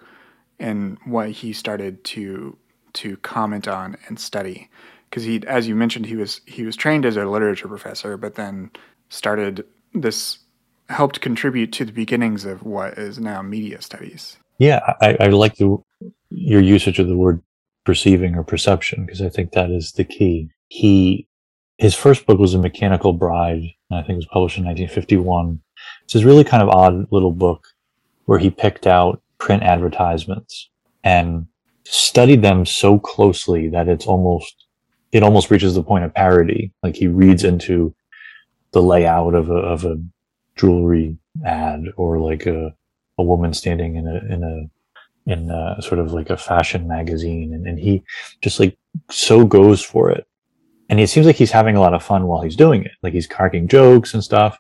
and 0.63 0.99
what 1.05 1.31
he 1.31 1.53
started 1.53 2.03
to 2.05 2.57
to 2.95 3.17
comment 3.19 3.69
on 3.69 3.97
and 4.07 4.19
study? 4.19 4.71
Because 5.09 5.25
he, 5.25 5.43
as 5.47 5.69
you 5.69 5.75
mentioned, 5.75 6.07
he 6.07 6.17
was 6.17 6.41
he 6.47 6.65
was 6.65 6.77
trained 6.77 7.05
as 7.05 7.17
a 7.17 7.27
literature 7.27 7.69
professor, 7.69 8.17
but 8.17 8.37
then 8.37 8.71
started 9.09 9.65
this 9.95 10.39
helped 10.89 11.21
contribute 11.21 11.73
to 11.73 11.85
the 11.85 11.93
beginnings 11.93 12.45
of 12.45 12.63
what 12.63 12.99
is 12.99 13.19
now 13.19 13.43
media 13.43 13.81
studies. 13.81 14.39
Yeah, 14.59 14.95
I, 15.01 15.17
I 15.19 15.27
like 15.29 15.57
the, 15.57 15.79
your 16.31 16.61
usage 16.61 16.99
of 16.99 17.09
the 17.09 17.17
word 17.17 17.43
perceiving 17.85 18.37
or 18.37 18.45
perception 18.45 19.05
because 19.05 19.23
I 19.23 19.29
think 19.29 19.53
that 19.53 19.71
is 19.71 19.93
the 19.93 20.05
key. 20.05 20.51
He 20.69 21.27
his 21.79 21.95
first 21.95 22.27
book 22.27 22.39
was 22.39 22.55
a 22.55 22.59
Mechanical 22.59 23.13
Bride, 23.13 23.63
and 23.91 23.99
I 23.99 24.03
think 24.03 24.11
it 24.11 24.17
was 24.17 24.27
published 24.27 24.59
in 24.59 24.65
1951. 24.65 25.61
It's 26.05 26.13
this 26.13 26.23
really 26.23 26.45
kind 26.45 26.63
of 26.63 26.69
odd 26.69 27.11
little 27.11 27.33
book 27.33 27.67
where 28.27 28.39
he 28.39 28.51
picked 28.51 28.87
out 28.87 29.22
print 29.43 29.65
advertisements 29.65 30.71
and 31.03 31.49
studied 31.83 32.43
them 32.43 32.65
so 32.65 32.97
closely 32.97 33.69
that 33.69 33.89
it's 33.89 34.07
almost 34.07 34.67
it 35.11 35.25
almost 35.25 35.51
reaches 35.51 35.75
the 35.75 35.83
point 35.83 36.05
of 36.05 36.15
parody. 36.15 36.73
Like 36.85 36.95
he 36.95 37.09
reads 37.09 37.43
into 37.43 37.93
the 38.71 38.81
layout 38.81 39.35
of 39.35 39.51
a, 39.51 39.57
of 39.57 39.85
a 39.85 40.01
jewelry 40.55 41.19
ad 41.45 41.87
or 41.97 42.21
like 42.21 42.47
a, 42.47 42.73
a 43.19 43.23
woman 43.23 43.53
standing 43.53 43.97
in 43.97 44.07
a, 44.07 44.33
in 44.33 44.45
a, 44.45 45.31
in 45.31 45.51
a 45.51 45.83
sort 45.83 45.99
of 45.99 46.13
like 46.13 46.31
a 46.31 46.37
fashion 46.37 46.87
magazine. 46.87 47.53
And, 47.53 47.67
and 47.67 47.79
he 47.81 48.05
just 48.43 48.61
like 48.61 48.79
so 49.11 49.45
goes 49.45 49.83
for 49.83 50.09
it. 50.09 50.25
And 50.89 51.01
it 51.01 51.11
seems 51.11 51.27
like 51.27 51.37
he's 51.37 51.51
having 51.51 51.77
a 51.77 51.81
lot 51.81 51.95
of 51.95 52.03
fun 52.03 52.27
while 52.27 52.43
he's 52.43 52.57
doing 52.57 52.85
it. 52.85 52.93
Like 53.03 53.13
he's 53.13 53.27
cracking 53.27 53.67
jokes 53.67 54.15
and 54.15 54.23
stuff. 54.23 54.57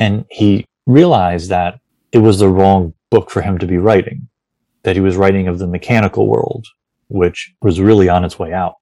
And 0.00 0.24
he 0.30 0.66
realized 0.84 1.48
that 1.50 1.78
it 2.12 2.18
was 2.18 2.40
the 2.40 2.48
wrong 2.48 2.92
book 3.14 3.30
for 3.30 3.42
him 3.42 3.56
to 3.58 3.66
be 3.66 3.78
writing, 3.86 4.28
that 4.82 4.96
he 4.96 5.04
was 5.08 5.16
writing 5.16 5.46
of 5.48 5.58
the 5.58 5.72
mechanical 5.76 6.26
world, 6.26 6.66
which 7.08 7.38
was 7.62 7.86
really 7.88 8.08
on 8.08 8.24
its 8.24 8.38
way 8.38 8.52
out. 8.52 8.74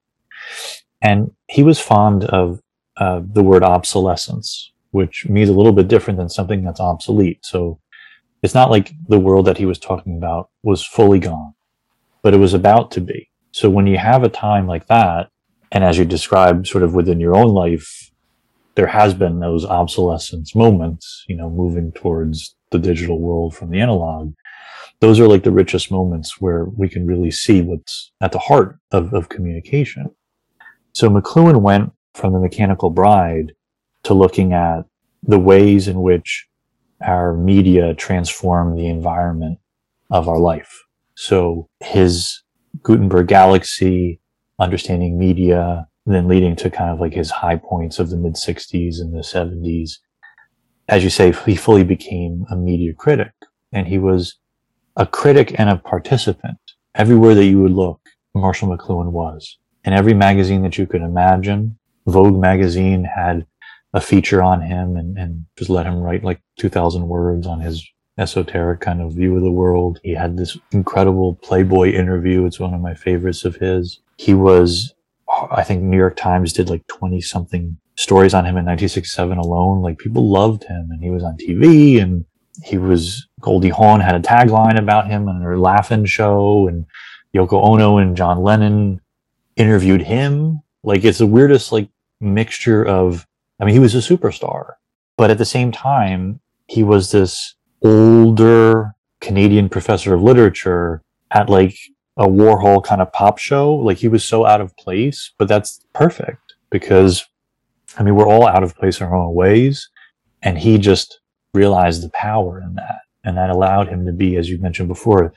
And 1.02 1.18
he 1.48 1.62
was 1.62 1.78
fond 1.78 2.24
of 2.24 2.60
uh, 2.96 3.20
the 3.36 3.42
word 3.42 3.62
obsolescence, 3.62 4.72
which 4.90 5.26
means 5.28 5.50
a 5.50 5.58
little 5.58 5.72
bit 5.72 5.88
different 5.88 6.18
than 6.18 6.28
something 6.28 6.64
that's 6.64 6.80
obsolete. 6.80 7.40
So 7.44 7.78
it's 8.42 8.54
not 8.54 8.70
like 8.70 8.92
the 9.08 9.20
world 9.20 9.46
that 9.46 9.58
he 9.58 9.66
was 9.66 9.78
talking 9.78 10.16
about 10.16 10.50
was 10.62 10.84
fully 10.96 11.18
gone, 11.18 11.54
but 12.22 12.34
it 12.34 12.38
was 12.38 12.54
about 12.54 12.90
to 12.92 13.00
be. 13.00 13.28
So 13.52 13.68
when 13.68 13.86
you 13.86 13.98
have 13.98 14.22
a 14.22 14.28
time 14.28 14.66
like 14.66 14.86
that, 14.86 15.28
and 15.72 15.84
as 15.84 15.98
you 15.98 16.04
described 16.04 16.66
sort 16.66 16.84
of 16.84 16.94
within 16.94 17.20
your 17.20 17.36
own 17.36 17.48
life, 17.48 18.10
there 18.76 18.86
has 18.86 19.12
been 19.14 19.40
those 19.40 19.64
obsolescence 19.64 20.54
moments, 20.54 21.24
you 21.28 21.36
know, 21.36 21.50
moving 21.50 21.92
towards 21.92 22.56
the 22.72 22.78
digital 22.78 23.20
world 23.20 23.54
from 23.54 23.70
the 23.70 23.80
analog. 23.80 24.34
Those 25.00 25.18
are 25.20 25.28
like 25.28 25.42
the 25.42 25.52
richest 25.52 25.90
moments 25.90 26.40
where 26.40 26.64
we 26.64 26.88
can 26.88 27.06
really 27.06 27.30
see 27.30 27.62
what's 27.62 28.12
at 28.20 28.32
the 28.32 28.38
heart 28.38 28.78
of, 28.90 29.12
of 29.12 29.28
communication. 29.28 30.10
So 30.92 31.08
McLuhan 31.08 31.62
went 31.62 31.92
from 32.14 32.32
the 32.32 32.38
mechanical 32.38 32.90
bride 32.90 33.52
to 34.04 34.14
looking 34.14 34.52
at 34.52 34.84
the 35.22 35.38
ways 35.38 35.88
in 35.88 36.02
which 36.02 36.46
our 37.04 37.36
media 37.36 37.94
transform 37.94 38.76
the 38.76 38.88
environment 38.88 39.58
of 40.10 40.28
our 40.28 40.38
life. 40.38 40.82
So 41.14 41.68
his 41.80 42.42
Gutenberg 42.82 43.28
galaxy, 43.28 44.20
understanding 44.58 45.18
media, 45.18 45.88
then 46.06 46.28
leading 46.28 46.56
to 46.56 46.70
kind 46.70 46.90
of 46.90 47.00
like 47.00 47.12
his 47.12 47.30
high 47.30 47.56
points 47.56 47.98
of 47.98 48.10
the 48.10 48.16
mid 48.16 48.34
60s 48.34 49.00
and 49.00 49.14
the 49.14 49.20
70s. 49.20 49.98
As 50.92 51.02
you 51.02 51.08
say, 51.08 51.32
he 51.46 51.56
fully 51.56 51.84
became 51.84 52.44
a 52.50 52.54
media 52.54 52.92
critic 52.92 53.32
and 53.72 53.86
he 53.86 53.96
was 53.96 54.36
a 54.94 55.06
critic 55.06 55.58
and 55.58 55.70
a 55.70 55.78
participant. 55.78 56.58
Everywhere 56.94 57.34
that 57.34 57.46
you 57.46 57.62
would 57.62 57.72
look, 57.72 57.98
Marshall 58.34 58.68
McLuhan 58.68 59.10
was. 59.10 59.56
In 59.86 59.94
every 59.94 60.12
magazine 60.12 60.60
that 60.64 60.76
you 60.76 60.86
could 60.86 61.00
imagine, 61.00 61.78
Vogue 62.06 62.38
magazine 62.38 63.04
had 63.04 63.46
a 63.94 64.02
feature 64.02 64.42
on 64.42 64.60
him 64.60 64.98
and, 64.98 65.16
and 65.16 65.46
just 65.56 65.70
let 65.70 65.86
him 65.86 65.96
write 65.96 66.24
like 66.24 66.42
2000 66.58 67.08
words 67.08 67.46
on 67.46 67.60
his 67.60 67.82
esoteric 68.18 68.80
kind 68.80 69.00
of 69.00 69.14
view 69.14 69.34
of 69.34 69.42
the 69.42 69.50
world. 69.50 69.98
He 70.02 70.12
had 70.12 70.36
this 70.36 70.58
incredible 70.72 71.36
Playboy 71.36 71.92
interview. 71.92 72.44
It's 72.44 72.60
one 72.60 72.74
of 72.74 72.82
my 72.82 72.92
favorites 72.92 73.46
of 73.46 73.56
his. 73.56 74.00
He 74.18 74.34
was, 74.34 74.92
I 75.28 75.62
think 75.62 75.82
New 75.82 75.96
York 75.96 76.16
Times 76.16 76.52
did 76.52 76.68
like 76.68 76.86
20 76.88 77.20
something 77.20 77.78
stories 77.96 78.34
on 78.34 78.44
him 78.44 78.56
in 78.56 78.64
1967 78.64 79.38
alone. 79.38 79.82
Like 79.82 79.98
people 79.98 80.30
loved 80.30 80.64
him 80.64 80.88
and 80.90 81.02
he 81.02 81.10
was 81.10 81.22
on 81.22 81.36
TV 81.36 82.00
and 82.00 82.24
he 82.62 82.78
was, 82.78 83.26
Goldie 83.40 83.70
Hawn 83.70 84.00
had 84.00 84.14
a 84.14 84.20
tagline 84.20 84.78
about 84.78 85.08
him 85.08 85.28
on 85.28 85.40
her 85.40 85.58
Laugh-In 85.58 86.04
show 86.06 86.68
and 86.68 86.86
Yoko 87.34 87.62
Ono 87.64 87.96
and 87.98 88.16
John 88.16 88.42
Lennon 88.42 89.00
interviewed 89.56 90.02
him 90.02 90.62
like 90.82 91.04
it's 91.04 91.18
the 91.18 91.26
weirdest 91.26 91.72
like 91.72 91.88
mixture 92.20 92.84
of 92.84 93.26
I 93.60 93.64
mean 93.64 93.74
he 93.74 93.80
was 93.80 93.94
a 93.94 93.98
superstar, 93.98 94.72
but 95.16 95.30
at 95.30 95.38
the 95.38 95.44
same 95.44 95.72
time 95.72 96.40
he 96.66 96.82
was 96.82 97.10
this 97.10 97.54
older 97.82 98.94
Canadian 99.20 99.68
professor 99.68 100.14
of 100.14 100.22
literature 100.22 101.02
at 101.30 101.48
like 101.48 101.76
a 102.16 102.26
Warhol 102.26 102.84
kind 102.84 103.00
of 103.00 103.12
pop 103.12 103.38
show. 103.38 103.74
Like 103.74 103.98
he 103.98 104.08
was 104.08 104.24
so 104.24 104.46
out 104.46 104.60
of 104.60 104.76
place, 104.76 105.32
but 105.38 105.48
that's 105.48 105.80
perfect 105.94 106.54
because 106.70 107.24
I 107.98 108.02
mean 108.02 108.14
we're 108.14 108.28
all 108.28 108.46
out 108.46 108.62
of 108.62 108.76
place 108.76 109.00
in 109.00 109.06
our 109.06 109.14
own 109.14 109.34
ways, 109.34 109.88
and 110.42 110.58
he 110.58 110.78
just 110.78 111.20
realized 111.54 112.02
the 112.02 112.10
power 112.10 112.60
in 112.60 112.74
that, 112.74 113.00
and 113.24 113.36
that 113.36 113.50
allowed 113.50 113.88
him 113.88 114.06
to 114.06 114.12
be, 114.12 114.36
as 114.36 114.48
you 114.48 114.58
mentioned 114.58 114.88
before, 114.88 115.32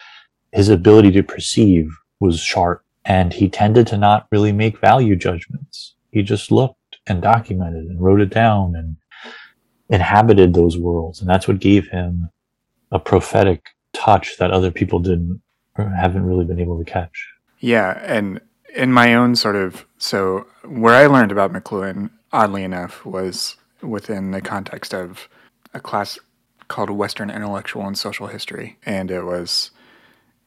his 0.52 0.70
ability 0.70 1.12
to 1.12 1.24
perceive 1.24 1.90
was 2.20 2.40
sharp 2.40 2.86
and 3.06 3.34
he 3.34 3.50
tended 3.50 3.88
to 3.88 3.98
not 3.98 4.28
really 4.32 4.52
make 4.52 4.80
value 4.80 5.16
judgments. 5.16 5.96
He 6.12 6.24
just 6.24 6.52
looked 6.52 6.98
and 7.08 7.22
documented 7.22 7.86
and 7.86 8.02
wrote 8.02 8.22
it 8.22 8.32
down 8.32 8.76
and 8.76 8.98
inhabited 9.90 10.54
those 10.54 10.78
worlds. 10.78 11.22
And 11.22 11.30
that's 11.30 11.48
what 11.48 11.60
gave 11.60 11.88
him 11.90 12.30
a 12.92 13.00
prophetic 13.00 13.68
touch 13.94 14.38
that 14.40 14.52
other 14.52 14.72
people 14.72 15.00
didn't 15.00 15.42
haven't 15.78 16.26
really 16.26 16.46
been 16.46 16.60
able 16.60 16.78
to 16.78 16.86
catch. 16.86 17.28
Yeah. 17.60 18.00
And 18.04 18.42
in 18.76 18.92
my 18.92 19.14
own 19.16 19.36
sort 19.36 19.56
of, 19.56 19.86
so 19.98 20.48
where 20.66 20.96
I 20.96 21.08
learned 21.08 21.32
about 21.32 21.54
McLuhan, 21.54 22.10
oddly 22.32 22.64
enough, 22.64 23.06
was 23.06 23.56
within 23.82 24.32
the 24.32 24.42
context 24.42 24.94
of 24.94 25.28
a 25.74 25.80
class 25.80 26.18
called 26.68 26.90
Western 26.90 27.30
Intellectual 27.30 27.86
and 27.86 27.98
Social 27.98 28.28
History, 28.28 28.78
and 28.86 29.12
it 29.12 29.24
was 29.24 29.72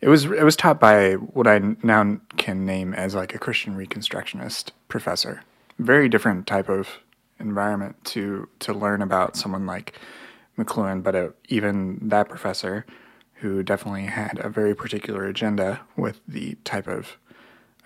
it 0.01 0.09
was 0.09 0.25
it 0.25 0.45
was 0.45 0.57
taught 0.57 0.81
by 0.81 1.14
what 1.14 1.47
I 1.47 1.61
now 1.83 2.21
can 2.37 2.64
name 2.64 2.95
as 2.95 3.14
like 3.14 3.35
a 3.35 3.38
Christian 3.38 3.77
Reconstructionist 3.77 4.71
professor. 4.88 5.43
Very 5.79 6.09
different 6.09 6.47
type 6.47 6.69
of 6.69 6.88
environment 7.38 7.97
to 8.07 8.49
to 8.61 8.73
learn 8.73 9.03
about 9.03 9.37
someone 9.37 9.67
like 9.67 9.99
McLuhan, 10.57 11.03
but 11.03 11.14
uh, 11.14 11.29
even 11.49 12.09
that 12.09 12.29
professor, 12.29 12.85
who 13.40 13.62
definitely 13.62 14.07
had 14.07 14.38
a 14.42 14.48
very 14.48 14.74
particular 14.74 15.27
agenda 15.27 15.81
with 15.96 16.20
the 16.27 16.57
type 16.64 16.88
of 16.88 17.16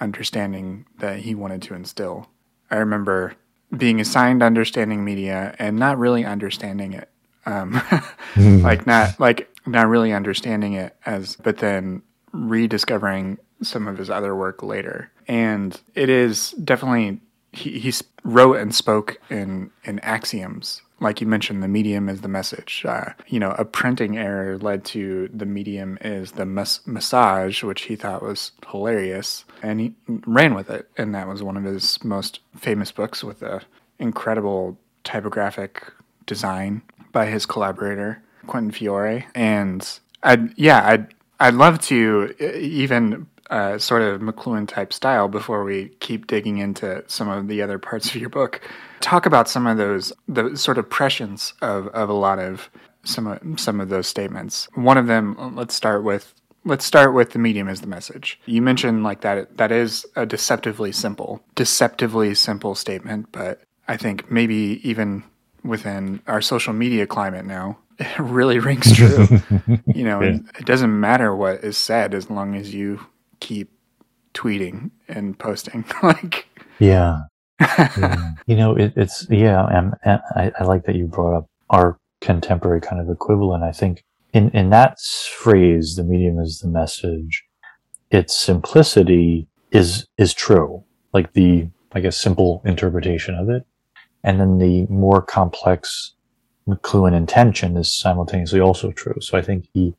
understanding 0.00 0.86
that 0.98 1.20
he 1.20 1.34
wanted 1.34 1.62
to 1.62 1.74
instill. 1.74 2.28
I 2.70 2.76
remember 2.76 3.34
being 3.76 4.00
assigned 4.00 4.42
understanding 4.42 5.04
media 5.04 5.54
and 5.58 5.78
not 5.78 5.98
really 5.98 6.24
understanding 6.24 6.92
it 6.92 7.08
um, 7.46 7.80
like 8.36 8.86
not 8.86 9.18
like 9.18 9.48
not 9.66 9.88
really 9.88 10.12
understanding 10.12 10.74
it 10.74 10.96
as 11.06 11.36
but 11.36 11.58
then 11.58 12.02
rediscovering 12.32 13.38
some 13.62 13.86
of 13.86 13.98
his 13.98 14.10
other 14.10 14.34
work 14.34 14.62
later 14.62 15.10
and 15.28 15.80
it 15.94 16.08
is 16.08 16.52
definitely 16.52 17.20
he, 17.52 17.78
he 17.78 17.92
wrote 18.24 18.56
and 18.56 18.74
spoke 18.74 19.18
in 19.30 19.70
in 19.84 19.98
axioms 20.00 20.81
like 21.02 21.20
you 21.20 21.26
mentioned 21.26 21.62
the 21.62 21.68
medium 21.68 22.08
is 22.08 22.20
the 22.20 22.28
message. 22.28 22.84
Uh, 22.86 23.10
you 23.26 23.38
know 23.40 23.50
a 23.52 23.64
printing 23.64 24.16
error 24.16 24.58
led 24.58 24.84
to 24.86 25.28
the 25.32 25.46
medium 25.46 25.98
is 26.00 26.32
the 26.32 26.46
mas- 26.46 26.80
massage 26.86 27.62
which 27.62 27.82
he 27.82 27.96
thought 27.96 28.22
was 28.22 28.52
hilarious 28.70 29.44
and 29.62 29.80
he 29.80 29.94
ran 30.08 30.54
with 30.54 30.70
it. 30.70 30.88
And 30.96 31.14
that 31.14 31.28
was 31.28 31.42
one 31.42 31.56
of 31.56 31.64
his 31.64 32.02
most 32.04 32.40
famous 32.56 32.92
books 32.92 33.22
with 33.22 33.42
a 33.42 33.62
incredible 33.98 34.78
typographic 35.04 35.92
design 36.26 36.82
by 37.12 37.26
his 37.26 37.46
collaborator 37.46 38.22
Quentin 38.46 38.70
Fiore, 38.70 39.26
and 39.34 40.00
I'd 40.22 40.56
yeah 40.58 40.86
I'd 40.86 41.14
I'd 41.40 41.54
love 41.54 41.80
to 41.82 42.34
even 42.58 43.26
uh, 43.50 43.78
sort 43.78 44.02
of 44.02 44.20
McLuhan 44.20 44.66
type 44.66 44.92
style 44.92 45.28
before 45.28 45.64
we 45.64 45.88
keep 46.00 46.26
digging 46.26 46.58
into 46.58 47.04
some 47.06 47.28
of 47.28 47.48
the 47.48 47.62
other 47.62 47.78
parts 47.78 48.14
of 48.14 48.16
your 48.16 48.30
book. 48.30 48.60
Talk 49.02 49.26
about 49.26 49.48
some 49.48 49.66
of 49.66 49.76
those 49.76 50.12
the 50.26 50.56
sort 50.56 50.78
of 50.78 50.88
prescience 50.88 51.52
of 51.60 51.88
of 51.88 52.08
a 52.08 52.14
lot 52.14 52.38
of 52.38 52.70
some 53.04 53.26
of 53.26 53.60
some 53.60 53.80
of 53.80 53.90
those 53.90 54.06
statements. 54.06 54.68
One 54.74 54.96
of 54.96 55.06
them, 55.06 55.36
um, 55.38 55.56
let's 55.56 55.74
start 55.74 56.04
with 56.04 56.32
let's 56.64 56.84
start 56.84 57.12
with 57.12 57.32
the 57.32 57.38
medium 57.38 57.68
as 57.68 57.80
the 57.80 57.86
message. 57.86 58.40
You 58.46 58.62
mentioned 58.62 59.02
like 59.02 59.20
that 59.22 59.58
that 59.58 59.72
is 59.72 60.06
a 60.16 60.24
deceptively 60.24 60.92
simple, 60.92 61.42
deceptively 61.54 62.34
simple 62.34 62.74
statement, 62.74 63.26
but 63.32 63.60
I 63.88 63.96
think 63.96 64.30
maybe 64.30 64.80
even 64.82 65.24
within 65.64 66.22
our 66.26 66.40
social 66.40 66.72
media 66.72 67.06
climate 67.06 67.44
now, 67.44 67.78
it 67.98 68.18
really 68.18 68.58
rings 68.58 68.96
true. 68.96 69.26
you 69.94 70.04
know, 70.04 70.22
yeah. 70.22 70.30
it, 70.30 70.42
it, 70.60 70.66
doesn't 70.66 70.98
matter 70.98 71.34
what 71.34 71.62
is 71.64 71.76
said 71.76 72.14
as 72.14 72.30
long 72.30 72.54
as 72.54 72.74
you 72.74 73.06
keep 73.40 73.70
tweeting 74.34 74.90
and 75.08 75.38
posting. 75.38 75.84
like, 76.02 76.46
yeah. 76.78 77.22
You 78.46 78.56
know, 78.56 78.74
it, 78.74 78.92
it's, 78.96 79.26
yeah, 79.30 79.66
and, 79.70 79.94
and 80.04 80.20
I, 80.34 80.52
I 80.58 80.64
like 80.64 80.84
that 80.84 80.96
you 80.96 81.06
brought 81.06 81.36
up 81.36 81.46
our 81.70 81.98
contemporary 82.20 82.80
kind 82.80 83.00
of 83.00 83.08
equivalent. 83.08 83.62
I 83.62 83.70
think 83.70 84.04
in, 84.32 84.50
in 84.50 84.70
that 84.70 84.98
phrase, 85.00 85.94
the 85.94 86.02
medium 86.02 86.40
is 86.40 86.58
the 86.58 86.68
message, 86.68 87.44
its 88.10 88.36
simplicity 88.36 89.46
is, 89.70 90.06
is 90.18 90.34
true. 90.34 90.82
Like 91.12 91.34
the, 91.34 91.68
I 91.92 92.00
guess, 92.00 92.16
simple 92.16 92.62
interpretation 92.64 93.36
of 93.36 93.48
it 93.48 93.64
and 94.24 94.40
then 94.40 94.58
the 94.58 94.86
more 94.86 95.22
complex 95.22 96.14
clue 96.82 97.06
and 97.06 97.16
intention 97.16 97.76
is 97.76 97.94
simultaneously 97.94 98.60
also 98.60 98.92
true. 98.92 99.16
So 99.20 99.36
I 99.36 99.42
think 99.42 99.66
he 99.72 99.94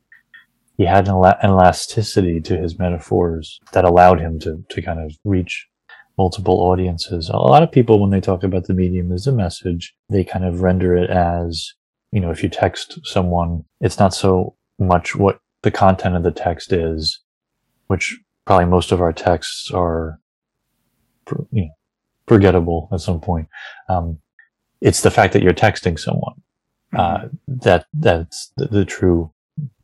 he 0.76 0.84
had 0.84 1.06
an, 1.06 1.14
elasticity 1.44 2.40
to 2.40 2.56
his 2.56 2.78
metaphors 2.80 3.60
that 3.72 3.84
allowed 3.84 4.20
him 4.20 4.38
to 4.40 4.64
to 4.70 4.82
kind 4.82 4.98
of 4.98 5.16
reach 5.24 5.68
multiple 6.16 6.60
audiences. 6.60 7.28
A 7.28 7.36
lot 7.36 7.62
of 7.62 7.72
people, 7.72 8.00
when 8.00 8.10
they 8.10 8.20
talk 8.20 8.42
about 8.42 8.64
the 8.64 8.74
medium 8.74 9.12
as 9.12 9.26
a 9.26 9.32
message, 9.32 9.94
they 10.08 10.24
kind 10.24 10.44
of 10.44 10.62
render 10.62 10.96
it 10.96 11.10
as, 11.10 11.72
you 12.12 12.20
know, 12.20 12.30
if 12.30 12.42
you 12.42 12.48
text 12.48 12.98
someone, 13.04 13.64
it's 13.80 13.98
not 13.98 14.14
so 14.14 14.54
much 14.78 15.16
what 15.16 15.40
the 15.62 15.70
content 15.70 16.14
of 16.14 16.22
the 16.22 16.30
text 16.30 16.72
is, 16.72 17.20
which 17.88 18.18
probably 18.44 18.66
most 18.66 18.92
of 18.92 19.00
our 19.00 19.12
texts 19.12 19.70
are, 19.72 20.20
you 21.50 21.64
know, 21.64 21.70
forgettable 22.26 22.88
at 22.92 23.00
some 23.00 23.20
point. 23.20 23.48
Um, 23.88 24.18
it's 24.80 25.00
the 25.00 25.10
fact 25.10 25.32
that 25.32 25.42
you're 25.42 25.52
texting 25.52 25.98
someone. 25.98 26.34
Uh, 26.94 27.18
mm-hmm. 27.18 27.56
that, 27.62 27.86
that's 27.94 28.52
the, 28.56 28.66
the, 28.66 28.84
true 28.84 29.32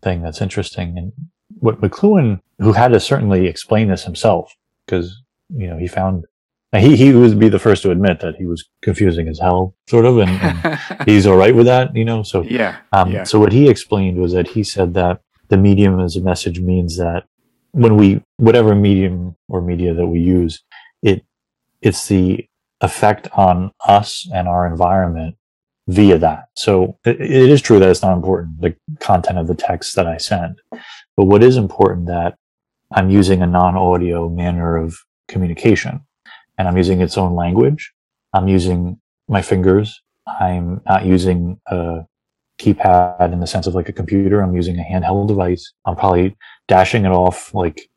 thing 0.00 0.22
that's 0.22 0.40
interesting. 0.40 0.96
And 0.96 1.12
what 1.58 1.80
McLuhan, 1.80 2.40
who 2.58 2.72
had 2.72 2.88
to 2.88 3.00
certainly 3.00 3.46
explain 3.46 3.88
this 3.88 4.04
himself, 4.04 4.54
because, 4.86 5.20
you 5.54 5.66
know, 5.68 5.76
he 5.76 5.88
found, 5.88 6.24
he, 6.72 6.96
he 6.96 7.12
would 7.12 7.38
be 7.38 7.48
the 7.48 7.58
first 7.58 7.82
to 7.82 7.90
admit 7.90 8.20
that 8.20 8.36
he 8.36 8.46
was 8.46 8.68
confusing 8.82 9.28
as 9.28 9.38
hell, 9.38 9.74
sort 9.88 10.06
of, 10.06 10.18
and, 10.18 10.30
and 10.30 10.78
he's 11.06 11.26
all 11.26 11.36
right 11.36 11.54
with 11.54 11.66
that, 11.66 11.94
you 11.94 12.04
know? 12.04 12.22
So, 12.22 12.42
yeah, 12.42 12.78
um, 12.92 13.10
yeah. 13.10 13.24
So 13.24 13.40
what 13.40 13.52
he 13.52 13.68
explained 13.68 14.18
was 14.18 14.32
that 14.32 14.48
he 14.48 14.62
said 14.62 14.94
that 14.94 15.20
the 15.48 15.56
medium 15.56 15.98
as 16.00 16.16
a 16.16 16.20
message 16.20 16.60
means 16.60 16.96
that 16.98 17.24
when 17.72 17.96
we, 17.96 18.22
whatever 18.36 18.74
medium 18.74 19.36
or 19.48 19.60
media 19.60 19.94
that 19.94 20.06
we 20.06 20.20
use, 20.20 20.62
it 21.02 21.24
it's 21.82 22.08
the 22.08 22.46
effect 22.80 23.28
on 23.32 23.72
us 23.86 24.28
and 24.32 24.48
our 24.48 24.66
environment 24.66 25.36
via 25.88 26.18
that. 26.18 26.44
So 26.56 26.98
it, 27.04 27.20
it 27.20 27.50
is 27.50 27.60
true 27.60 27.78
that 27.78 27.88
it's 27.88 28.02
not 28.02 28.14
important, 28.16 28.60
the 28.60 28.76
content 29.00 29.38
of 29.38 29.46
the 29.46 29.54
text 29.54 29.96
that 29.96 30.06
I 30.06 30.16
send. 30.16 30.60
But 31.16 31.24
what 31.24 31.42
is 31.42 31.56
important 31.56 32.06
that 32.06 32.36
I'm 32.92 33.10
using 33.10 33.42
a 33.42 33.46
non-audio 33.46 34.28
manner 34.28 34.76
of 34.76 34.96
communication 35.30 36.00
and 36.58 36.68
I'm 36.68 36.76
using 36.76 37.00
its 37.00 37.16
own 37.16 37.34
language. 37.34 37.92
I'm 38.34 38.48
using 38.48 39.00
my 39.28 39.40
fingers. 39.40 40.02
I'm 40.26 40.82
not 40.86 41.06
using 41.06 41.58
a 41.66 42.00
keypad 42.60 43.32
in 43.32 43.40
the 43.40 43.46
sense 43.46 43.66
of 43.66 43.74
like 43.74 43.88
a 43.88 43.94
computer. 43.94 44.42
I'm 44.42 44.54
using 44.54 44.78
a 44.78 44.82
handheld 44.82 45.28
device. 45.28 45.72
I'm 45.86 45.96
probably 45.96 46.36
dashing 46.68 47.06
it 47.06 47.10
off 47.10 47.54
like 47.54 47.88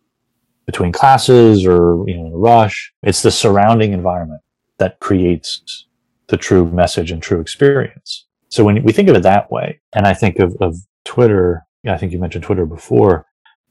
between 0.65 0.93
classes 0.93 1.65
or 1.65 2.05
you 2.07 2.15
know 2.15 2.27
in 2.27 2.33
a 2.33 2.37
rush. 2.37 2.93
It's 3.03 3.21
the 3.21 3.31
surrounding 3.31 3.91
environment 3.91 4.41
that 4.77 4.99
creates 5.01 5.85
the 6.27 6.37
true 6.37 6.69
message 6.71 7.11
and 7.11 7.21
true 7.21 7.41
experience. 7.41 8.25
So 8.49 8.63
when 8.63 8.81
we 8.83 8.93
think 8.93 9.09
of 9.09 9.15
it 9.15 9.23
that 9.23 9.51
way, 9.51 9.81
and 9.93 10.05
I 10.05 10.13
think 10.13 10.39
of, 10.39 10.55
of 10.61 10.77
Twitter, 11.03 11.65
I 11.85 11.97
think 11.97 12.13
you 12.13 12.19
mentioned 12.19 12.45
Twitter 12.45 12.65
before, 12.65 13.25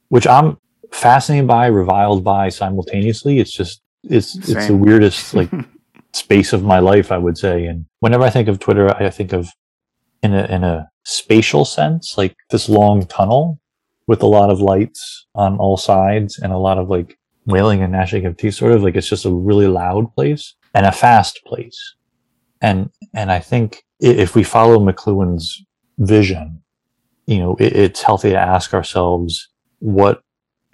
which 0.09 0.27
I'm 0.27 0.59
fascinated 0.93 1.47
by, 1.47 1.67
reviled 1.67 2.25
by 2.25 2.49
simultaneously. 2.49 3.39
It's 3.39 3.53
just 3.53 3.83
it's 4.05 4.33
Same. 4.33 4.57
it's 4.57 4.67
the 4.67 4.77
weirdest 4.77 5.35
like 5.35 5.51
space 6.13 6.53
of 6.53 6.65
my 6.65 6.79
life, 6.79 7.13
I 7.13 7.19
would 7.19 7.39
say. 7.39 7.67
And 7.67 7.87
whenever 8.01 8.25
I 8.25 8.31
think 8.31 8.49
of 8.49 8.59
Twitter, 8.59 8.95
I 8.95 9.11
think 9.11 9.33
of 9.33 9.49
in 10.23 10.35
a 10.35 10.45
in 10.47 10.65
a 10.65 10.89
spatial 11.05 11.65
sense, 11.65 12.17
like 12.17 12.37
this 12.51 12.69
long 12.69 13.07
tunnel 13.07 13.61
with 14.07 14.23
a 14.23 14.27
lot 14.27 14.51
of 14.51 14.61
lights 14.61 15.27
on 15.35 15.57
all 15.59 15.77
sides 15.77 16.39
and 16.39 16.53
a 16.53 16.59
lot 16.59 16.79
of 16.79 16.89
like 16.89 17.19
wailing 17.47 17.83
and 17.83 17.93
gnashing 17.93 18.27
of 18.27 18.37
teeth, 18.37 18.55
sort 18.55 18.73
of 18.73 18.83
like 18.83 18.97
it's 18.97 19.09
just 19.09 19.25
a 19.25 19.31
really 19.31 19.67
loud 19.67 20.13
place 20.15 20.55
and 20.75 20.87
a 20.87 20.93
fast 20.93 21.41
place. 21.47 21.95
And, 22.61 22.91
and 23.15 23.33
I 23.33 23.41
think 23.41 23.85
if 24.01 24.35
we 24.35 24.45
follow 24.45 24.79
McLuhan's 24.79 25.65
vision, 25.99 26.63
you 27.27 27.39
know, 27.39 27.57
it, 27.59 27.75
it's 27.75 28.03
healthy 28.03 28.31
to 28.31 28.39
ask 28.39 28.75
ourselves, 28.75 29.49
what 29.79 30.22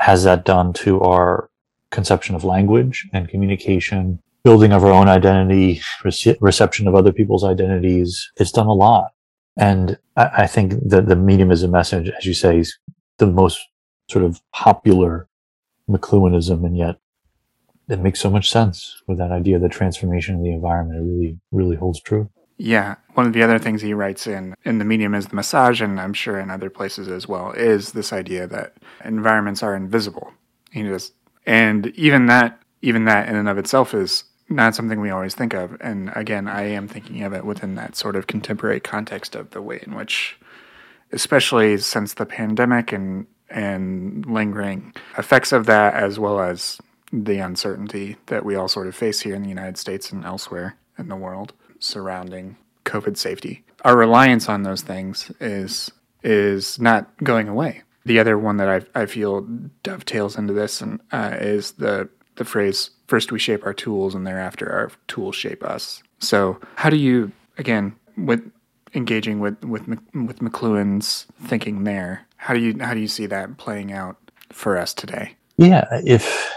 has 0.08 0.24
that 0.24 0.46
done 0.46 0.72
to 0.72 0.98
our 1.02 1.50
conception 1.90 2.34
of 2.34 2.42
language 2.42 3.06
and 3.12 3.28
communication, 3.28 4.18
building 4.42 4.72
of 4.72 4.82
our 4.82 4.90
own 4.90 5.06
identity, 5.06 5.82
rece- 6.02 6.38
reception 6.40 6.88
of 6.88 6.94
other 6.94 7.12
people's 7.12 7.44
identities? 7.44 8.32
It's 8.38 8.50
done 8.50 8.68
a 8.68 8.72
lot. 8.72 9.10
And 9.58 9.98
I, 10.16 10.30
I 10.44 10.46
think 10.46 10.72
that 10.88 11.08
the 11.08 11.14
medium 11.16 11.50
as 11.50 11.62
a 11.62 11.68
message, 11.68 12.08
as 12.08 12.24
you 12.24 12.32
say, 12.32 12.60
is 12.60 12.78
the 13.18 13.26
most 13.26 13.58
sort 14.10 14.24
of 14.24 14.40
popular 14.54 15.28
McLuhanism, 15.90 16.64
and 16.64 16.78
yet 16.78 16.96
it 17.90 17.98
makes 17.98 18.18
so 18.18 18.30
much 18.30 18.50
sense 18.50 19.02
with 19.06 19.18
that 19.18 19.30
idea 19.30 19.56
of 19.56 19.62
the 19.62 19.68
transformation 19.68 20.36
of 20.36 20.42
the 20.42 20.54
environment. 20.54 21.00
It 21.00 21.02
really, 21.02 21.38
really 21.52 21.76
holds 21.76 22.00
true. 22.00 22.30
Yeah, 22.60 22.96
one 23.14 23.26
of 23.26 23.32
the 23.32 23.42
other 23.42 23.60
things 23.60 23.80
he 23.80 23.94
writes 23.94 24.26
in 24.26 24.54
in 24.64 24.78
the 24.78 24.84
medium 24.84 25.14
is 25.14 25.28
the 25.28 25.36
massage, 25.36 25.80
and 25.80 26.00
I'm 26.00 26.12
sure 26.12 26.40
in 26.40 26.50
other 26.50 26.68
places 26.68 27.08
as 27.08 27.28
well, 27.28 27.52
is 27.52 27.92
this 27.92 28.12
idea 28.12 28.48
that 28.48 28.74
environments 29.04 29.62
are 29.62 29.76
invisible. 29.76 30.32
He 30.72 30.82
just, 30.82 31.14
and 31.46 31.86
even 31.88 32.26
that, 32.26 32.60
even 32.82 33.04
that 33.04 33.28
in 33.28 33.36
and 33.36 33.48
of 33.48 33.58
itself 33.58 33.94
is 33.94 34.24
not 34.48 34.74
something 34.74 35.00
we 35.00 35.10
always 35.10 35.36
think 35.36 35.54
of. 35.54 35.76
And 35.80 36.10
again, 36.16 36.48
I 36.48 36.62
am 36.62 36.88
thinking 36.88 37.22
of 37.22 37.32
it 37.32 37.44
within 37.44 37.76
that 37.76 37.94
sort 37.96 38.16
of 38.16 38.26
contemporary 38.26 38.80
context 38.80 39.36
of 39.36 39.50
the 39.50 39.62
way 39.62 39.80
in 39.86 39.94
which 39.94 40.36
especially 41.12 41.78
since 41.78 42.14
the 42.14 42.26
pandemic 42.26 42.92
and 42.92 43.26
and 43.50 44.26
lingering 44.26 44.92
effects 45.16 45.52
of 45.52 45.64
that, 45.66 45.94
as 45.94 46.18
well 46.18 46.40
as 46.40 46.78
the 47.12 47.38
uncertainty 47.38 48.16
that 48.26 48.44
we 48.44 48.54
all 48.54 48.68
sort 48.68 48.86
of 48.86 48.94
face 48.94 49.20
here 49.20 49.34
in 49.34 49.42
the 49.42 49.48
United 49.48 49.78
States 49.78 50.12
and 50.12 50.24
elsewhere 50.24 50.76
in 50.98 51.08
the 51.08 51.16
world 51.16 51.54
surrounding 51.78 52.56
COVID 52.84 53.16
safety. 53.16 53.64
Our 53.84 53.96
reliance 53.96 54.48
on 54.48 54.62
those 54.62 54.82
things 54.82 55.30
is 55.40 55.90
is 56.22 56.80
not 56.80 57.10
going 57.22 57.48
away. 57.48 57.82
The 58.04 58.18
other 58.18 58.38
one 58.38 58.56
that 58.56 58.68
I, 58.68 59.02
I 59.02 59.06
feel 59.06 59.42
dovetails 59.82 60.36
into 60.36 60.52
this 60.52 60.80
and 60.80 61.00
uh, 61.12 61.36
is 61.38 61.72
the 61.72 62.08
the 62.36 62.44
phrase 62.44 62.90
first 63.06 63.32
we 63.32 63.38
shape 63.38 63.66
our 63.66 63.74
tools 63.74 64.14
and 64.14 64.26
thereafter 64.26 64.70
our 64.70 64.90
tools 65.08 65.36
shape 65.36 65.62
us. 65.64 66.02
So 66.20 66.58
how 66.76 66.90
do 66.90 66.96
you 66.96 67.32
again 67.58 67.94
with 68.16 68.40
engaging 68.94 69.40
with 69.40 69.62
with 69.64 69.86
with 69.88 70.38
McLuhan's 70.40 71.26
thinking 71.44 71.84
there? 71.84 72.26
How 72.36 72.54
do 72.54 72.60
you 72.60 72.76
how 72.80 72.94
do 72.94 73.00
you 73.00 73.08
see 73.08 73.26
that 73.26 73.58
playing 73.58 73.92
out 73.92 74.16
for 74.52 74.78
us 74.78 74.94
today? 74.94 75.36
Yeah, 75.56 75.84
if 76.04 76.52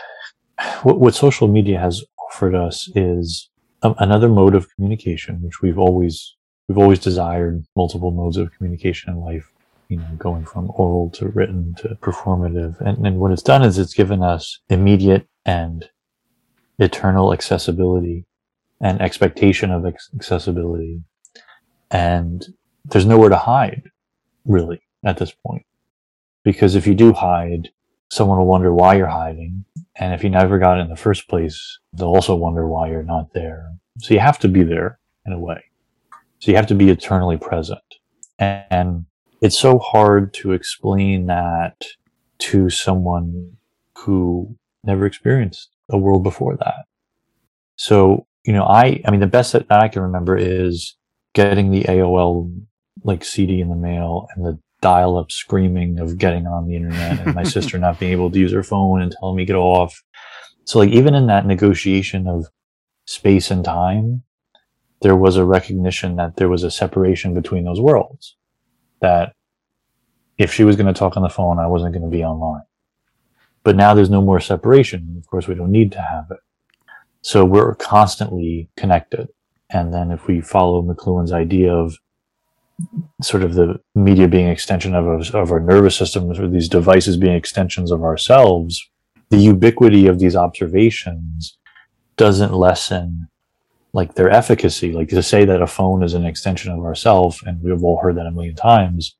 what, 0.84 1.00
what 1.00 1.16
social 1.16 1.48
media 1.48 1.80
has 1.80 2.04
offered 2.30 2.56
us 2.56 2.90
is 2.96 3.50
Um, 3.84 3.96
another 3.98 4.30
mode 4.30 4.56
of 4.56 4.74
communication, 4.76 5.42
which 5.42 5.62
we've 5.62 5.80
always 5.80 6.36
we've 6.68 6.78
always 6.78 7.00
desired 7.00 7.66
multiple 7.76 8.12
modes 8.12 8.38
of 8.38 8.52
communication 8.54 9.12
in 9.12 9.20
life. 9.20 9.52
You 9.90 9.98
know, 9.98 10.08
going 10.18 10.46
from 10.46 10.72
oral 10.76 11.10
to 11.16 11.28
written 11.28 11.76
to 11.80 11.90
performative, 11.96 12.80
and, 12.80 13.06
and 13.06 13.18
what 13.20 13.32
it's 13.32 13.42
done 13.42 13.62
is 13.64 13.78
it's 13.78 13.94
given 13.94 14.24
us 14.24 14.60
immediate 14.70 15.28
and 15.46 15.90
eternal 16.80 17.34
accessibility 17.34 18.26
and 18.80 19.02
expectation 19.02 19.72
of 19.72 19.86
accessibility. 19.86 21.02
And 21.90 22.46
there's 22.86 23.06
nowhere 23.06 23.30
to 23.30 23.38
hide, 23.38 23.92
really, 24.46 24.82
at 25.04 25.18
this 25.18 25.32
point. 25.32 25.66
Because 26.44 26.76
if 26.76 26.88
you 26.88 26.96
do 26.96 27.14
hide, 27.14 27.70
someone 28.12 28.38
will 28.38 28.46
wonder 28.46 28.74
why 28.74 28.96
you're 28.96 29.08
hiding. 29.08 29.64
And 29.96 30.14
if 30.14 30.24
you 30.24 30.30
never 30.30 30.60
got 30.60 30.78
it 30.78 30.82
in 30.82 30.90
the 30.90 30.98
first 30.98 31.30
place, 31.30 31.80
they'll 31.94 32.10
also 32.10 32.36
wonder 32.36 32.68
why 32.68 32.90
you're 32.90 33.04
not 33.04 33.34
there. 33.34 33.72
So 34.00 34.14
you 34.14 34.20
have 34.20 34.38
to 34.40 34.50
be 34.50 34.64
there 34.64 35.00
in 35.26 35.32
a 35.32 35.40
way. 35.40 35.64
So 36.40 36.52
you 36.52 36.58
have 36.58 36.68
to 36.68 36.76
be 36.76 36.90
eternally 36.90 37.38
present. 37.38 37.80
And 38.38 39.06
it's 39.42 39.58
so 39.58 39.80
hard 39.80 40.34
to 40.36 40.52
explain 40.52 41.28
that 41.28 41.82
to 42.40 42.70
someone 42.70 43.54
who 43.98 44.58
never 44.84 45.06
experienced 45.06 45.70
a 45.90 45.98
world 45.98 46.24
before 46.24 46.58
that. 46.58 46.86
So, 47.78 48.28
you 48.44 48.52
know, 48.52 48.64
I, 48.66 49.02
I 49.06 49.12
mean, 49.12 49.22
the 49.22 49.28
best 49.28 49.54
that 49.54 49.68
I 49.70 49.88
can 49.88 50.02
remember 50.02 50.36
is 50.36 50.98
getting 51.34 51.72
the 51.72 51.84
AOL 51.84 52.62
like 53.04 53.24
CD 53.24 53.62
in 53.62 53.70
the 53.70 53.76
mail 53.76 54.28
and 54.36 54.46
the 54.46 54.60
dial 54.82 55.18
up 55.18 55.32
screaming 55.32 56.00
of 56.00 56.18
getting 56.18 56.48
on 56.48 56.68
the 56.68 56.76
internet 56.76 57.20
and 57.20 57.36
my 57.36 57.44
sister 57.44 57.78
not 57.78 58.00
being 58.00 58.12
able 58.12 58.32
to 58.32 58.40
use 58.40 58.52
her 58.52 58.64
phone 58.64 59.02
and 59.02 59.12
telling 59.12 59.36
me 59.36 59.46
get 59.46 59.56
off. 59.56 60.04
So 60.66 60.80
like 60.80 60.90
even 60.90 61.16
in 61.16 61.28
that 61.28 61.46
negotiation 61.46 62.28
of 62.28 62.48
space 63.06 63.52
and 63.52 63.64
time, 63.64 64.24
there 65.02 65.16
was 65.16 65.38
a 65.38 65.46
recognition 65.46 66.16
that 66.18 66.36
there 66.36 66.50
was 66.50 66.64
a 66.64 66.72
separation 66.72 67.34
between 67.34 67.64
those 67.64 67.82
worlds. 67.82 68.36
That 69.00 69.34
if 70.38 70.54
she 70.54 70.64
was 70.64 70.76
going 70.76 70.92
to 70.92 70.98
talk 70.98 71.18
on 71.18 71.24
the 71.24 71.30
phone, 71.30 71.60
I 71.60 71.68
wasn't 71.68 71.94
going 71.94 72.04
to 72.04 72.10
be 72.10 72.24
online. 72.24 72.64
But 73.64 73.76
now 73.76 73.94
there's 73.94 74.10
no 74.10 74.22
more 74.22 74.40
separation. 74.40 75.16
Of 75.18 75.28
course, 75.28 75.48
we 75.48 75.56
don't 75.56 75.72
need 75.72 75.92
to 75.94 76.02
have 76.02 76.26
it. 76.32 76.40
So 77.22 77.46
we're 77.46 77.76
constantly 77.76 78.70
connected. 78.76 79.30
And 79.70 79.94
then 79.94 80.12
if 80.12 80.28
we 80.28 80.42
follow 80.42 80.82
McLuhan's 80.82 81.32
idea 81.32 81.74
of 81.74 81.98
sort 83.22 83.44
of 83.44 83.54
the 83.54 83.80
media 83.96 84.28
being 84.28 84.48
extension 84.48 84.96
of, 84.96 85.34
of 85.34 85.52
our 85.52 85.60
nervous 85.60 85.96
systems 85.96 86.40
or 86.40 86.48
these 86.48 86.70
devices 86.70 87.18
being 87.18 87.36
extensions 87.36 87.92
of 87.92 88.04
ourselves, 88.04 88.90
the 89.30 89.38
ubiquity 89.38 90.08
of 90.08 90.20
these 90.20 90.36
observations 90.36 91.58
doesn't 92.18 92.54
lessen 92.54 93.28
like 93.94 94.16
their 94.16 94.30
efficacy. 94.30 94.92
Like 94.92 95.10
to 95.10 95.24
say 95.24 95.46
that 95.46 95.62
a 95.62 95.68
phone 95.68 96.04
is 96.04 96.14
an 96.14 96.26
extension 96.26 96.72
of 96.72 96.80
ourself, 96.80 97.42
and 97.46 97.62
we've 97.62 97.84
all 97.84 98.00
heard 98.02 98.18
that 98.18 98.26
a 98.26 98.32
million 98.32 98.56
times, 98.56 99.16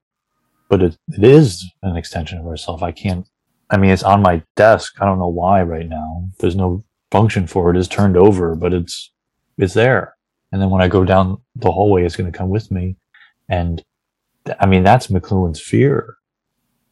but 0.70 0.82
it, 0.82 0.98
it 1.10 1.24
is 1.24 1.66
an 1.84 1.96
extension 1.96 2.38
of 2.40 2.48
ourself. 2.48 2.84
I 2.84 2.92
can't, 2.92 3.28
I 3.70 3.78
mean, 3.78 3.92
it's 3.92 4.04
on 4.04 4.22
my 4.22 4.44
desk. 4.56 5.02
I 5.02 5.06
don't 5.06 5.20
know 5.20 5.28
why 5.28 5.64
right 5.64 5.88
now. 5.88 6.30
There's 6.40 6.56
no 6.56 6.84
function 7.12 7.48
for 7.48 7.72
it. 7.72 7.78
It's 7.78 7.88
turned 7.88 8.18
over, 8.18 8.56
but 8.56 8.74
it's, 8.74 9.12
it's 9.58 9.74
there. 9.74 10.16
And 10.52 10.62
then 10.62 10.70
when 10.70 10.82
I 10.82 10.88
go 10.88 11.06
down 11.06 11.42
the 11.56 11.72
hallway, 11.72 12.04
it's 12.04 12.16
going 12.16 12.32
to 12.32 12.38
come 12.38 12.50
with 12.50 12.72
me. 12.72 12.98
And 13.52 13.84
I 14.60 14.66
mean, 14.66 14.84
that's 14.84 15.08
McLuhan's 15.08 15.62
fear. 15.62 16.16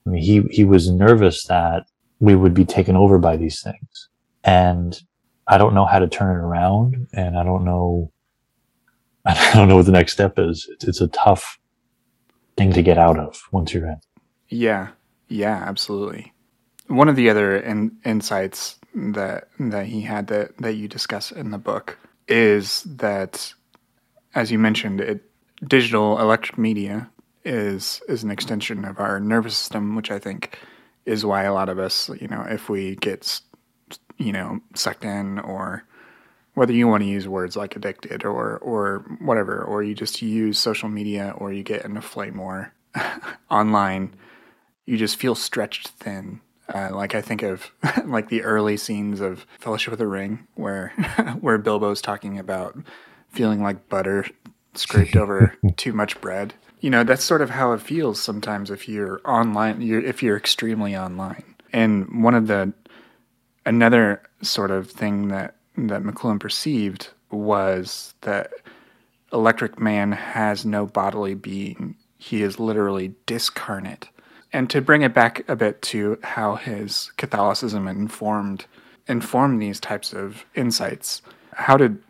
I 0.06 0.10
mean, 0.10 0.22
he, 0.22 0.42
he 0.52 0.66
was 0.66 0.92
nervous 0.92 1.46
that 1.46 1.86
we 2.20 2.36
would 2.36 2.54
be 2.54 2.66
taken 2.66 2.98
over 2.98 3.18
by 3.18 3.38
these 3.38 3.62
things. 3.62 4.10
And 4.44 5.02
I 5.48 5.58
don't 5.58 5.74
know 5.74 5.86
how 5.86 6.00
to 6.00 6.08
turn 6.08 6.36
it 6.36 6.40
around. 6.40 7.08
And 7.14 7.38
I 7.38 7.44
don't 7.44 7.64
know, 7.64 8.12
I 9.26 9.54
don't 9.54 9.70
know 9.70 9.78
what 9.78 9.86
the 9.86 9.94
next 9.94 10.12
step 10.12 10.38
is. 10.38 10.68
It's, 10.70 10.86
it's 10.86 11.02
a 11.02 11.08
tough 11.08 11.58
thing 12.58 12.74
to 12.74 12.84
get 12.84 12.98
out 12.98 13.18
of 13.18 13.42
once 13.54 13.74
you're 13.74 13.88
in. 13.88 14.02
Yeah. 14.50 14.90
Yeah, 15.30 15.64
absolutely. 15.66 16.34
One 16.88 17.08
of 17.08 17.16
the 17.16 17.30
other 17.30 17.56
in, 17.56 17.96
insights 18.04 18.80
that, 18.94 19.48
that 19.60 19.86
he 19.86 20.02
had 20.02 20.28
that, 20.28 20.58
that 20.58 20.74
you 20.74 20.90
discuss 20.90 21.32
in 21.32 21.52
the 21.52 21.58
book 21.58 21.98
is 22.28 22.84
that, 22.84 23.54
as 24.36 24.52
you 24.52 24.60
mentioned, 24.60 25.00
it 25.00 25.29
digital 25.68 26.20
electric 26.20 26.58
media 26.58 27.10
is 27.46 28.02
is 28.08 28.24
an 28.24 28.32
extension 28.32 28.86
of 28.86 29.00
our 29.00 29.20
nervous 29.20 29.58
system, 29.58 29.96
which 29.96 30.12
I 30.12 30.20
think 30.20 30.58
is 31.06 31.26
why 31.26 31.44
a 31.44 31.54
lot 31.54 31.70
of 31.70 31.80
us, 31.80 32.10
you 32.22 32.28
know, 32.28 32.46
if 32.50 32.70
we 32.70 32.96
get, 32.98 33.42
you 34.18 34.32
know, 34.32 34.60
sucked 34.76 35.06
in 35.06 35.40
or 35.40 35.84
whether 36.54 36.74
you 36.74 36.88
want 36.88 37.04
to 37.04 37.10
use 37.10 37.28
words 37.28 37.56
like 37.56 37.76
addicted 37.76 38.26
or 38.26 38.58
or 38.58 39.06
whatever, 39.20 39.62
or 39.64 39.84
you 39.84 39.96
just 39.96 40.22
use 40.22 40.58
social 40.58 40.90
media 40.90 41.34
or 41.38 41.54
you 41.54 41.64
get 41.64 41.86
into 41.86 42.02
flame 42.02 42.38
war 42.38 42.74
online, 43.52 44.14
you 44.86 44.98
just 44.98 45.18
feel 45.18 45.36
stretched 45.36 45.90
thin. 45.90 46.42
Uh, 46.74 46.90
like 46.94 47.16
I 47.16 47.22
think 47.22 47.42
of 47.42 47.72
like 48.06 48.30
the 48.30 48.44
early 48.44 48.78
scenes 48.78 49.22
of 49.22 49.46
Fellowship 49.60 49.94
of 49.94 50.00
the 50.00 50.08
Ring, 50.08 50.48
where 50.56 50.90
where 51.40 51.58
Bilbo's 51.58 52.02
talking 52.02 52.38
about 52.38 52.78
feeling 53.30 53.64
like 53.64 53.90
butter 53.90 54.26
scraped 54.80 55.16
over 55.16 55.56
too 55.78 55.94
much 55.94 56.20
bread. 56.22 56.54
You 56.82 56.90
know, 56.90 57.04
that's 57.04 57.24
sort 57.24 57.42
of 57.42 57.50
how 57.50 57.74
it 57.74 57.82
feels 57.82 58.22
sometimes 58.22 58.72
if 58.72 58.88
you're 58.88 59.22
online, 59.26 59.82
you're, 59.82 60.02
if 60.02 60.24
you're 60.24 60.38
extremely 60.38 60.96
online. 60.96 61.44
And 61.74 62.24
one 62.24 62.36
of 62.36 62.48
the, 62.48 62.74
another 63.66 64.22
sort 64.42 64.72
of 64.72 64.90
thing 64.90 65.28
that, 65.28 65.56
that 65.78 66.04
McLuhan 66.04 66.40
perceived 66.40 67.10
was 67.32 68.14
that 68.22 68.52
Electric 69.32 69.80
Man 69.80 70.12
has 70.12 70.66
no 70.66 70.86
bodily 70.86 71.36
being. 71.36 71.96
He 72.18 72.42
is 72.42 72.60
literally 72.60 73.14
discarnate. 73.26 74.10
And 74.52 74.70
to 74.72 74.82
bring 74.82 75.04
it 75.04 75.14
back 75.14 75.48
a 75.48 75.56
bit 75.56 75.82
to 75.84 76.18
how 76.24 76.56
his 76.56 77.12
Catholicism 77.18 77.88
informed 77.88 78.66
informed 79.08 79.62
these 79.62 79.80
types 79.80 80.14
of 80.14 80.46
insights, 80.56 81.22
how 81.54 81.78
did 81.78 82.02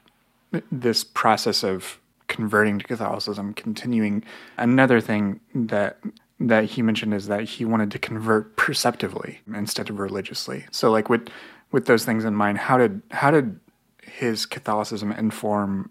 this 0.71 1.03
process 1.03 1.63
of 1.63 1.97
converting 2.29 2.79
to 2.79 2.85
Catholicism, 2.85 3.53
continuing. 3.53 4.23
Another 4.57 5.01
thing 5.01 5.41
that 5.53 5.99
that 6.39 6.63
he 6.63 6.81
mentioned 6.81 7.13
is 7.13 7.27
that 7.27 7.43
he 7.43 7.65
wanted 7.65 7.91
to 7.91 7.99
convert 7.99 8.55
perceptively 8.55 9.41
instead 9.53 9.89
of 9.89 9.99
religiously. 9.99 10.65
So 10.71 10.89
like 10.89 11.09
with 11.09 11.27
with 11.73 11.85
those 11.85 12.05
things 12.05 12.23
in 12.23 12.33
mind, 12.33 12.57
how 12.57 12.77
did 12.77 13.01
how 13.11 13.31
did 13.31 13.59
his 14.01 14.45
Catholicism 14.45 15.11
inform 15.11 15.89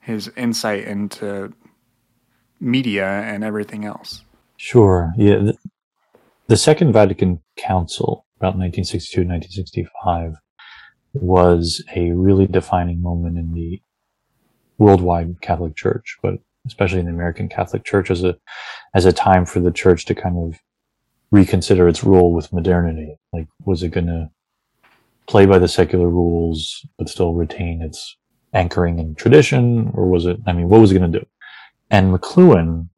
his 0.00 0.30
insight 0.36 0.84
into 0.84 1.52
media 2.60 3.06
and 3.06 3.44
everything 3.44 3.84
else? 3.84 4.22
Sure. 4.56 5.12
Yeah. 5.16 5.36
The, 5.36 5.56
the 6.48 6.56
Second 6.56 6.92
Vatican 6.92 7.40
Council, 7.56 8.26
about 8.38 8.56
1962 8.56 9.20
1965, 9.20 10.34
was 11.14 11.84
a 11.94 12.10
really 12.12 12.46
defining 12.46 13.02
moment 13.02 13.38
in 13.38 13.52
the 13.52 13.82
worldwide 14.78 15.40
Catholic 15.40 15.76
Church, 15.76 16.18
but 16.22 16.34
especially 16.66 17.00
in 17.00 17.06
the 17.06 17.12
American 17.12 17.48
Catholic 17.48 17.84
Church 17.84 18.10
as 18.10 18.24
a 18.24 18.36
as 18.94 19.04
a 19.04 19.12
time 19.12 19.44
for 19.44 19.60
the 19.60 19.70
church 19.70 20.04
to 20.06 20.14
kind 20.14 20.36
of 20.38 20.58
reconsider 21.30 21.88
its 21.88 22.04
role 22.04 22.32
with 22.32 22.52
modernity. 22.52 23.16
Like, 23.32 23.48
was 23.64 23.82
it 23.82 23.88
going 23.88 24.06
to 24.06 24.30
play 25.26 25.46
by 25.46 25.58
the 25.58 25.68
secular 25.68 26.08
rules 26.08 26.84
but 26.98 27.08
still 27.08 27.32
retain 27.32 27.80
its 27.82 28.16
anchoring 28.52 28.98
in 28.98 29.14
tradition, 29.14 29.90
or 29.94 30.08
was 30.08 30.26
it? 30.26 30.38
I 30.46 30.52
mean, 30.52 30.68
what 30.68 30.80
was 30.80 30.92
it 30.92 30.98
going 30.98 31.12
to 31.12 31.20
do? 31.20 31.26
And 31.90 32.14
McLuhan 32.14 32.88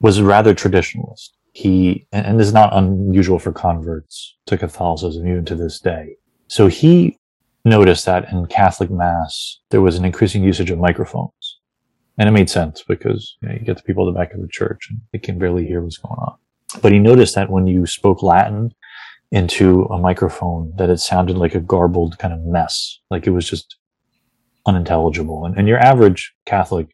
was 0.00 0.20
rather 0.20 0.54
traditionalist. 0.54 1.30
He 1.52 2.06
and 2.12 2.38
this 2.38 2.48
is 2.48 2.52
not 2.52 2.76
unusual 2.76 3.38
for 3.38 3.52
converts 3.52 4.36
to 4.46 4.58
Catholicism 4.58 5.26
even 5.26 5.44
to 5.46 5.54
this 5.54 5.80
day. 5.80 6.16
So 6.48 6.66
he 6.66 7.18
noticed 7.66 8.06
that 8.06 8.32
in 8.32 8.46
Catholic 8.46 8.90
Mass, 8.90 9.60
there 9.70 9.82
was 9.82 9.96
an 9.96 10.04
increasing 10.04 10.42
usage 10.42 10.70
of 10.70 10.78
microphones. 10.78 11.58
And 12.18 12.28
it 12.28 12.32
made 12.32 12.48
sense 12.48 12.82
because 12.86 13.36
you, 13.42 13.48
know, 13.48 13.54
you 13.54 13.60
get 13.60 13.76
the 13.76 13.82
people 13.82 14.08
at 14.08 14.12
the 14.12 14.18
back 14.18 14.32
of 14.32 14.40
the 14.40 14.48
church 14.48 14.88
and 14.88 15.00
they 15.12 15.18
can 15.18 15.38
barely 15.38 15.66
hear 15.66 15.82
what's 15.82 15.98
going 15.98 16.18
on. 16.18 16.36
But 16.80 16.92
he 16.92 16.98
noticed 16.98 17.34
that 17.34 17.50
when 17.50 17.66
you 17.66 17.86
spoke 17.86 18.22
Latin 18.22 18.72
into 19.30 19.82
a 19.84 19.98
microphone, 19.98 20.72
that 20.76 20.88
it 20.88 20.98
sounded 20.98 21.36
like 21.36 21.54
a 21.54 21.60
garbled 21.60 22.18
kind 22.18 22.32
of 22.32 22.40
mess. 22.40 23.00
Like 23.10 23.26
it 23.26 23.30
was 23.30 23.48
just 23.48 23.76
unintelligible. 24.66 25.44
And, 25.44 25.58
and 25.58 25.68
your 25.68 25.78
average 25.78 26.34
Catholic 26.46 26.88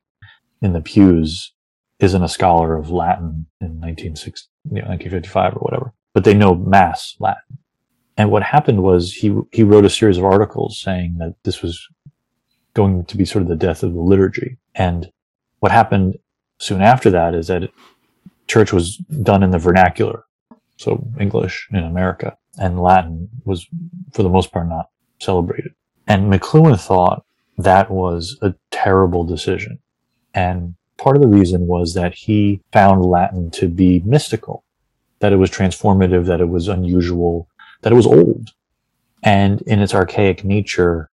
in 0.60 0.72
the 0.72 0.80
pews 0.80 1.52
isn't 2.00 2.22
a 2.22 2.28
scholar 2.28 2.76
of 2.76 2.90
Latin 2.90 3.46
in 3.60 3.80
1960, 3.80 4.48
you 4.64 4.82
know, 4.82 4.88
1955 4.88 5.54
or 5.54 5.60
whatever, 5.60 5.94
but 6.14 6.24
they 6.24 6.34
know 6.34 6.54
mass 6.54 7.14
Latin. 7.20 7.51
And 8.16 8.30
what 8.30 8.42
happened 8.42 8.82
was 8.82 9.12
he 9.12 9.34
he 9.52 9.62
wrote 9.62 9.84
a 9.84 9.90
series 9.90 10.18
of 10.18 10.24
articles 10.24 10.80
saying 10.80 11.16
that 11.18 11.34
this 11.44 11.62
was 11.62 11.88
going 12.74 13.04
to 13.04 13.16
be 13.16 13.24
sort 13.24 13.42
of 13.42 13.48
the 13.48 13.56
death 13.56 13.82
of 13.82 13.92
the 13.92 14.00
liturgy. 14.00 14.58
And 14.74 15.10
what 15.60 15.72
happened 15.72 16.18
soon 16.58 16.82
after 16.82 17.10
that 17.10 17.34
is 17.34 17.48
that 17.48 17.70
church 18.46 18.72
was 18.72 18.96
done 19.22 19.42
in 19.42 19.50
the 19.50 19.58
vernacular, 19.58 20.24
so 20.76 21.06
English 21.18 21.68
in 21.72 21.84
America, 21.84 22.36
and 22.58 22.82
Latin 22.82 23.28
was 23.44 23.66
for 24.12 24.22
the 24.22 24.28
most 24.28 24.52
part 24.52 24.68
not 24.68 24.88
celebrated. 25.20 25.72
And 26.06 26.32
McLuhan 26.32 26.78
thought 26.80 27.24
that 27.58 27.90
was 27.90 28.38
a 28.42 28.54
terrible 28.70 29.24
decision. 29.24 29.78
And 30.34 30.74
part 30.98 31.16
of 31.16 31.22
the 31.22 31.28
reason 31.28 31.66
was 31.66 31.94
that 31.94 32.14
he 32.14 32.60
found 32.72 33.04
Latin 33.04 33.50
to 33.52 33.68
be 33.68 34.00
mystical, 34.04 34.64
that 35.20 35.32
it 35.32 35.36
was 35.36 35.50
transformative, 35.50 36.26
that 36.26 36.40
it 36.40 36.48
was 36.48 36.68
unusual, 36.68 37.48
that 37.82 37.92
it 37.92 37.96
was 37.96 38.06
old. 38.06 38.50
And 39.22 39.62
in 39.62 39.80
its 39.80 39.94
archaic 39.94 40.44
nature, 40.44 41.10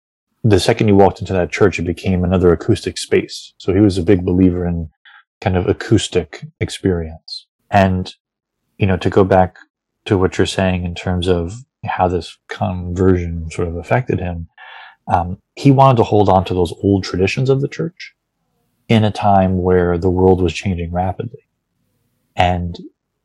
the 0.43 0.59
second 0.59 0.87
you 0.87 0.95
walked 0.95 1.21
into 1.21 1.33
that 1.33 1.51
church, 1.51 1.79
it 1.79 1.83
became 1.83 2.23
another 2.23 2.51
acoustic 2.51 2.97
space. 2.97 3.53
So 3.57 3.73
he 3.73 3.79
was 3.79 3.97
a 3.97 4.03
big 4.03 4.23
believer 4.23 4.65
in 4.67 4.89
kind 5.41 5.57
of 5.57 5.67
acoustic 5.67 6.45
experience. 6.59 7.47
And, 7.71 8.13
you 8.77 8.85
know, 8.85 8.97
to 8.97 9.09
go 9.09 9.23
back 9.23 9.57
to 10.05 10.17
what 10.17 10.37
you're 10.37 10.45
saying 10.45 10.85
in 10.85 10.93
terms 10.93 11.27
of 11.27 11.53
how 11.83 12.07
this 12.07 12.37
conversion 12.47 13.49
sort 13.49 13.67
of 13.67 13.75
affected 13.75 14.19
him, 14.19 14.47
um, 15.07 15.39
he 15.55 15.71
wanted 15.71 15.97
to 15.97 16.03
hold 16.03 16.29
on 16.29 16.45
to 16.45 16.53
those 16.53 16.73
old 16.83 17.03
traditions 17.03 17.49
of 17.49 17.61
the 17.61 17.67
church 17.67 18.13
in 18.87 19.03
a 19.03 19.11
time 19.11 19.61
where 19.61 19.97
the 19.97 20.09
world 20.09 20.41
was 20.41 20.53
changing 20.53 20.91
rapidly. 20.91 21.47
And 22.35 22.77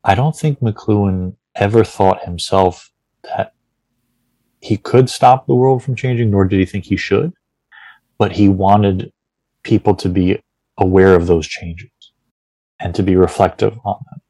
I 0.04 0.14
don't 0.14 0.36
think 0.36 0.60
McLuhan 0.60 1.36
ever 1.54 1.84
thought 1.84 2.24
himself 2.24 2.89
that 3.24 3.54
he 4.60 4.76
could 4.76 5.08
stop 5.08 5.46
the 5.46 5.54
world 5.54 5.82
from 5.82 5.96
changing, 5.96 6.30
nor 6.30 6.44
did 6.44 6.58
he 6.58 6.66
think 6.66 6.84
he 6.84 6.96
should. 6.96 7.32
But 8.18 8.32
he 8.32 8.48
wanted 8.48 9.12
people 9.62 9.94
to 9.96 10.08
be 10.08 10.40
aware 10.76 11.14
of 11.14 11.26
those 11.26 11.46
changes 11.46 11.90
and 12.78 12.94
to 12.94 13.02
be 13.02 13.16
reflective 13.16 13.78
on 13.84 13.98
them 14.10 14.20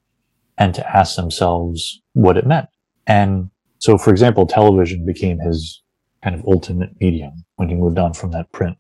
and 0.59 0.75
to 0.75 0.97
ask 0.97 1.17
themselves 1.17 2.01
what 2.13 2.37
it 2.37 2.47
meant. 2.47 2.69
And 3.07 3.51
so, 3.79 3.97
for 3.97 4.11
example, 4.11 4.47
television 4.47 5.07
became 5.07 5.39
his 5.41 5.83
kind 6.23 6.37
of 6.37 6.45
ultimate 6.47 7.01
medium 7.01 7.45
when 7.57 7.69
he 7.69 7.75
moved 7.75 7.99
on 7.99 8.13
from 8.13 8.31
that 8.33 8.53
print 8.53 8.77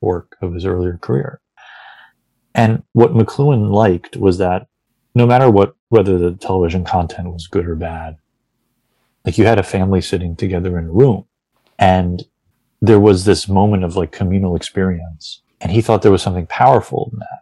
work 0.00 0.36
of 0.40 0.54
his 0.54 0.64
earlier 0.64 0.96
career. 0.98 1.40
And 2.54 2.84
what 2.92 3.12
McLuhan 3.14 3.72
liked 3.72 4.16
was 4.16 4.38
that 4.38 4.68
no 5.14 5.26
matter 5.26 5.50
what, 5.50 5.74
whether 5.88 6.18
the 6.18 6.32
television 6.32 6.84
content 6.84 7.32
was 7.32 7.46
good 7.46 7.66
or 7.66 7.74
bad, 7.74 8.16
like 9.24 9.38
you 9.38 9.46
had 9.46 9.58
a 9.58 9.62
family 9.62 10.00
sitting 10.00 10.36
together 10.36 10.78
in 10.78 10.86
a 10.86 10.92
room 10.92 11.26
and 11.78 12.24
there 12.80 13.00
was 13.00 13.24
this 13.24 13.48
moment 13.48 13.84
of 13.84 13.96
like 13.96 14.12
communal 14.12 14.56
experience. 14.56 15.40
And 15.60 15.72
he 15.72 15.80
thought 15.80 16.02
there 16.02 16.12
was 16.12 16.22
something 16.22 16.46
powerful 16.46 17.10
in 17.12 17.18
that. 17.20 17.40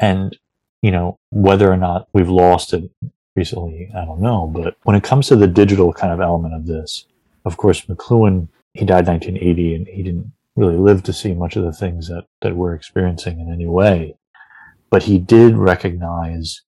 And, 0.00 0.38
you 0.80 0.90
know, 0.90 1.18
whether 1.30 1.70
or 1.70 1.76
not 1.76 2.08
we've 2.12 2.28
lost 2.28 2.72
it 2.72 2.90
recently, 3.36 3.90
I 3.94 4.04
don't 4.04 4.20
know. 4.20 4.46
But 4.46 4.76
when 4.84 4.96
it 4.96 5.02
comes 5.02 5.28
to 5.28 5.36
the 5.36 5.46
digital 5.46 5.92
kind 5.92 6.12
of 6.12 6.20
element 6.20 6.54
of 6.54 6.66
this, 6.66 7.04
of 7.44 7.56
course, 7.58 7.82
McLuhan, 7.82 8.48
he 8.72 8.86
died 8.86 9.06
1980 9.06 9.74
and 9.74 9.86
he 9.88 10.02
didn't 10.02 10.32
really 10.56 10.76
live 10.76 11.02
to 11.02 11.12
see 11.12 11.34
much 11.34 11.56
of 11.56 11.64
the 11.64 11.72
things 11.72 12.08
that, 12.08 12.24
that 12.40 12.56
we're 12.56 12.74
experiencing 12.74 13.40
in 13.40 13.52
any 13.52 13.66
way. 13.66 14.16
But 14.90 15.02
he 15.02 15.18
did 15.18 15.56
recognize 15.56 16.62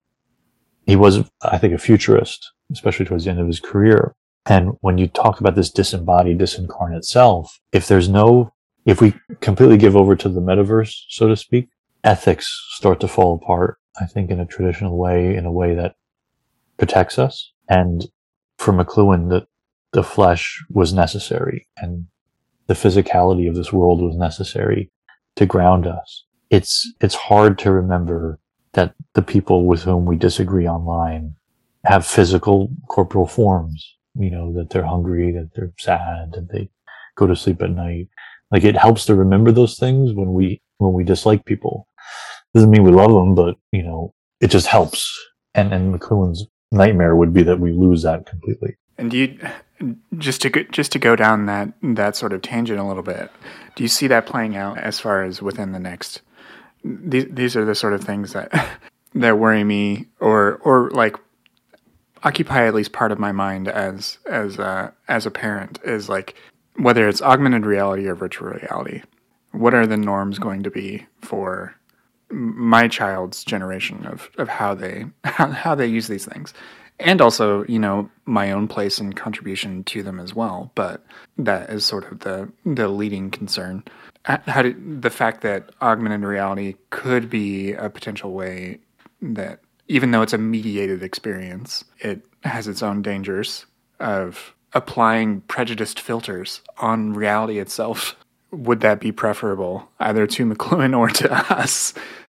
he 0.87 0.97
was, 0.97 1.25
I 1.41 1.57
think, 1.57 1.73
a 1.73 1.79
futurist, 1.79 2.53
especially 2.71 3.07
towards 3.07 3.25
the 3.25 3.31
end 3.31 3.41
of 3.41 3.47
his 3.47 3.61
career. 3.61 4.15
And 4.47 4.73
when 4.81 4.99
you 4.99 5.07
talk 5.07 5.41
about 5.41 5.55
this 5.55 5.71
disembodied, 5.71 6.39
disincarnate 6.39 7.05
self, 7.05 7.61
if 7.73 7.87
there's 7.87 8.09
no, 8.09 8.53
if 8.87 9.01
we 9.01 9.15
completely 9.41 9.77
give 9.77 9.97
over 9.97 10.17
to 10.17 10.29
the 10.29 10.41
metaverse, 10.41 10.95
so 11.09 11.29
to 11.29 11.37
speak, 11.37 11.69
ethics 12.05 12.49
start 12.71 13.01
to 13.01 13.09
fall 13.09 13.35
apart, 13.35 13.79
I 14.01 14.07
think, 14.07 14.31
in 14.31 14.41
a 14.41 14.47
traditional 14.47 14.97
way, 14.97 15.35
in 15.35 15.45
a 15.45 15.53
way 15.53 15.75
that 15.75 15.95
protects 16.79 17.19
us. 17.19 17.53
And 17.69 18.07
for 18.59 18.73
McLuhan, 18.73 19.29
the, 19.29 19.47
the 19.93 20.03
flesh 20.03 20.63
was 20.71 20.93
necessary 20.93 21.69
and 21.77 22.07
the 22.67 22.75
physicality 22.75 23.49
of 23.49 23.55
this 23.55 23.73
world 23.73 24.01
was 24.01 24.17
necessary 24.17 24.91
to 25.37 25.45
ground 25.45 25.87
us. 25.87 26.25
It's, 26.49 26.93
it's 27.01 27.15
hard 27.15 27.59
to 27.61 27.71
remember 27.71 28.39
that 28.73 28.95
the 29.15 29.23
people 29.23 29.67
with 29.67 29.83
whom 29.83 30.07
we 30.07 30.17
disagree 30.17 30.67
online 30.67 31.35
have 31.85 32.07
physical 32.07 32.71
corporal 32.89 33.27
forms 33.27 33.97
you 34.15 34.31
know, 34.31 34.53
that 34.55 34.71
they're 34.71 34.87
hungry, 34.87 35.33
that 35.33 35.51
they're 35.55 35.73
sad, 35.79 36.33
that 36.33 36.49
they 36.53 36.71
go 37.17 37.27
to 37.27 37.37
sleep 37.37 37.63
at 37.63 37.71
night. 37.71 38.09
Like 38.51 38.65
it 38.65 38.77
helps 38.77 39.07
to 39.07 39.15
remember 39.15 39.53
those 39.53 39.79
things 39.79 40.13
when 40.13 40.33
we, 40.33 40.61
when 40.79 40.93
we 40.93 41.05
dislike 41.05 41.45
people. 41.45 41.87
Doesn't 42.55 42.71
mean 42.71 42.83
we 42.83 42.91
love 42.91 43.13
them, 43.13 43.35
but 43.35 43.57
you 43.73 43.83
know, 43.83 44.15
it 44.41 44.49
just 44.49 44.67
helps. 44.67 45.17
And, 45.55 45.73
and 45.73 45.95
McLuhan's 45.95 46.47
nightmare 46.73 47.17
would 47.17 47.33
be 47.33 47.43
that 47.45 47.61
we 47.61 47.73
lose 47.73 48.03
that 48.03 48.27
completely. 48.27 48.77
And 48.99 49.11
do 49.11 49.17
you, 49.17 49.39
just 50.19 50.43
to 50.43 50.65
just 50.65 50.93
to 50.93 50.99
go 50.99 51.17
down 51.17 51.47
that 51.47 51.73
that 51.83 52.17
sort 52.17 52.33
of 52.33 52.43
tangent 52.43 52.79
a 52.79 52.85
little 52.85 53.03
bit, 53.03 53.31
do 53.75 53.83
you 53.83 53.89
see 53.89 54.07
that 54.09 54.27
playing 54.27 54.57
out 54.57 54.79
as 54.79 55.01
far 55.01 55.23
as 55.23 55.41
within 55.41 55.73
the 55.73 55.79
next? 55.79 56.21
These 56.85 57.27
these 57.31 57.57
are 57.57 57.65
the 57.65 57.75
sort 57.75 57.95
of 57.95 58.05
things 58.05 58.33
that 58.35 58.53
that 59.15 59.39
worry 59.39 59.65
me, 59.65 60.07
or 60.21 60.57
or 60.63 60.91
like 60.91 61.17
occupy 62.23 62.67
at 62.67 62.75
least 62.75 62.93
part 62.93 63.13
of 63.13 63.19
my 63.19 63.33
mind 63.33 63.69
as 63.69 64.19
as 64.27 64.59
uh, 64.59 64.91
as 65.09 65.27
a 65.27 65.31
parent 65.31 65.79
is 65.85 66.09
like 66.09 66.35
whether 66.77 67.09
it's 67.09 67.23
augmented 67.23 67.67
reality 67.67 68.07
or 68.07 68.15
virtual 68.15 68.49
reality. 68.49 69.03
What 69.53 69.75
are 69.75 69.87
the 69.87 69.97
norms 69.97 70.39
going 70.39 70.63
to 70.63 70.71
be 70.71 71.07
for 71.21 71.75
my 72.31 72.87
child's 72.87 73.43
generation 73.43 74.07
of, 74.07 74.31
of 74.39 74.49
how 74.49 74.75
they 74.75 75.07
how, 75.25 75.51
how 75.51 75.75
they 75.75 75.87
use 75.87 76.09
these 76.09 76.27
things? 76.27 76.55
And 76.99 77.23
also, 77.23 77.65
you 77.65 77.79
know, 77.79 78.11
my 78.27 78.53
own 78.53 78.69
place 78.69 78.99
and 78.99 79.17
contribution 79.17 79.85
to 79.85 80.03
them 80.03 80.21
as 80.21 80.35
well. 80.35 80.71
But 80.75 81.03
that 81.39 81.71
is 81.71 81.85
sort 81.85 82.11
of 82.11 82.21
the 82.21 82.51
the 82.65 82.89
leading 82.89 83.31
concern. 83.31 83.85
How 84.25 84.61
did 84.61 85.01
the 85.01 85.11
fact 85.11 85.41
that 85.41 85.71
augmented 85.81 86.23
reality 86.23 86.75
could 86.91 87.31
be 87.31 87.73
a 87.73 87.89
potential 87.89 88.33
way 88.33 88.81
that 89.23 89.61
even 89.91 90.13
though 90.13 90.23
it's 90.23 90.33
a 90.33 90.39
mediated 90.39 91.03
experience, 91.03 91.85
it 91.99 92.25
has 92.45 92.69
its 92.69 92.81
own 92.81 93.03
dangers 93.03 93.67
of 93.99 94.55
applying 94.73 95.41
prejudiced 95.43 95.99
filters 95.99 96.61
on 96.79 97.13
reality 97.13 97.59
itself. 97.59 98.15
Would 98.53 98.83
that 98.83 99.01
be 99.01 99.11
preferable 99.11 99.91
either 99.99 100.29
to 100.29 100.47
McLuhan 100.55 100.97
or 100.97 101.09
to 101.09 101.53
us 101.53 101.93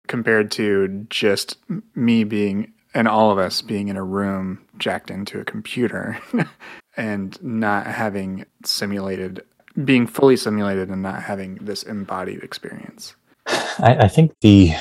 compared 0.08 0.50
to 0.50 1.06
just 1.10 1.56
me 1.94 2.24
being 2.24 2.72
and 2.92 3.06
all 3.06 3.30
of 3.30 3.38
us 3.38 3.62
being 3.62 3.86
in 3.86 3.96
a 3.96 4.04
room 4.04 4.60
jacked 4.78 5.08
into 5.08 5.38
a 5.38 5.44
computer 5.44 6.18
and 6.96 7.40
not 7.40 7.86
having 7.86 8.46
simulated, 8.64 9.44
being 9.84 10.08
fully 10.08 10.36
simulated 10.36 10.88
and 10.88 11.02
not 11.02 11.22
having 11.22 11.54
this 11.56 11.84
embodied 11.84 12.42
experience? 12.42 13.14
I, 13.46 13.96
I 14.00 14.08
think 14.08 14.32
the, 14.40 14.72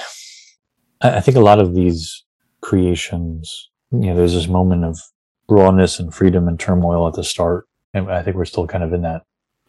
I 1.01 1.21
think 1.21 1.37
a 1.37 1.41
lot 1.41 1.59
of 1.59 1.75
these 1.75 2.23
creations, 2.63 3.69
you 3.91 3.99
know, 3.99 4.15
there's 4.15 4.33
this 4.33 4.47
moment 4.47 4.85
of 4.85 4.99
rawness 5.47 5.99
and 5.99 6.13
freedom 6.13 6.47
and 6.47 6.59
turmoil 6.59 7.07
at 7.07 7.13
the 7.13 7.23
start. 7.23 7.67
And 7.93 8.11
I 8.11 8.23
think 8.23 8.35
we're 8.35 8.45
still 8.45 8.65
kind 8.65 8.83
of 8.83 8.93
in 8.93 9.03
that 9.03 9.23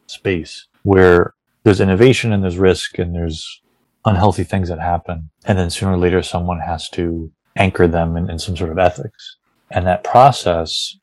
space 0.07 0.67
where 0.83 1.35
there's 1.65 1.81
innovation 1.81 2.33
and 2.33 2.43
there's 2.43 2.57
risk 2.57 2.99
and 2.99 3.15
there's 3.15 3.61
unhealthy 4.05 4.45
things 4.45 4.69
that 4.69 4.81
happen. 4.81 5.31
And 5.45 5.59
then 5.59 5.71
sooner 5.71 5.93
or 5.93 5.99
later, 5.99 6.23
someone 6.23 6.61
has 6.61 6.89
to 6.91 7.31
anchor 7.57 7.87
them 7.87 8.17
in, 8.17 8.31
in 8.31 8.39
some 8.39 8.57
sort 8.57 8.71
of 8.71 8.79
ethics. 8.79 9.37
And 9.71 9.87
that 9.87 10.05
process 10.05 10.97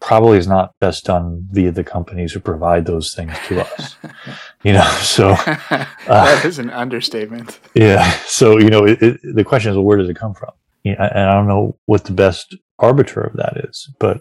probably 0.00 0.38
is 0.38 0.46
not 0.46 0.74
best 0.80 1.04
done 1.04 1.48
via 1.50 1.72
the 1.72 1.84
companies 1.84 2.32
who 2.32 2.40
provide 2.40 2.84
those 2.84 3.14
things 3.14 3.32
to 3.46 3.62
us. 3.62 3.96
you 4.62 4.72
know, 4.72 4.88
so 5.00 5.30
uh, 5.70 5.86
that 6.06 6.44
is 6.44 6.58
an 6.58 6.70
understatement. 6.70 7.58
Yeah. 7.74 8.08
So, 8.26 8.58
you 8.58 8.68
know, 8.68 8.84
it, 8.84 9.00
it, 9.02 9.20
the 9.22 9.44
question 9.44 9.70
is, 9.70 9.76
well, 9.76 9.84
where 9.84 9.96
does 9.96 10.08
it 10.08 10.16
come 10.16 10.34
from? 10.34 10.50
And 10.90 11.28
I 11.28 11.34
don't 11.34 11.48
know 11.48 11.78
what 11.86 12.04
the 12.04 12.12
best 12.12 12.56
arbiter 12.78 13.20
of 13.20 13.36
that 13.36 13.56
is, 13.68 13.90
but 13.98 14.20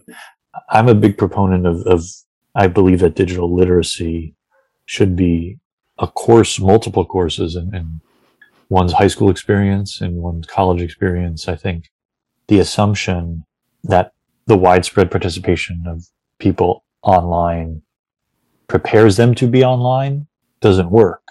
I'm 0.70 0.88
a 0.88 0.96
big 0.96 1.18
proponent 1.18 1.66
of, 1.66 1.82
of 1.86 2.04
I 2.56 2.68
believe 2.68 3.00
that 3.00 3.16
digital 3.16 3.54
literacy 3.54 4.36
should 4.86 5.16
be 5.16 5.60
a 6.00 6.08
course, 6.08 6.60
multiple 6.60 7.06
courses 7.06 7.56
in 7.56 8.02
one's 8.70 8.94
high 8.94 9.08
school 9.08 9.30
experience 9.30 10.02
and 10.02 10.18
one's 10.18 10.48
college 10.48 10.82
experience. 10.82 11.48
I 11.48 11.56
think 11.56 11.90
the 12.48 12.60
assumption 12.60 13.44
that 13.84 14.12
the 14.48 14.58
widespread 14.58 15.12
participation 15.12 15.84
of 15.88 16.06
people 16.40 16.84
online 17.02 17.82
prepares 18.68 19.18
them 19.18 19.36
to 19.36 19.48
be 19.48 19.64
online 19.64 20.28
doesn't 20.62 20.90
work 20.90 21.22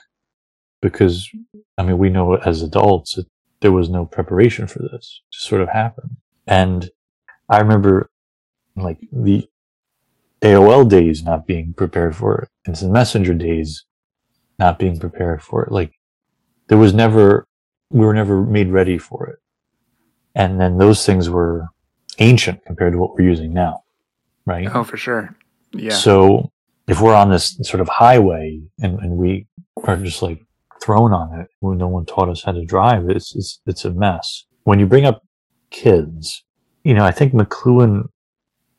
because 0.80 1.28
I 1.76 1.82
mean, 1.82 1.98
we 1.98 2.10
know 2.10 2.36
as 2.36 2.62
adults, 2.62 3.18
it 3.18 3.26
there 3.64 3.72
was 3.72 3.88
no 3.88 4.04
preparation 4.04 4.66
for 4.66 4.80
this. 4.80 5.22
It 5.24 5.32
just 5.32 5.46
sort 5.46 5.62
of 5.62 5.70
happened. 5.70 6.18
And 6.46 6.90
I 7.48 7.60
remember 7.60 8.10
like 8.76 8.98
the 9.10 9.48
AOL 10.42 10.86
days 10.86 11.22
not 11.22 11.46
being 11.46 11.72
prepared 11.72 12.14
for 12.14 12.42
it, 12.42 12.50
instant 12.68 12.92
messenger 12.92 13.32
days 13.32 13.86
not 14.58 14.78
being 14.78 14.98
prepared 15.00 15.40
for 15.40 15.64
it. 15.64 15.72
Like 15.72 15.94
there 16.68 16.76
was 16.76 16.92
never, 16.92 17.46
we 17.88 18.04
were 18.04 18.12
never 18.12 18.44
made 18.44 18.68
ready 18.68 18.98
for 18.98 19.28
it. 19.28 19.38
And 20.34 20.60
then 20.60 20.76
those 20.76 21.06
things 21.06 21.30
were 21.30 21.68
ancient 22.18 22.66
compared 22.66 22.92
to 22.92 22.98
what 22.98 23.14
we're 23.14 23.26
using 23.26 23.54
now. 23.54 23.84
Right. 24.44 24.68
Oh, 24.74 24.84
for 24.84 24.98
sure. 24.98 25.34
Yeah. 25.72 25.94
So 25.94 26.52
if 26.86 27.00
we're 27.00 27.14
on 27.14 27.30
this 27.30 27.58
sort 27.62 27.80
of 27.80 27.88
highway 27.88 28.60
and, 28.82 28.98
and 28.98 29.16
we 29.16 29.46
are 29.84 29.96
just 29.96 30.20
like 30.20 30.44
thrown 30.84 31.12
on 31.12 31.40
it 31.40 31.48
when 31.60 31.78
no 31.78 31.88
one 31.88 32.04
taught 32.04 32.28
us 32.28 32.42
how 32.42 32.52
to 32.52 32.64
drive, 32.64 33.08
it's, 33.08 33.34
it's, 33.34 33.60
it's 33.66 33.84
a 33.84 33.90
mess. 33.90 34.44
When 34.64 34.78
you 34.78 34.86
bring 34.86 35.06
up 35.06 35.22
kids, 35.70 36.44
you 36.82 36.92
know, 36.94 37.04
I 37.04 37.10
think 37.10 37.32
McLuhan 37.32 38.08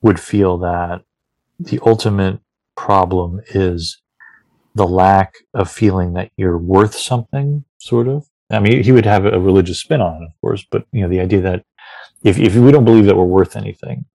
would 0.02 0.20
feel 0.20 0.58
that 0.60 1.02
the 1.60 1.80
ultimate 1.86 2.40
problem 2.76 3.42
is 3.48 4.02
the 4.76 4.86
lack 4.86 5.34
of 5.54 5.72
feeling 5.72 6.14
that 6.14 6.32
you're 6.38 6.58
worth 6.58 6.94
something, 6.94 7.64
sort 7.80 8.08
of. 8.08 8.28
I 8.52 8.60
mean, 8.60 8.84
he 8.84 8.92
would 8.92 9.06
have 9.06 9.26
a 9.26 9.40
religious 9.40 9.80
spin 9.80 10.02
on 10.02 10.22
it, 10.22 10.26
of 10.26 10.42
course, 10.42 10.66
but 10.70 10.86
you 10.92 11.02
know, 11.02 11.10
the 11.10 11.22
idea 11.22 11.42
that 11.42 11.66
if, 12.24 12.38
if 12.38 12.56
we 12.56 12.72
don't 12.72 12.86
believe 12.86 13.06
that 13.06 13.18
we're 13.18 13.24
worth 13.24 13.56
anything, 13.56 14.06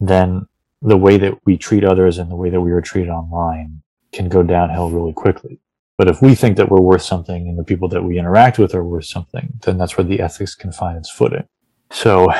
then 0.00 0.46
the 0.80 0.96
way 0.96 1.18
that 1.18 1.34
we 1.44 1.58
treat 1.58 1.84
others 1.84 2.16
and 2.18 2.30
the 2.30 2.36
way 2.36 2.48
that 2.48 2.60
we 2.60 2.70
are 2.70 2.80
treated 2.80 3.10
online 3.10 3.82
can 4.12 4.28
go 4.28 4.42
downhill 4.42 4.90
really 4.90 5.12
quickly. 5.12 5.60
But 5.98 6.08
if 6.08 6.20
we 6.20 6.34
think 6.34 6.56
that 6.58 6.70
we're 6.70 6.80
worth 6.80 7.02
something 7.02 7.48
and 7.48 7.58
the 7.58 7.64
people 7.64 7.88
that 7.88 8.02
we 8.02 8.18
interact 8.18 8.58
with 8.58 8.74
are 8.74 8.84
worth 8.84 9.06
something, 9.06 9.54
then 9.64 9.78
that's 9.78 9.96
where 9.96 10.04
the 10.04 10.20
ethics 10.20 10.54
can 10.54 10.72
find 10.72 10.98
its 10.98 11.10
footing. 11.10 11.44
So 11.90 12.30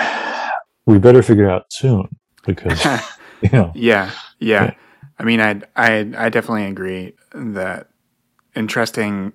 we 0.85 0.99
better 0.99 1.23
figure 1.23 1.49
it 1.49 1.51
out 1.51 1.73
soon 1.73 2.09
because, 2.45 2.85
you 3.41 3.49
know. 3.53 3.73
Yeah, 3.75 4.11
yeah. 4.39 4.65
yeah. 4.65 4.75
I 5.19 5.25
mean, 5.25 5.41
I, 5.41 5.63
I, 5.75 6.13
I 6.17 6.29
definitely 6.29 6.67
agree 6.67 7.15
that 7.35 7.89
entrusting 8.55 9.33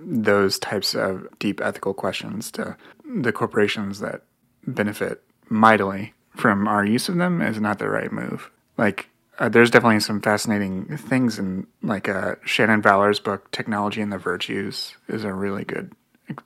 those 0.00 0.58
types 0.58 0.94
of 0.94 1.28
deep 1.38 1.60
ethical 1.60 1.94
questions 1.94 2.50
to 2.52 2.76
the 3.04 3.32
corporations 3.32 4.00
that 4.00 4.22
benefit 4.66 5.22
mightily 5.48 6.14
from 6.34 6.66
our 6.66 6.84
use 6.84 7.08
of 7.08 7.16
them 7.16 7.40
is 7.40 7.60
not 7.60 7.78
the 7.78 7.88
right 7.88 8.10
move. 8.10 8.50
Like, 8.76 9.08
uh, 9.38 9.48
there's 9.48 9.70
definitely 9.70 10.00
some 10.00 10.20
fascinating 10.20 10.96
things 10.96 11.38
in 11.38 11.66
like 11.82 12.08
uh, 12.08 12.36
Shannon 12.44 12.82
Vallor's 12.82 13.20
book, 13.20 13.50
Technology 13.50 14.00
and 14.00 14.12
the 14.12 14.18
Virtues, 14.18 14.96
is 15.08 15.24
a 15.24 15.32
really 15.32 15.64
good 15.64 15.92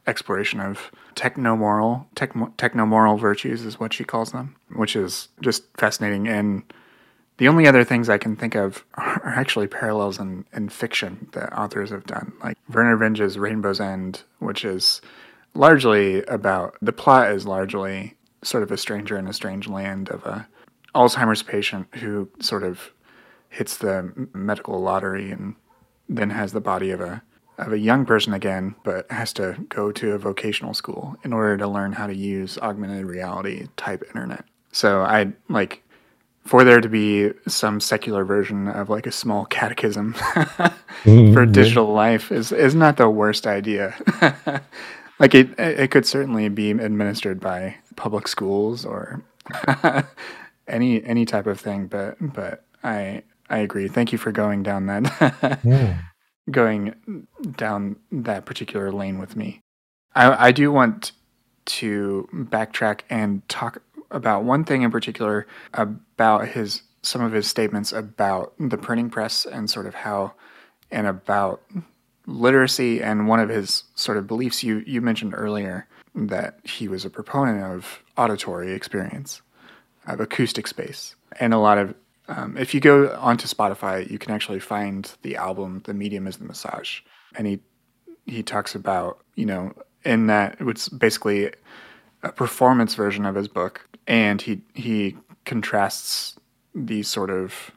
exploration 0.06 0.60
of 0.60 0.90
technomoral 1.14 2.06
tech, 2.14 2.32
technomoral 2.32 3.18
virtues 3.18 3.64
is 3.64 3.78
what 3.78 3.92
she 3.92 4.04
calls 4.04 4.32
them, 4.32 4.56
which 4.74 4.96
is 4.96 5.28
just 5.40 5.64
fascinating. 5.76 6.26
And 6.28 6.62
the 7.36 7.48
only 7.48 7.66
other 7.66 7.84
things 7.84 8.08
I 8.08 8.18
can 8.18 8.36
think 8.36 8.54
of 8.54 8.84
are 8.94 9.34
actually 9.36 9.68
parallels 9.68 10.18
in, 10.18 10.44
in 10.52 10.68
fiction 10.68 11.28
that 11.32 11.56
authors 11.56 11.90
have 11.90 12.06
done, 12.06 12.32
like 12.42 12.56
Vernor 12.70 12.98
Vinge's 12.98 13.38
Rainbow's 13.38 13.80
End, 13.80 14.22
which 14.40 14.64
is 14.64 15.00
largely 15.54 16.22
about 16.24 16.76
the 16.82 16.92
plot 16.92 17.30
is 17.30 17.46
largely 17.46 18.14
sort 18.42 18.62
of 18.62 18.70
a 18.70 18.76
stranger 18.76 19.18
in 19.18 19.26
a 19.26 19.32
strange 19.32 19.68
land 19.68 20.08
of 20.08 20.24
a 20.24 20.46
Alzheimer's 20.98 21.44
patient 21.44 21.86
who 21.94 22.28
sort 22.40 22.64
of 22.64 22.90
hits 23.50 23.76
the 23.78 24.28
medical 24.34 24.80
lottery 24.80 25.30
and 25.30 25.54
then 26.08 26.30
has 26.30 26.52
the 26.52 26.60
body 26.60 26.90
of 26.90 27.00
a 27.00 27.22
of 27.56 27.72
a 27.72 27.78
young 27.78 28.06
person 28.06 28.32
again, 28.34 28.74
but 28.84 29.10
has 29.10 29.32
to 29.32 29.56
go 29.68 29.90
to 29.90 30.12
a 30.12 30.18
vocational 30.18 30.74
school 30.74 31.16
in 31.24 31.32
order 31.32 31.56
to 31.56 31.66
learn 31.66 31.92
how 31.92 32.06
to 32.06 32.14
use 32.14 32.56
augmented 32.58 33.04
reality 33.04 33.66
type 33.76 34.02
internet. 34.08 34.44
So 34.70 35.02
I 35.02 35.32
like 35.48 35.82
for 36.44 36.64
there 36.64 36.80
to 36.80 36.88
be 36.88 37.30
some 37.46 37.80
secular 37.80 38.24
version 38.24 38.68
of 38.68 38.88
like 38.88 39.06
a 39.06 39.12
small 39.12 39.44
catechism 39.46 40.12
for 41.04 41.46
digital 41.50 41.92
life 41.92 42.32
is 42.32 42.50
is 42.52 42.74
not 42.74 42.96
the 42.96 43.08
worst 43.08 43.46
idea. 43.46 43.94
like 45.20 45.34
it 45.34 45.48
it 45.58 45.90
could 45.90 46.06
certainly 46.06 46.48
be 46.48 46.70
administered 46.70 47.38
by 47.38 47.76
public 47.96 48.26
schools 48.26 48.84
or 48.84 49.22
any 50.68 51.02
any 51.04 51.24
type 51.24 51.46
of 51.46 51.60
thing, 51.60 51.86
but 51.86 52.16
but 52.20 52.64
I 52.82 53.22
I 53.50 53.58
agree. 53.58 53.88
Thank 53.88 54.12
you 54.12 54.18
for 54.18 54.32
going 54.32 54.62
down 54.62 54.86
that 54.86 55.60
yeah. 55.64 55.98
going 56.50 57.26
down 57.56 57.96
that 58.12 58.46
particular 58.46 58.92
lane 58.92 59.18
with 59.18 59.36
me. 59.36 59.60
I 60.14 60.48
I 60.48 60.52
do 60.52 60.70
want 60.72 61.12
to 61.66 62.28
backtrack 62.32 63.00
and 63.10 63.46
talk 63.48 63.82
about 64.10 64.44
one 64.44 64.64
thing 64.64 64.82
in 64.82 64.90
particular 64.90 65.46
about 65.74 66.48
his 66.48 66.82
some 67.02 67.22
of 67.22 67.32
his 67.32 67.46
statements 67.46 67.92
about 67.92 68.54
the 68.58 68.76
printing 68.76 69.10
press 69.10 69.44
and 69.44 69.70
sort 69.70 69.86
of 69.86 69.94
how 69.94 70.32
and 70.90 71.06
about 71.06 71.62
literacy 72.26 73.02
and 73.02 73.28
one 73.28 73.40
of 73.40 73.48
his 73.48 73.84
sort 73.94 74.18
of 74.18 74.26
beliefs 74.26 74.62
you 74.62 74.82
you 74.86 75.00
mentioned 75.00 75.34
earlier 75.36 75.86
that 76.14 76.58
he 76.64 76.88
was 76.88 77.04
a 77.04 77.10
proponent 77.10 77.62
of 77.62 78.02
auditory 78.16 78.72
experience 78.72 79.42
of 80.08 80.20
acoustic 80.20 80.66
space. 80.66 81.14
And 81.38 81.54
a 81.54 81.58
lot 81.58 81.78
of 81.78 81.94
um, 82.28 82.58
if 82.58 82.74
you 82.74 82.80
go 82.80 83.16
onto 83.18 83.46
spotify 83.46 84.08
you 84.10 84.18
can 84.18 84.32
actually 84.32 84.60
find 84.60 85.10
the 85.22 85.36
album 85.36 85.82
the 85.84 85.94
medium 85.94 86.26
is 86.26 86.36
the 86.36 86.44
massage. 86.44 87.00
And 87.36 87.46
he 87.46 87.60
he 88.26 88.42
talks 88.42 88.74
about 88.74 89.24
you 89.34 89.46
know 89.46 89.72
in 90.04 90.26
that 90.26 90.56
it's 90.60 90.88
basically 90.88 91.52
a 92.22 92.32
performance 92.32 92.94
version 92.94 93.24
of 93.24 93.34
his 93.34 93.48
book. 93.48 93.88
And 94.06 94.40
he 94.40 94.62
he 94.74 95.16
contrasts 95.44 96.38
the 96.74 97.02
sort 97.02 97.30
of 97.30 97.72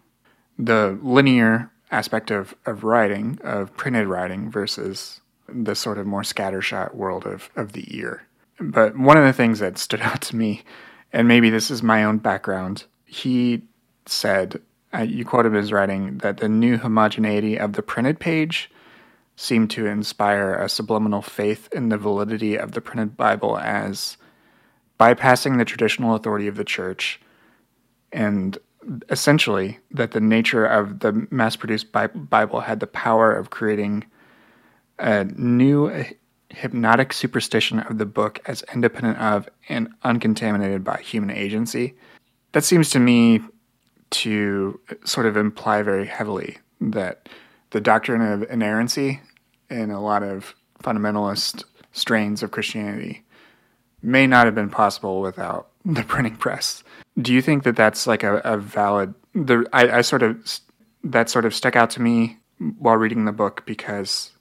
the 0.58 0.98
linear 1.02 1.72
aspect 1.92 2.32
of, 2.32 2.56
of 2.66 2.84
writing, 2.84 3.40
of 3.44 3.76
printed 3.76 4.08
writing, 4.08 4.50
versus 4.50 5.22
the 5.48 5.76
sort 5.76 5.98
of 5.98 6.06
more 6.06 6.22
scattershot 6.22 6.94
world 6.96 7.26
of, 7.26 7.50
of 7.56 7.74
the 7.74 7.98
ear. 7.98 8.24
But 8.60 8.98
one 8.98 9.18
of 9.18 9.26
the 9.26 9.34
things 9.34 9.60
that 9.60 9.78
stood 9.78 10.02
out 10.02 10.22
to 10.24 10.36
me, 10.36 10.64
and 11.14 11.28
maybe 11.28 11.50
this 11.50 11.72
is 11.72 11.84
my 11.84 12.04
own 12.04 12.18
background, 12.18 12.86
he 13.06 13.64
said, 14.06 14.62
uh, 14.94 15.02
you 15.02 15.26
quoted 15.26 15.54
his 15.54 15.72
writing, 15.72 16.18
that 16.20 16.38
the 16.38 16.50
new 16.50 16.78
homogeneity 16.78 17.58
of 17.58 17.74
the 17.74 17.84
printed 17.84 18.20
page 18.20 18.70
seemed 19.36 19.70
to 19.72 19.88
inspire 19.88 20.54
a 20.54 20.70
subliminal 20.70 21.22
faith 21.22 21.68
in 21.72 21.90
the 21.90 21.98
validity 21.98 22.56
of 22.56 22.74
the 22.74 22.82
printed 22.82 23.18
Bible 23.18 23.58
as 23.58 24.18
bypassing 25.00 25.58
the 25.58 25.66
traditional 25.66 26.16
authority 26.16 26.48
of 26.48 26.56
the 26.56 26.64
church 26.64 27.20
and 28.12 28.58
essentially 29.10 29.80
that 29.92 30.12
the 30.12 30.20
nature 30.20 30.66
of 30.66 31.00
the 31.00 31.28
mass 31.32 31.56
produced 31.56 31.92
Bible 31.92 32.62
had 32.62 32.80
the 32.80 32.88
power 32.88 33.34
of 33.34 33.50
creating 33.50 34.06
a 35.00 35.24
new 35.24 35.88
hypnotic 36.54 37.14
superstition 37.14 37.80
of 37.80 37.98
the 37.98 38.06
book 38.06 38.40
as 38.46 38.64
independent 38.74 39.18
of 39.18 39.50
and 39.70 39.90
uncontaminated 40.04 40.84
by 40.84 40.98
human 41.02 41.32
agency. 41.32 41.96
That 42.52 42.64
seems 42.64 42.90
to 42.92 43.00
me 43.00 43.42
to 44.12 44.80
sort 45.06 45.26
of 45.26 45.38
imply 45.38 45.82
very 45.82 46.06
heavily 46.06 46.58
that 46.82 47.30
the 47.72 47.82
doctrine 47.82 48.22
of 48.22 48.44
inerrancy 48.50 49.22
in 49.70 49.92
a 49.92 50.02
lot 50.02 50.24
of 50.24 50.54
fundamentalist 50.84 51.64
strains 51.94 52.44
of 52.44 52.52
Christianity 52.52 53.24
may 54.02 54.28
not 54.28 54.46
have 54.46 54.56
been 54.56 54.70
possible 54.70 55.22
without 55.22 55.70
the 55.86 56.04
printing 56.04 56.36
press. 56.36 56.84
Do 57.20 57.34
you 57.34 57.42
think 57.42 57.64
that 57.64 57.76
that's 57.76 58.08
like 58.08 58.24
a, 58.24 58.38
a 58.44 58.58
valid? 58.58 59.14
The 59.34 59.66
I, 59.74 60.00
I 60.00 60.02
sort 60.02 60.24
of 60.24 60.60
that 61.04 61.30
sort 61.30 61.46
of 61.46 61.56
stuck 61.56 61.76
out 61.76 61.90
to 61.92 62.02
me 62.02 62.38
while 62.78 62.96
reading 62.96 63.26
the 63.26 63.32
book 63.32 63.64
because 63.66 64.32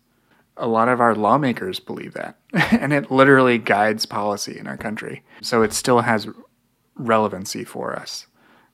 a 0.56 0.66
lot 0.66 0.88
of 0.88 1.00
our 1.00 1.14
lawmakers 1.14 1.80
believe 1.80 2.14
that, 2.14 2.36
and 2.52 2.92
it 2.92 3.10
literally 3.10 3.58
guides 3.58 4.06
policy 4.06 4.58
in 4.58 4.66
our 4.66 4.76
country. 4.76 5.22
So 5.40 5.62
it 5.62 5.72
still 5.72 6.00
has 6.00 6.28
relevancy 6.94 7.64
for 7.64 7.94
us. 7.94 8.26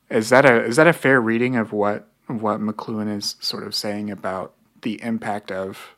Is 0.09 0.29
that 0.29 0.45
a 0.45 0.63
is 0.63 0.77
that 0.77 0.87
a 0.87 0.93
fair 0.93 1.19
reading 1.19 1.55
of 1.55 1.73
what 1.73 2.09
what 2.27 2.59
McLuhan 2.59 3.15
is 3.15 3.35
sort 3.39 3.65
of 3.65 3.75
saying 3.75 4.11
about 4.11 4.53
the 4.81 5.01
impact 5.01 5.51
of 5.51 5.95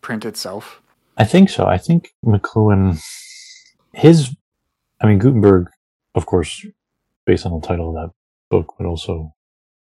print 0.00 0.24
itself? 0.24 0.82
I 1.16 1.24
think 1.24 1.48
so. 1.48 1.66
I 1.66 1.78
think 1.78 2.12
McLuhan 2.24 3.00
his, 3.96 4.36
I 5.00 5.06
mean, 5.06 5.18
Gutenberg, 5.18 5.68
of 6.14 6.26
course, 6.26 6.64
based 7.24 7.46
on 7.46 7.58
the 7.58 7.66
title 7.66 7.88
of 7.88 7.94
that 7.94 8.14
book, 8.50 8.74
but 8.78 8.86
also 8.86 9.32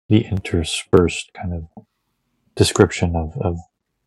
the 0.08 0.24
interspersed 0.24 1.32
kind 1.34 1.52
of 1.52 1.84
description 2.54 3.16
of, 3.16 3.36
of 3.40 3.58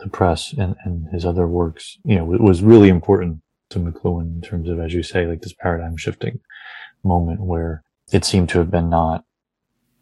the 0.02 0.10
press 0.10 0.54
and, 0.54 0.76
and 0.84 1.08
his 1.12 1.26
other 1.26 1.47
works, 1.47 1.97
you 2.04 2.16
know, 2.16 2.26
was 2.26 2.62
really 2.62 2.89
important 2.89 3.41
to 3.70 3.80
McLuhan 3.80 4.36
in 4.36 4.41
terms 4.41 4.70
of, 4.70 4.80
as 4.80 4.93
you 4.93 5.04
say, 5.04 5.26
like 5.26 5.41
this 5.41 5.54
paradigm 5.54 5.97
shifting 5.97 6.39
moment 7.04 7.41
where 7.41 7.84
it 8.12 8.26
seemed 8.26 8.49
to 8.49 8.60
have 8.60 8.70
been 8.70 8.89
not 8.89 9.24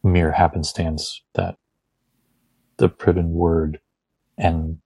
mere 0.04 0.32
happenstance 0.32 1.22
that 1.36 1.56
the 2.78 2.90
printed 2.90 3.26
word 3.26 3.80
and 4.38 4.80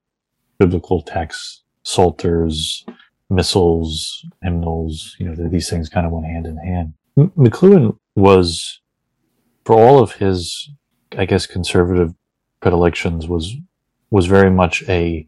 biblical 0.57 1.01
texts, 1.01 1.64
psalters, 1.84 2.86
missals, 3.30 4.26
hymnals, 4.41 5.16
you 5.20 5.26
know, 5.26 5.36
these 5.49 5.70
things 5.70 5.89
kind 5.89 6.05
of 6.05 6.11
went 6.11 6.26
hand 6.26 6.45
in 6.45 6.57
hand. 6.57 6.93
M- 7.18 7.32
McLuhan 7.38 7.97
was, 8.16 8.82
for 9.66 9.76
all 9.76 9.99
of 9.99 10.14
his, 10.14 10.70
I 11.18 11.26
guess, 11.26 11.45
conservative 11.45 12.14
predilections, 12.61 13.28
was 13.28 13.55
was 14.14 14.28
very 14.28 14.51
much 14.51 14.84
a 14.88 15.28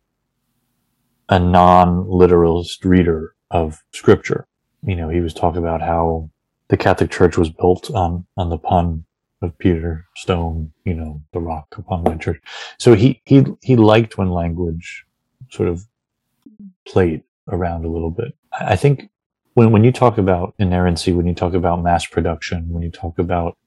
a 1.27 1.39
non-literalist 1.39 2.85
reader 2.85 3.33
of 3.49 3.83
scripture. 3.91 4.47
You 4.83 4.95
know, 4.95 5.09
he 5.09 5.21
was 5.21 5.33
talking 5.33 5.57
about 5.57 5.81
how 5.81 6.29
the 6.67 6.77
Catholic 6.77 7.09
Church 7.09 7.35
was 7.35 7.49
built 7.49 7.89
on 7.89 8.27
on 8.37 8.51
the 8.51 8.59
pun 8.59 9.05
of 9.41 9.57
Peter 9.57 10.05
Stone, 10.15 10.71
you 10.83 10.93
know, 10.93 11.19
the 11.33 11.39
rock 11.39 11.67
upon 11.75 12.03
my 12.03 12.15
church. 12.15 12.39
So 12.77 12.93
he 12.93 13.23
he 13.25 13.43
he 13.63 13.75
liked 13.75 14.19
when 14.19 14.29
language 14.29 15.03
sort 15.49 15.67
of 15.67 15.83
played 16.87 17.23
around 17.47 17.85
a 17.85 17.89
little 17.89 18.11
bit. 18.11 18.37
I 18.51 18.75
think 18.75 19.09
when 19.55 19.71
when 19.71 19.83
you 19.83 19.91
talk 19.91 20.19
about 20.19 20.53
inerrancy, 20.59 21.11
when 21.11 21.25
you 21.25 21.33
talk 21.33 21.55
about 21.55 21.81
mass 21.81 22.05
production, 22.05 22.69
when 22.69 22.83
you 22.83 22.91
talk 22.91 23.17
about 23.17 23.57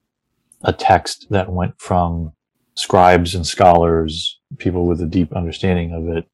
a 0.63 0.71
text 0.71 1.27
that 1.29 1.51
went 1.51 1.77
from 1.77 2.31
scribes 2.79 3.35
and 3.35 3.45
scholars, 3.45 4.39
people 4.57 4.87
with 4.87 5.01
a 5.01 5.05
deep 5.05 5.33
understanding 5.33 5.91
of 5.91 6.07
it, 6.15 6.25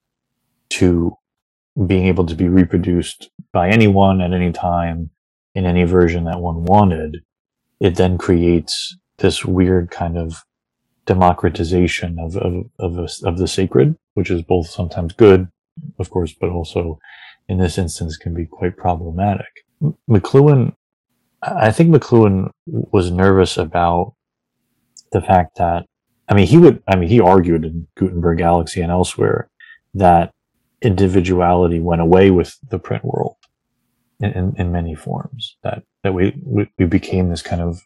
to 0.69 1.17
being 1.87 2.05
able 2.05 2.23
to 2.23 2.35
be 2.35 2.47
reproduced 2.47 3.31
by 3.51 3.67
anyone 3.67 4.21
at 4.21 4.31
any 4.31 4.51
time 4.51 5.09
in 5.55 5.65
any 5.65 5.83
version 5.85 6.25
that 6.25 6.39
one 6.39 6.63
wanted, 6.63 7.17
it 7.79 7.95
then 7.95 8.15
creates 8.19 8.95
this 9.17 9.43
weird 9.43 9.89
kind 9.89 10.19
of 10.19 10.43
democratization 11.07 12.19
of 12.19 12.37
of 12.37 12.53
of, 12.79 12.99
a, 12.99 13.07
of 13.27 13.39
the 13.39 13.47
sacred, 13.47 13.97
which 14.13 14.29
is 14.29 14.43
both 14.43 14.67
sometimes 14.67 15.13
good, 15.13 15.47
of 15.97 16.11
course, 16.11 16.31
but 16.39 16.51
also 16.51 16.99
in 17.49 17.57
this 17.57 17.79
instance 17.79 18.17
can 18.17 18.35
be 18.35 18.45
quite 18.45 18.77
problematic. 18.77 19.65
McLuhan, 20.07 20.73
I 21.41 21.71
think 21.71 21.89
McLuhan 21.89 22.51
was 22.67 23.09
nervous 23.09 23.57
about 23.57 24.13
the 25.11 25.21
fact 25.21 25.57
that, 25.57 25.85
I 26.27 26.33
mean, 26.33 26.47
he 26.47 26.57
would, 26.57 26.81
I 26.87 26.95
mean, 26.95 27.09
he 27.09 27.19
argued 27.19 27.65
in 27.65 27.87
Gutenberg 27.95 28.39
Galaxy 28.39 28.81
and 28.81 28.91
elsewhere 28.91 29.49
that 29.93 30.33
individuality 30.81 31.79
went 31.79 32.01
away 32.01 32.31
with 32.31 32.57
the 32.69 32.79
print 32.79 33.05
world 33.05 33.37
in, 34.19 34.31
in, 34.31 34.55
in 34.57 34.71
many 34.71 34.95
forms, 34.95 35.57
that, 35.63 35.83
that 36.03 36.13
we, 36.13 36.35
we, 36.43 36.69
we 36.77 36.85
became 36.85 37.29
this 37.29 37.41
kind 37.41 37.61
of 37.61 37.81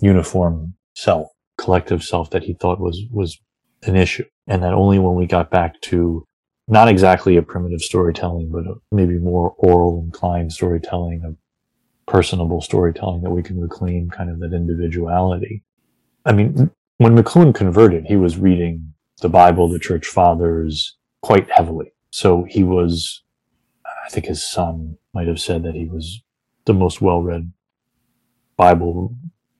uniform 0.00 0.74
self, 0.94 1.28
collective 1.58 2.02
self 2.02 2.30
that 2.30 2.44
he 2.44 2.54
thought 2.54 2.80
was, 2.80 3.02
was 3.10 3.38
an 3.82 3.96
issue. 3.96 4.24
And 4.46 4.62
that 4.62 4.74
only 4.74 4.98
when 4.98 5.14
we 5.14 5.26
got 5.26 5.50
back 5.50 5.80
to 5.82 6.26
not 6.68 6.88
exactly 6.88 7.36
a 7.36 7.42
primitive 7.42 7.80
storytelling, 7.80 8.50
but 8.50 8.64
maybe 8.90 9.18
more 9.18 9.54
oral 9.58 10.02
inclined 10.04 10.52
storytelling 10.52 11.22
of 11.24 11.36
personable 12.06 12.60
storytelling 12.60 13.22
that 13.22 13.30
we 13.30 13.42
can 13.42 13.60
reclaim 13.60 14.10
kind 14.10 14.30
of 14.30 14.38
that 14.40 14.52
individuality. 14.52 15.62
I 16.24 16.32
mean, 16.32 16.70
when 17.02 17.16
McLuhan 17.16 17.54
converted, 17.54 18.06
he 18.06 18.16
was 18.16 18.38
reading 18.38 18.94
the 19.20 19.28
Bible, 19.28 19.68
the 19.68 19.78
church 19.78 20.06
fathers 20.06 20.96
quite 21.22 21.50
heavily. 21.50 21.92
So 22.10 22.44
he 22.48 22.62
was, 22.62 23.22
I 23.86 24.10
think 24.10 24.26
his 24.26 24.44
son 24.44 24.98
might 25.14 25.28
have 25.28 25.40
said 25.40 25.62
that 25.62 25.74
he 25.74 25.86
was 25.86 26.22
the 26.64 26.74
most 26.74 27.00
well 27.00 27.22
read 27.22 27.52
Bible 28.56 29.16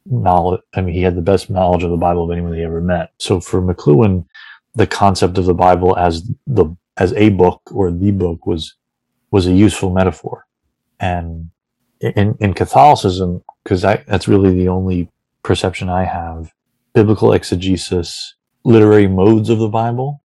knowledge. 0.07 0.61
I 0.75 0.81
mean, 0.81 0.95
he 0.95 1.03
had 1.03 1.17
the 1.17 1.23
best 1.23 1.49
knowledge 1.49 1.83
of 1.83 1.91
the 1.91 1.97
Bible 1.97 2.25
of 2.25 2.31
anyone 2.31 2.55
he 2.55 2.63
ever 2.63 2.81
met. 2.81 3.13
So 3.19 3.41
for 3.41 3.63
McLuhan, 3.63 4.27
the 4.75 4.87
concept 4.87 5.39
of 5.39 5.47
the 5.47 5.55
Bible 5.55 5.97
as 5.97 6.29
the 6.47 6.77
as 6.97 7.13
a 7.15 7.31
book 7.31 7.63
or 7.73 7.91
the 7.91 8.11
book 8.11 8.47
was 8.47 8.75
was 9.31 9.47
a 9.47 9.53
useful 9.53 9.91
metaphor. 9.91 10.47
And 11.01 11.51
in, 12.01 12.37
in 12.41 12.55
Catholicism, 12.55 13.43
because 13.63 13.83
that's 13.83 14.29
really 14.29 14.55
the 14.55 14.69
only 14.69 15.09
perception 15.43 15.89
I 15.89 16.05
have, 16.05 16.53
biblical 16.95 17.33
exegesis, 17.33 18.35
literary 18.65 19.07
modes 19.07 19.49
of 19.49 19.59
the 19.59 19.69
Bible 19.69 20.23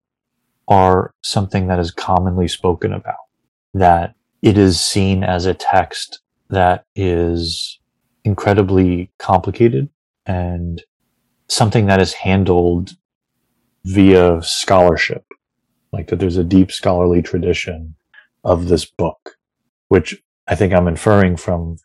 are 0.67 1.13
something 1.23 1.67
that 1.67 1.79
is 1.79 1.91
commonly 1.91 2.47
spoken 2.47 2.93
about. 2.93 3.15
That 3.73 4.15
it 4.41 4.57
is 4.57 4.79
seen 4.79 5.23
as 5.23 5.45
a 5.45 5.53
text 5.53 6.19
that 6.49 6.85
is 6.95 7.79
incredibly 8.23 9.11
complicated 9.17 9.89
and 10.25 10.81
something 11.47 11.85
that 11.85 12.01
is 12.01 12.13
handled 12.13 12.91
via 13.85 14.41
scholarship 14.41 15.23
like 15.91 16.07
that 16.07 16.19
there's 16.19 16.37
a 16.37 16.43
deep 16.43 16.71
scholarly 16.71 17.21
tradition 17.21 17.95
of 18.43 18.67
this 18.67 18.85
book, 18.85 19.37
which 19.87 20.21
I 20.47 20.55
think 20.55 20.73
I'm 20.73 20.87
inferring 20.87 21.37
from 21.37 21.77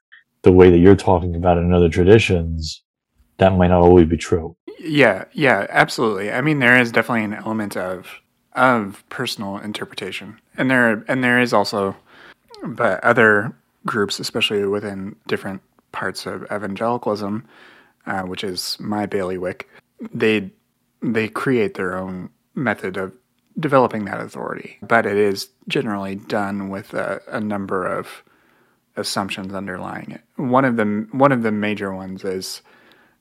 the 0.43 0.53
way 0.53 0.71
that 0.71 0.79
you're 0.79 0.97
talking 0.97 1.35
about 1.35 1.57
it 1.57 1.61
in 1.61 1.73
other 1.73 1.89
traditions, 1.89 2.83
that 3.39 3.57
might 3.57 3.69
not 3.69 3.83
always 3.83 4.09
be 4.09 4.17
true. 4.17 4.57
Yeah, 4.79 5.25
yeah, 5.33 5.67
absolutely. 5.71 6.33
I 6.33 6.41
mean, 6.41 6.59
there 6.59 6.79
is 6.81 6.93
definitely 6.93 7.25
an 7.25 7.35
element 7.35 7.77
of 7.77 8.21
of 8.55 9.03
personal 9.09 9.57
interpretation, 9.59 10.39
and 10.57 10.71
there 10.71 11.05
and 11.09 11.25
there 11.25 11.41
is 11.41 11.53
also, 11.53 11.97
but 12.65 13.03
other 13.03 13.57
groups, 13.87 14.21
especially 14.21 14.65
within 14.67 15.17
different 15.27 15.63
parts 15.93 16.27
of 16.27 16.43
evangelicalism, 16.45 17.45
uh, 18.07 18.23
which 18.23 18.45
is 18.45 18.77
my 18.81 19.07
bailiwick, 19.07 19.69
they 20.13 20.51
they 21.03 21.29
create 21.29 21.75
their 21.75 21.97
own 21.97 22.31
method 22.55 22.97
of 22.97 23.13
developing 23.59 24.05
that 24.07 24.21
authority. 24.21 24.79
But 24.83 25.07
it 25.07 25.17
is 25.17 25.49
generally 25.69 26.17
done 26.17 26.69
with 26.69 26.95
a, 26.95 27.21
a 27.29 27.41
number 27.41 27.87
of 27.87 28.23
assumptions 28.97 29.55
underlying 29.55 30.11
it. 30.11 30.23
One 30.37 30.65
of 30.65 30.77
the 30.77 31.07
one 31.13 31.33
of 31.33 31.43
the 31.43 31.53
major 31.53 31.95
ones 31.95 32.25
is, 32.25 32.63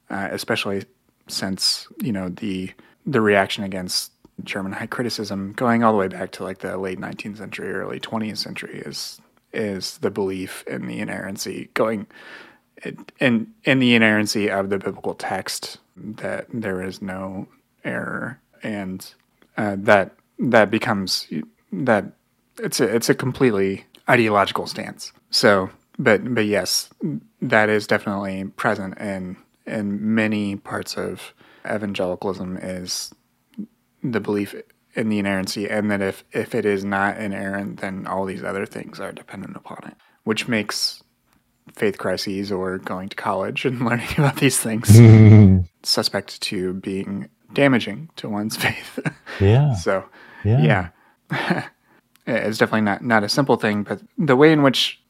uh, 0.10 0.30
especially 0.32 0.84
since 1.28 1.88
you 2.02 2.12
know 2.12 2.30
the 2.30 2.72
the 3.06 3.22
reaction 3.22 3.64
against 3.64 4.12
German 4.44 4.72
high 4.72 4.88
criticism 4.88 5.54
going 5.54 5.84
all 5.84 5.92
the 5.92 5.98
way 5.98 6.08
back 6.08 6.32
to 6.32 6.44
like 6.44 6.60
the 6.60 6.78
late 6.78 7.00
19th 7.00 7.38
century, 7.38 7.72
early 7.72 8.00
20th 8.00 8.38
century 8.38 8.82
is 8.86 9.22
is 9.54 9.98
the 10.00 10.12
belief 10.12 10.64
in 10.68 10.88
the 10.88 11.00
inerrancy 11.00 11.70
going 11.74 12.08
in 13.20 13.54
in 13.64 13.80
the 13.80 13.96
inerrancy 13.96 14.50
of 14.50 14.70
the 14.70 14.78
biblical 14.78 15.14
text 15.14 15.78
that 15.96 16.48
there 16.54 16.82
is 16.82 17.02
no 17.02 17.48
error 17.84 18.40
and 18.64 19.14
uh, 19.58 19.76
that 19.78 20.16
that 20.40 20.72
becomes 20.72 21.28
that 21.72 22.06
it's 22.60 22.80
a 22.80 22.96
it's 22.96 23.10
a 23.10 23.16
completely 23.16 23.86
ideological 24.10 24.68
stance. 24.68 25.12
So, 25.30 25.70
but 25.98 26.34
but 26.34 26.46
yes, 26.46 26.90
that 27.42 27.70
is 27.70 27.88
definitely 27.88 28.46
present 28.56 28.98
in 28.98 29.38
in 29.72 30.16
many 30.16 30.56
parts 30.56 30.98
of 30.98 31.34
evangelicalism 31.66 32.58
is 32.58 33.14
the 34.04 34.20
belief 34.20 34.56
in 34.94 35.10
the 35.10 35.20
inerrancy, 35.20 35.70
and 35.70 35.90
that 35.92 36.02
if 36.02 36.24
if 36.32 36.54
it 36.54 36.66
is 36.66 36.84
not 36.84 37.18
inerrant, 37.18 37.80
then 37.80 38.08
all 38.08 38.26
these 38.26 38.44
other 38.44 38.66
things 38.66 39.00
are 39.00 39.12
dependent 39.12 39.56
upon 39.56 39.80
it, 39.86 39.96
which 40.24 40.48
makes 40.48 41.02
faith 41.74 41.98
crises 41.98 42.52
or 42.52 42.78
going 42.78 43.10
to 43.10 43.16
college 43.16 43.66
and 43.66 43.80
learning 43.86 44.08
about 44.18 44.38
these 44.38 44.60
things 44.60 44.90
suspect 45.84 46.42
to 46.42 46.74
being 46.74 47.30
damaging 47.54 48.10
to 48.18 48.30
one's 48.30 48.58
faith. 48.66 49.00
Yeah. 49.40 49.74
so 49.74 50.06
yeah. 50.44 50.90
yeah. 51.32 51.68
it's 52.28 52.58
definitely 52.58 52.82
not, 52.82 53.04
not 53.04 53.24
a 53.24 53.30
simple 53.30 53.56
thing, 53.56 53.84
but 53.84 54.02
the 54.18 54.36
way 54.36 54.52
in 54.52 54.64
which 54.64 55.01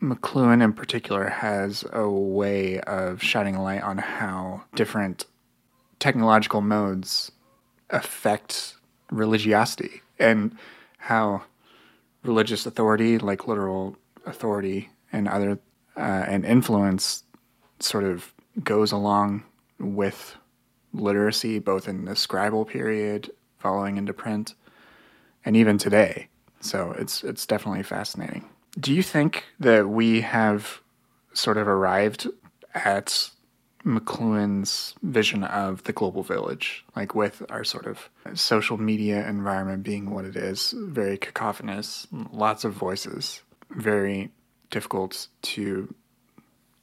McLuhan 0.00 0.62
in 0.62 0.72
particular 0.72 1.28
has 1.28 1.84
a 1.92 2.08
way 2.08 2.80
of 2.80 3.22
shining 3.22 3.54
a 3.56 3.62
light 3.62 3.82
on 3.82 3.98
how 3.98 4.64
different 4.74 5.26
technological 5.98 6.60
modes 6.60 7.32
affect 7.90 8.74
religiosity 9.10 10.02
and 10.18 10.56
how 10.98 11.42
religious 12.22 12.66
authority, 12.66 13.18
like 13.18 13.46
literal 13.46 13.96
authority 14.26 14.90
and 15.12 15.28
other 15.28 15.58
uh, 15.96 16.00
and 16.00 16.44
influence, 16.44 17.22
sort 17.80 18.04
of 18.04 18.32
goes 18.62 18.92
along 18.92 19.44
with 19.78 20.36
literacy, 20.92 21.58
both 21.58 21.88
in 21.88 22.04
the 22.04 22.12
scribal 22.12 22.66
period 22.66 23.30
following 23.58 23.96
into 23.96 24.12
print 24.12 24.54
and 25.44 25.56
even 25.56 25.78
today. 25.78 26.28
So 26.60 26.94
it's 26.98 27.22
it's 27.22 27.46
definitely 27.46 27.82
fascinating. 27.82 28.48
Do 28.78 28.92
you 28.92 29.02
think 29.02 29.44
that 29.58 29.88
we 29.88 30.20
have 30.20 30.80
sort 31.32 31.56
of 31.56 31.66
arrived 31.66 32.28
at 32.74 33.30
McLuhan's 33.84 34.94
vision 35.02 35.44
of 35.44 35.84
the 35.84 35.92
global 35.92 36.22
village, 36.22 36.84
like 36.94 37.14
with 37.14 37.42
our 37.48 37.64
sort 37.64 37.86
of 37.86 38.10
social 38.34 38.76
media 38.76 39.26
environment 39.26 39.82
being 39.82 40.10
what 40.10 40.24
it 40.24 40.36
is, 40.36 40.74
very 40.76 41.16
cacophonous, 41.16 42.06
lots 42.32 42.64
of 42.64 42.72
voices, 42.72 43.42
very 43.70 44.30
difficult 44.70 45.28
to 45.42 45.94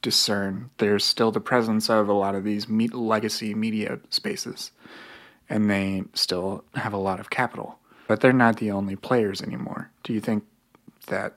discern. 0.02 0.70
There's 0.78 1.04
still 1.04 1.30
the 1.30 1.40
presence 1.40 1.88
of 1.90 2.08
a 2.08 2.12
lot 2.12 2.34
of 2.34 2.44
these 2.44 2.68
legacy 2.68 3.54
media 3.54 4.00
spaces, 4.10 4.72
and 5.48 5.70
they 5.70 6.04
still 6.14 6.64
have 6.74 6.92
a 6.92 6.98
lot 6.98 7.20
of 7.20 7.30
capital 7.30 7.78
but 8.06 8.20
they're 8.20 8.32
not 8.32 8.58
the 8.58 8.70
only 8.70 8.96
players 8.96 9.40
anymore. 9.40 9.90
Do 10.02 10.12
you 10.12 10.20
think 10.20 10.44
that 11.06 11.36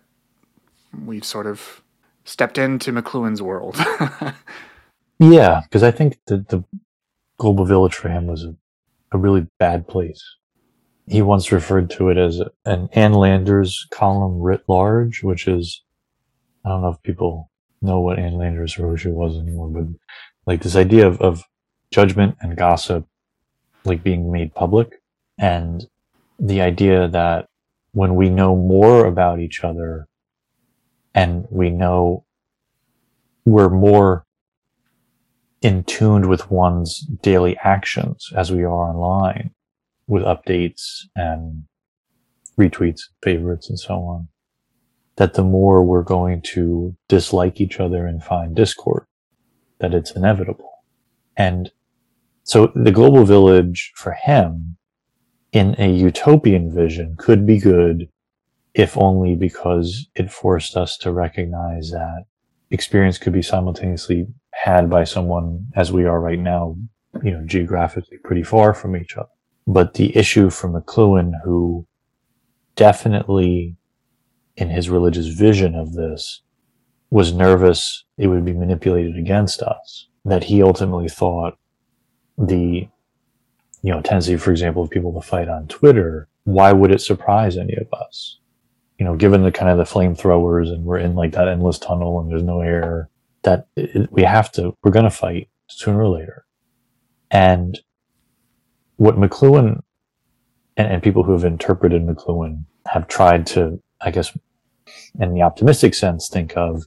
we've 1.06 1.26
sort 1.26 1.48
of 1.48 1.82
stepped 2.26 2.58
into 2.58 2.92
McLuhan's 2.92 3.42
world. 3.42 3.78
yeah, 5.20 5.62
because 5.64 5.84
I 5.84 5.92
think 5.92 6.20
the, 6.28 6.38
the 6.50 6.64
global 7.38 7.66
village 7.66 7.96
for 7.96 8.10
him 8.10 8.28
was 8.28 8.44
a, 8.44 8.56
a 9.12 9.18
really 9.18 9.48
bad 9.60 9.88
place. 9.88 10.24
He 11.08 11.22
once 11.22 11.52
referred 11.52 11.90
to 11.92 12.10
it 12.10 12.18
as 12.18 12.42
an 12.66 12.90
Ann 12.92 13.14
Landers 13.14 13.88
column 13.92 14.40
writ 14.40 14.64
large, 14.68 15.24
which 15.24 15.48
is, 15.48 15.82
I 16.66 16.70
don't 16.70 16.82
know 16.82 16.90
if 16.90 17.02
people 17.04 17.50
know 17.82 18.02
what 18.02 18.20
Ann 18.20 18.38
Landers 18.38 18.78
or 18.78 18.90
who 18.90 18.98
she 18.98 19.10
was 19.10 19.38
anymore, 19.38 19.70
but 19.70 19.86
like 20.46 20.62
this 20.62 20.76
idea 20.76 21.08
of, 21.08 21.22
of 21.22 21.44
judgment 21.92 22.36
and 22.42 22.58
gossip 22.58 23.06
like 23.86 24.04
being 24.04 24.32
made 24.32 24.54
public 24.54 25.02
and 25.38 25.88
the 26.40 26.62
idea 26.62 27.08
that 27.08 27.48
when 27.94 28.16
we 28.16 28.30
know 28.30 28.56
more 28.56 29.06
about 29.06 29.40
each 29.40 29.64
other 29.64 30.08
and 31.18 31.48
we 31.50 31.72
know 31.72 32.24
we're 33.44 33.72
more 33.72 34.24
in 35.64 35.84
tune 35.84 36.30
with 36.30 36.52
one's 36.52 37.00
daily 37.24 37.58
actions 37.64 38.32
as 38.36 38.52
we 38.52 38.62
are 38.62 38.70
online 38.70 39.50
with 40.06 40.22
updates 40.22 41.06
and 41.16 41.64
retweets, 42.56 43.02
favorites, 43.24 43.68
and 43.68 43.80
so 43.80 43.96
on, 43.96 44.28
that 45.16 45.34
the 45.34 45.44
more 45.44 45.84
we're 45.84 46.04
going 46.04 46.40
to 46.40 46.96
dislike 47.08 47.60
each 47.60 47.80
other 47.80 48.06
and 48.06 48.24
find 48.24 48.56
discord, 48.56 49.08
that 49.80 49.96
it's 49.96 50.12
inevitable. 50.12 50.70
And 51.36 51.72
so 52.44 52.72
the 52.76 52.92
global 52.92 53.26
village 53.26 53.92
for 53.96 54.12
him 54.12 54.78
in 55.52 55.76
a 55.80 55.92
utopian 55.92 56.72
vision 56.72 57.16
could 57.18 57.48
be 57.48 57.58
good 57.58 58.08
if 58.78 58.96
only 58.96 59.34
because 59.34 60.08
it 60.14 60.32
forced 60.32 60.78
us 60.78 60.98
to 60.98 61.12
recognize 61.12 61.90
that 61.90 62.26
experience 62.70 63.18
could 63.18 63.34
be 63.34 63.42
simultaneously 63.42 64.28
had 64.54 64.88
by 64.88 65.04
someone 65.04 65.66
as 65.76 65.92
we 65.92 66.06
are 66.06 66.22
right 66.22 66.38
now, 66.38 66.78
you 67.24 67.32
know, 67.32 67.44
geographically 67.46 68.20
pretty 68.24 68.44
far 68.44 68.76
from 68.76 68.96
each 68.96 69.18
other. 69.18 69.30
But 69.66 69.96
the 69.96 70.16
issue 70.16 70.52
for 70.52 70.70
McLuhan, 70.70 71.32
who 71.44 71.88
definitely 72.76 73.76
in 74.56 74.70
his 74.70 74.92
religious 74.92 75.28
vision 75.28 75.74
of 75.74 75.94
this 75.94 76.42
was 77.10 77.34
nervous 77.34 78.06
it 78.18 78.28
would 78.28 78.46
be 78.46 78.54
manipulated 78.54 79.18
against 79.18 79.64
us, 79.64 80.08
that 80.24 80.44
he 80.44 80.62
ultimately 80.62 81.10
thought 81.10 81.58
the 82.38 82.88
you 83.82 83.92
know, 83.92 84.02
tendency, 84.02 84.38
for 84.38 84.52
example, 84.52 84.84
of 84.84 84.90
people 84.90 85.14
to 85.14 85.22
fight 85.26 85.48
on 85.48 85.68
Twitter, 85.68 86.28
why 86.44 86.74
would 86.74 86.92
it 86.92 87.02
surprise 87.02 87.58
any 87.58 87.76
of 87.76 87.88
us? 87.94 88.40
You 88.98 89.06
know, 89.06 89.16
given 89.16 89.44
the 89.44 89.52
kind 89.52 89.70
of 89.70 89.78
the 89.78 89.84
flamethrowers 89.84 90.70
and 90.70 90.84
we're 90.84 90.98
in 90.98 91.16
like 91.16 91.34
that 91.34 91.48
endless 91.48 91.78
tunnel 91.78 92.20
and 92.20 92.32
there's 92.32 92.44
no 92.44 92.62
air, 92.62 93.10
that 93.44 93.68
it, 93.76 94.12
we 94.12 94.24
have 94.24 94.52
to, 94.54 94.76
we're 94.84 94.92
going 94.92 95.06
to 95.06 95.12
fight 95.12 95.50
sooner 95.70 96.02
or 96.02 96.10
later. 96.10 96.46
And 97.30 97.80
what 98.96 99.16
McLuhan 99.16 99.82
and, 100.78 100.88
and 100.92 101.04
people 101.04 101.24
who 101.24 101.34
have 101.34 101.44
interpreted 101.44 102.06
McLuhan 102.06 102.64
have 102.88 103.08
tried 103.08 103.46
to, 103.48 103.82
I 104.02 104.12
guess, 104.12 104.36
in 105.20 105.34
the 105.34 105.42
optimistic 105.42 105.94
sense, 105.94 106.30
think 106.30 106.56
of 106.56 106.84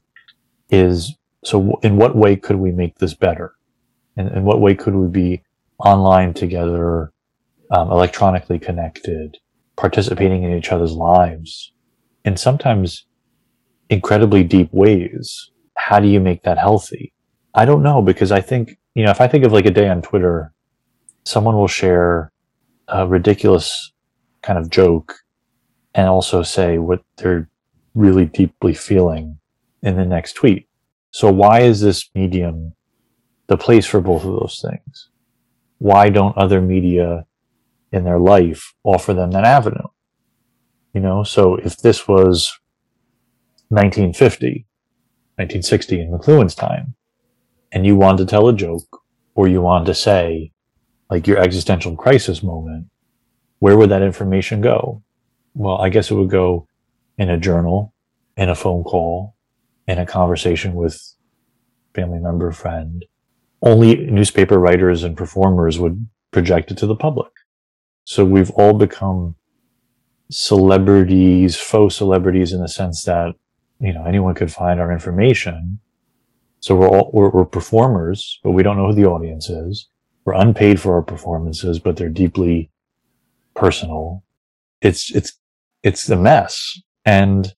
is 0.70 1.16
so 1.44 1.78
in 1.82 1.96
what 1.96 2.16
way 2.16 2.36
could 2.36 2.56
we 2.56 2.72
make 2.72 2.98
this 2.98 3.14
better? 3.14 3.54
And 4.16 4.30
in 4.30 4.44
what 4.44 4.61
way 4.61 4.74
could 4.74 4.94
we 4.94 5.08
be 5.08 5.42
online 5.78 6.34
together, 6.34 7.12
um, 7.70 7.90
electronically 7.90 8.58
connected, 8.58 9.38
participating 9.76 10.42
in 10.42 10.56
each 10.56 10.72
other's 10.72 10.92
lives 10.92 11.72
in 12.24 12.36
sometimes 12.36 13.06
incredibly 13.88 14.44
deep 14.44 14.68
ways. 14.72 15.50
How 15.76 16.00
do 16.00 16.08
you 16.08 16.20
make 16.20 16.42
that 16.42 16.58
healthy? 16.58 17.12
I 17.54 17.64
don't 17.64 17.82
know 17.82 18.02
because 18.02 18.30
I 18.32 18.40
think, 18.40 18.78
you 18.94 19.04
know, 19.04 19.10
if 19.10 19.20
I 19.20 19.26
think 19.26 19.44
of 19.44 19.52
like 19.52 19.66
a 19.66 19.70
day 19.70 19.88
on 19.88 20.02
Twitter, 20.02 20.52
someone 21.24 21.56
will 21.56 21.68
share 21.68 22.32
a 22.88 23.06
ridiculous 23.06 23.92
kind 24.42 24.58
of 24.58 24.70
joke 24.70 25.14
and 25.94 26.08
also 26.08 26.42
say 26.42 26.78
what 26.78 27.02
they're 27.16 27.48
really 27.94 28.26
deeply 28.26 28.74
feeling 28.74 29.38
in 29.82 29.96
the 29.96 30.04
next 30.04 30.34
tweet. 30.34 30.68
So 31.10 31.32
why 31.32 31.60
is 31.60 31.80
this 31.80 32.08
medium 32.14 32.74
the 33.48 33.56
place 33.56 33.86
for 33.86 34.00
both 34.00 34.24
of 34.24 34.32
those 34.32 34.64
things? 34.64 35.10
why 35.80 36.10
don't 36.10 36.36
other 36.36 36.60
media 36.60 37.24
in 37.90 38.04
their 38.04 38.18
life 38.18 38.74
offer 38.84 39.12
them 39.14 39.32
that 39.32 39.44
avenue? 39.44 39.88
You 40.93 41.01
know, 41.01 41.22
so 41.22 41.57
if 41.57 41.76
this 41.78 42.09
was 42.09 42.59
1950, 43.68 44.66
1960 45.36 46.01
in 46.01 46.11
McLuhan's 46.11 46.55
time, 46.55 46.95
and 47.72 47.86
you 47.86 47.97
wanted 47.97 48.18
to 48.18 48.30
tell 48.30 48.49
a 48.49 48.53
joke 48.53 49.01
or 49.34 49.47
you 49.47 49.61
wanted 49.61 49.86
to 49.86 49.95
say 49.95 50.53
like 51.09 51.26
your 51.26 51.38
existential 51.38 51.97
crisis 51.97 52.43
moment, 52.43 52.86
where 53.61 53.76
would 53.76 53.91
that 53.91 54.03
information 54.03 54.61
go? 54.61 55.03
Well, 55.55 55.76
I 55.76 55.88
guess 55.88 56.11
it 56.11 56.14
would 56.14 56.30
go 56.30 56.66
in 57.18 57.30
a 57.30 57.38
journal, 57.38 57.95
in 58.36 58.49
a 58.49 58.55
phone 58.55 58.82
call, 58.82 59.36
in 59.86 59.99
a 59.99 60.07
conversation 60.07 60.74
with 60.74 61.01
family 61.95 62.18
member, 62.18 62.51
friend, 62.53 63.05
only 63.62 63.97
newspaper 63.97 64.59
writers 64.59 65.03
and 65.03 65.16
performers 65.16 65.78
would 65.78 66.09
project 66.30 66.70
it 66.70 66.78
to 66.78 66.86
the 66.86 66.97
public. 66.97 67.30
So 68.05 68.24
we've 68.24 68.51
all 68.51 68.72
become 68.72 69.36
celebrities, 70.30 71.56
faux 71.56 71.96
celebrities 71.96 72.52
in 72.52 72.60
the 72.60 72.68
sense 72.68 73.04
that, 73.04 73.34
you 73.80 73.92
know, 73.92 74.04
anyone 74.04 74.34
could 74.34 74.52
find 74.52 74.80
our 74.80 74.92
information. 74.92 75.80
So 76.60 76.74
we're 76.74 76.88
all, 76.88 77.10
we're, 77.12 77.30
we're 77.30 77.44
performers, 77.44 78.38
but 78.42 78.52
we 78.52 78.62
don't 78.62 78.76
know 78.76 78.88
who 78.88 78.94
the 78.94 79.06
audience 79.06 79.48
is. 79.48 79.88
We're 80.24 80.34
unpaid 80.34 80.80
for 80.80 80.94
our 80.94 81.02
performances, 81.02 81.78
but 81.78 81.96
they're 81.96 82.08
deeply 82.08 82.70
personal. 83.54 84.22
It's, 84.80 85.14
it's, 85.14 85.38
it's 85.82 86.08
a 86.08 86.16
mess. 86.16 86.80
And, 87.04 87.52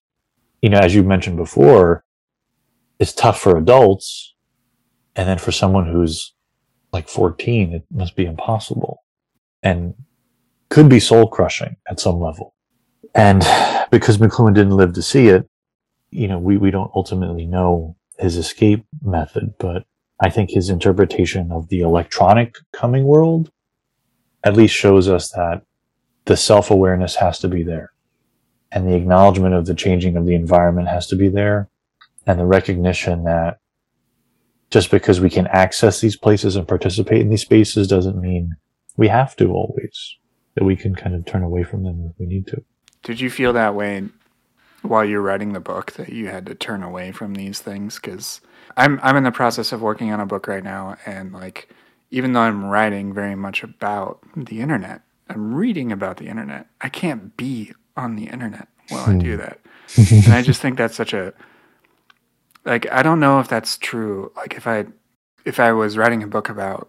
you 0.62 0.70
know, 0.70 0.78
as 0.78 0.94
you 0.94 1.02
mentioned 1.02 1.36
before, 1.36 2.04
it's 2.98 3.12
tough 3.12 3.40
for 3.40 3.58
adults 3.58 4.34
and 5.16 5.28
then 5.28 5.38
for 5.38 5.52
someone 5.52 5.86
who's 5.86 6.32
like 6.92 7.08
14, 7.08 7.74
it 7.74 7.84
must 7.90 8.16
be 8.16 8.24
impossible 8.24 9.02
and 9.62 9.94
could 10.68 10.88
be 10.88 11.00
soul 11.00 11.26
crushing 11.26 11.76
at 11.88 12.00
some 12.00 12.20
level. 12.20 12.54
And 13.14 13.40
because 13.90 14.18
McLuhan 14.18 14.54
didn't 14.54 14.76
live 14.76 14.94
to 14.94 15.02
see 15.02 15.28
it, 15.28 15.48
you 16.10 16.28
know, 16.28 16.38
we, 16.38 16.56
we 16.56 16.70
don't 16.70 16.90
ultimately 16.94 17.46
know 17.46 17.96
his 18.18 18.36
escape 18.36 18.84
method, 19.02 19.54
but 19.58 19.84
I 20.20 20.30
think 20.30 20.50
his 20.50 20.70
interpretation 20.70 21.50
of 21.50 21.68
the 21.68 21.80
electronic 21.80 22.56
coming 22.72 23.04
world 23.04 23.50
at 24.44 24.56
least 24.56 24.74
shows 24.74 25.08
us 25.08 25.30
that 25.30 25.62
the 26.24 26.36
self 26.36 26.70
awareness 26.70 27.16
has 27.16 27.38
to 27.40 27.48
be 27.48 27.62
there 27.62 27.92
and 28.70 28.88
the 28.88 28.94
acknowledgement 28.94 29.54
of 29.54 29.66
the 29.66 29.74
changing 29.74 30.16
of 30.16 30.26
the 30.26 30.34
environment 30.34 30.88
has 30.88 31.06
to 31.08 31.16
be 31.16 31.28
there 31.28 31.68
and 32.26 32.38
the 32.38 32.46
recognition 32.46 33.24
that 33.24 33.58
just 34.70 34.90
because 34.90 35.20
we 35.20 35.28
can 35.28 35.46
access 35.48 36.00
these 36.00 36.16
places 36.16 36.56
and 36.56 36.66
participate 36.66 37.20
in 37.20 37.28
these 37.28 37.42
spaces 37.42 37.86
doesn't 37.86 38.20
mean 38.20 38.56
we 38.96 39.08
have 39.08 39.36
to 39.36 39.52
always. 39.52 40.16
That 40.54 40.64
we 40.64 40.76
can 40.76 40.94
kind 40.94 41.14
of 41.14 41.24
turn 41.24 41.42
away 41.42 41.62
from 41.62 41.82
them 41.82 42.10
if 42.10 42.18
we 42.18 42.26
need 42.26 42.46
to. 42.48 42.62
Did 43.02 43.20
you 43.20 43.30
feel 43.30 43.52
that 43.52 43.74
way 43.74 44.04
while 44.82 45.04
you're 45.04 45.22
writing 45.22 45.52
the 45.52 45.60
book 45.60 45.92
that 45.92 46.10
you 46.10 46.28
had 46.28 46.46
to 46.46 46.54
turn 46.54 46.82
away 46.82 47.12
from 47.12 47.34
these 47.34 47.60
things? 47.60 47.96
Because 47.96 48.40
I'm 48.76 49.00
I'm 49.02 49.16
in 49.16 49.24
the 49.24 49.32
process 49.32 49.72
of 49.72 49.82
working 49.82 50.12
on 50.12 50.20
a 50.20 50.26
book 50.26 50.46
right 50.46 50.64
now, 50.64 50.96
and 51.06 51.32
like 51.32 51.68
even 52.10 52.32
though 52.32 52.40
I'm 52.40 52.64
writing 52.64 53.12
very 53.12 53.34
much 53.34 53.62
about 53.62 54.20
the 54.36 54.60
internet, 54.60 55.02
I'm 55.28 55.54
reading 55.54 55.92
about 55.92 56.18
the 56.18 56.28
internet. 56.28 56.66
I 56.80 56.88
can't 56.88 57.36
be 57.36 57.72
on 57.96 58.16
the 58.16 58.26
internet 58.26 58.68
while 58.88 59.10
I 59.10 59.14
do 59.16 59.32
hmm. 59.32 59.40
that, 59.40 59.60
and 60.10 60.32
I 60.32 60.42
just 60.42 60.60
think 60.60 60.78
that's 60.78 60.96
such 60.96 61.12
a 61.12 61.32
like 62.64 62.90
I 62.92 63.02
don't 63.02 63.20
know 63.20 63.40
if 63.40 63.48
that's 63.48 63.76
true. 63.78 64.32
Like 64.36 64.54
if 64.54 64.66
I 64.66 64.86
if 65.44 65.58
I 65.58 65.72
was 65.72 65.96
writing 65.96 66.22
a 66.22 66.26
book 66.26 66.48
about 66.48 66.88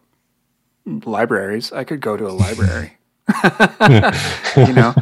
libraries, 0.85 1.71
I 1.71 1.83
could 1.83 2.01
go 2.01 2.17
to 2.17 2.27
a 2.27 2.29
library. 2.29 2.97
you 4.57 4.73
know, 4.73 4.93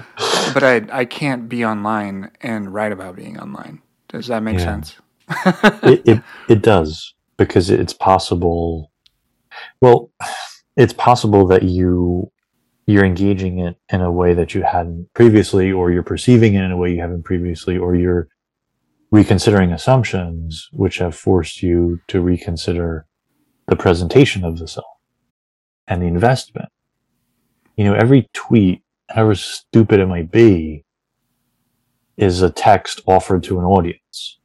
but 0.53 0.63
I 0.63 0.81
I 0.91 1.05
can't 1.05 1.49
be 1.49 1.65
online 1.65 2.31
and 2.41 2.73
write 2.73 2.91
about 2.91 3.15
being 3.15 3.39
online. 3.39 3.81
Does 4.09 4.27
that 4.27 4.43
make 4.43 4.59
yeah. 4.59 4.65
sense? 4.65 4.95
it, 5.83 6.01
it 6.05 6.23
it 6.49 6.61
does 6.61 7.13
because 7.37 7.69
it's 7.69 7.93
possible. 7.93 8.91
Well, 9.81 10.11
it's 10.75 10.93
possible 10.93 11.47
that 11.47 11.63
you 11.63 12.31
you're 12.87 13.05
engaging 13.05 13.59
it 13.59 13.77
in 13.89 14.01
a 14.01 14.11
way 14.11 14.33
that 14.33 14.53
you 14.53 14.63
hadn't 14.63 15.13
previously, 15.13 15.71
or 15.71 15.91
you're 15.91 16.03
perceiving 16.03 16.55
it 16.55 16.63
in 16.63 16.71
a 16.71 16.77
way 16.77 16.91
you 16.91 17.01
haven't 17.01 17.23
previously, 17.23 17.77
or 17.77 17.95
you're 17.95 18.27
reconsidering 19.11 19.71
assumptions 19.71 20.69
which 20.71 20.97
have 20.97 21.15
forced 21.15 21.61
you 21.61 21.99
to 22.07 22.21
reconsider 22.21 23.05
the 23.67 23.75
presentation 23.75 24.43
of 24.43 24.57
the 24.57 24.67
self 24.67 24.85
and 25.87 26.01
the 26.01 26.07
investment. 26.07 26.69
You 27.75 27.85
know, 27.85 27.93
every 27.93 28.29
tweet, 28.33 28.81
however 29.13 29.35
stupid 29.35 29.99
it 29.99 30.07
might 30.07 30.31
be, 30.31 30.83
is 32.17 32.41
a 32.41 32.49
text 32.49 33.01
offered 33.07 33.43
to 33.43 33.59
an 33.59 33.65
audience. 33.65 34.39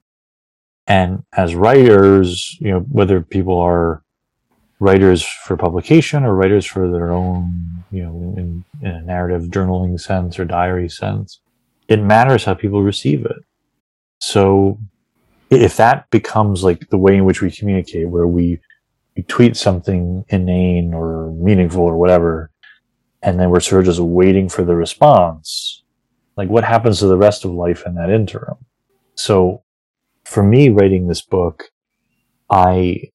And 0.87 1.25
as 1.33 1.55
writers, 1.55 2.57
you 2.61 2.71
know, 2.71 2.81
whether 2.81 3.21
people 3.21 3.59
are 3.59 4.03
writers 4.79 5.23
for 5.23 5.57
publication 5.57 6.25
or 6.25 6.35
writers 6.35 6.65
for 6.65 6.91
their 6.91 7.11
own, 7.13 7.51
you 7.91 8.03
know, 8.05 8.35
in, 8.37 8.65
in 8.83 8.89
a 8.89 9.03
narrative 9.03 9.45
journaling 9.45 9.99
sense 10.01 10.39
or 10.39 10.45
diary 10.45 10.89
sense, 10.89 11.41
it 11.89 12.01
matters 12.01 12.45
how 12.45 12.55
people 12.55 12.83
receive 12.83 13.25
it. 13.25 13.37
So 14.21 14.79
if 15.51 15.77
that 15.77 16.09
becomes 16.11 16.63
like 16.63 16.89
the 16.91 16.99
way 16.99 17.17
in 17.17 17.25
which 17.25 17.43
we 17.43 17.51
communicate, 17.51 18.09
where 18.09 18.27
we, 18.27 18.61
we 19.17 19.23
tweet 19.25 19.57
something 19.57 20.25
inane 20.29 20.95
or 20.95 21.33
meaningful 21.33 21.83
or 21.83 21.97
whatever, 21.97 22.51
and 23.27 23.41
then 23.41 23.51
we're 23.51 23.61
sort 23.61 23.81
of 23.81 23.87
just 23.87 24.01
waiting 24.01 24.49
for 24.49 24.65
the 24.65 24.77
response, 24.77 25.83
like 26.37 26.49
what 26.49 26.63
happens 26.63 27.01
to 27.01 27.07
the 27.07 27.17
rest 27.17 27.45
of 27.45 27.51
life 27.51 27.83
in 27.85 27.97
that 27.97 28.09
interim? 28.09 28.57
So 29.17 29.65
for 30.25 30.45
me, 30.45 30.69
writing 30.69 31.09
this 31.09 31.23
book, 31.23 31.65
I 32.49 33.11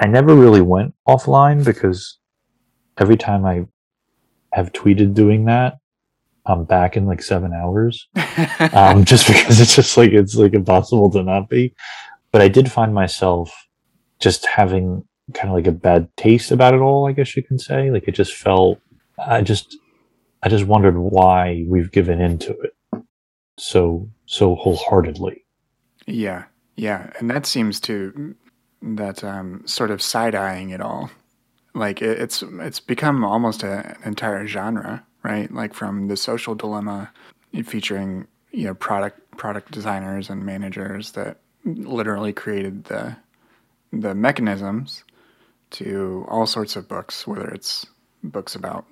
I 0.00 0.08
never 0.08 0.34
really 0.34 0.60
went 0.60 0.94
offline 1.08 1.64
because 1.64 2.18
every 2.98 3.16
time 3.16 3.46
I 3.46 3.66
have 4.52 4.72
tweeted 4.72 5.14
doing 5.14 5.44
that, 5.44 5.78
I'm 6.46 6.64
back 6.64 6.96
in 6.96 7.06
like 7.06 7.22
seven 7.22 7.52
hours. 7.52 8.08
um, 8.72 9.04
just 9.12 9.28
because 9.28 9.60
it's 9.60 9.76
just 9.76 9.96
like 9.96 10.10
it's 10.10 10.34
like 10.34 10.54
impossible 10.54 11.10
to 11.12 11.22
not 11.22 11.48
be. 11.48 11.72
But 12.32 12.42
I 12.42 12.48
did 12.48 12.72
find 12.72 12.92
myself 12.92 13.54
just 14.18 14.46
having 14.46 15.04
kind 15.32 15.50
of 15.50 15.54
like 15.54 15.68
a 15.68 15.72
bad 15.72 16.08
taste 16.16 16.50
about 16.50 16.74
it 16.74 16.80
all, 16.80 17.06
I 17.06 17.12
guess 17.12 17.36
you 17.36 17.44
can 17.44 17.60
say. 17.60 17.92
Like 17.92 18.08
it 18.08 18.16
just 18.16 18.34
felt 18.34 18.80
I 19.18 19.42
just 19.42 19.76
I 20.42 20.48
just 20.48 20.66
wondered 20.66 20.98
why 20.98 21.64
we've 21.68 21.90
given 21.90 22.20
into 22.20 22.52
it 22.60 22.74
so 23.58 24.08
so 24.26 24.54
wholeheartedly. 24.54 25.44
Yeah. 26.06 26.44
Yeah. 26.76 27.10
And 27.18 27.30
that 27.30 27.46
seems 27.46 27.80
to 27.80 28.34
that 28.82 29.24
um, 29.24 29.62
sort 29.66 29.90
of 29.90 30.02
side 30.02 30.34
eyeing 30.34 30.70
it 30.70 30.80
all. 30.80 31.10
Like 31.74 32.02
it, 32.02 32.20
it's 32.20 32.42
it's 32.42 32.80
become 32.80 33.24
almost 33.24 33.62
a, 33.62 33.86
an 33.86 33.96
entire 34.04 34.46
genre, 34.46 35.04
right? 35.22 35.52
Like 35.52 35.74
from 35.74 36.08
the 36.08 36.16
social 36.16 36.54
dilemma, 36.54 37.10
featuring 37.64 38.26
you 38.52 38.64
know 38.64 38.74
product 38.74 39.20
product 39.36 39.72
designers 39.72 40.30
and 40.30 40.44
managers 40.44 41.12
that 41.12 41.38
literally 41.64 42.32
created 42.32 42.84
the 42.84 43.16
the 43.92 44.14
mechanisms 44.14 45.04
to 45.70 46.24
all 46.28 46.46
sorts 46.46 46.76
of 46.76 46.88
books, 46.88 47.26
whether 47.26 47.48
it's 47.48 47.86
books 48.22 48.54
about 48.54 48.86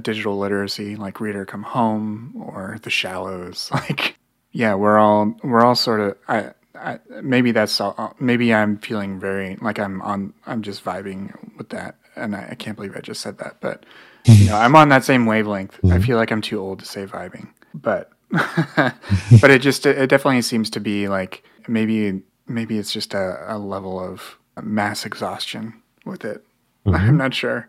digital 0.00 0.38
literacy 0.38 0.96
like 0.96 1.20
Reader 1.20 1.44
Come 1.44 1.62
Home 1.62 2.34
or 2.36 2.78
The 2.82 2.90
Shallows. 2.90 3.70
Like, 3.88 4.16
yeah, 4.52 4.74
we're 4.74 4.98
all 4.98 5.34
we're 5.42 5.64
all 5.64 5.74
sort 5.74 6.00
of 6.00 6.16
I 6.28 6.52
I, 6.76 6.98
maybe 7.22 7.52
that's 7.52 7.80
all, 7.80 8.14
maybe 8.20 8.52
I'm 8.52 8.78
feeling 8.78 9.18
very 9.18 9.56
like 9.60 9.78
I'm 9.78 10.00
on 10.02 10.32
I'm 10.46 10.62
just 10.62 10.84
vibing 10.84 11.34
with 11.56 11.70
that, 11.70 11.96
and 12.14 12.36
I, 12.36 12.48
I 12.50 12.54
can't 12.54 12.76
believe 12.76 12.96
I 12.96 13.00
just 13.00 13.20
said 13.20 13.38
that, 13.38 13.56
but 13.60 13.84
you 14.24 14.46
know 14.46 14.56
I'm 14.56 14.76
on 14.76 14.88
that 14.90 15.04
same 15.04 15.26
wavelength. 15.26 15.78
I 15.82 15.86
mm-hmm. 15.86 16.00
feel 16.00 16.16
like 16.16 16.30
I'm 16.30 16.40
too 16.40 16.60
old 16.60 16.78
to 16.80 16.84
say 16.84 17.06
vibing, 17.06 17.48
but 17.74 18.10
but 18.30 19.50
it 19.50 19.60
just 19.60 19.86
it 19.86 20.08
definitely 20.08 20.42
seems 20.42 20.70
to 20.70 20.80
be 20.80 21.08
like 21.08 21.44
maybe 21.68 22.22
maybe 22.46 22.78
it's 22.78 22.92
just 22.92 23.14
a, 23.14 23.54
a 23.54 23.58
level 23.58 24.00
of 24.00 24.38
mass 24.62 25.04
exhaustion 25.04 25.82
with 26.04 26.24
it. 26.24 26.44
Mm-hmm. 26.84 26.96
I'm 26.96 27.16
not 27.16 27.32
sure. 27.32 27.66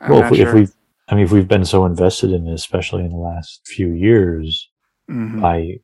I'm 0.00 0.10
well, 0.10 0.20
not 0.20 0.26
if, 0.26 0.30
we, 0.32 0.36
sure. 0.36 0.48
if 0.48 0.54
we 0.54 0.74
I 1.08 1.14
mean, 1.14 1.24
if 1.24 1.32
we've 1.32 1.48
been 1.48 1.64
so 1.64 1.84
invested 1.84 2.30
in 2.30 2.46
it, 2.48 2.54
especially 2.54 3.04
in 3.04 3.10
the 3.10 3.16
last 3.16 3.66
few 3.66 3.92
years, 3.92 4.70
mm-hmm. 5.10 5.40
by 5.40 5.80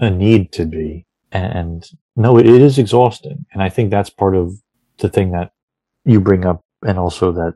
a 0.00 0.10
need 0.10 0.52
to 0.52 0.64
be, 0.64 1.06
and 1.32 1.84
no, 2.16 2.38
it, 2.38 2.46
it 2.46 2.62
is 2.62 2.78
exhausting. 2.78 3.44
And 3.52 3.62
I 3.62 3.68
think 3.68 3.90
that's 3.90 4.10
part 4.10 4.34
of 4.34 4.54
the 4.98 5.08
thing 5.08 5.32
that 5.32 5.52
you 6.04 6.20
bring 6.20 6.46
up 6.46 6.64
and 6.82 6.98
also 6.98 7.32
that 7.32 7.54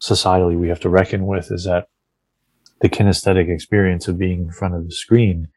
societally 0.00 0.58
we 0.58 0.68
have 0.68 0.80
to 0.80 0.88
reckon 0.88 1.26
with 1.26 1.50
is 1.50 1.64
that 1.64 1.88
the 2.80 2.88
kinesthetic 2.88 3.48
experience 3.48 4.08
of 4.08 4.18
being 4.18 4.40
in 4.44 4.50
front 4.50 4.74
of 4.74 4.84
the 4.84 4.94
screen 4.94 5.48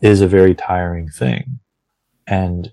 is 0.00 0.20
a 0.20 0.28
very 0.28 0.54
tiring 0.54 1.08
thing. 1.08 1.58
And 2.26 2.72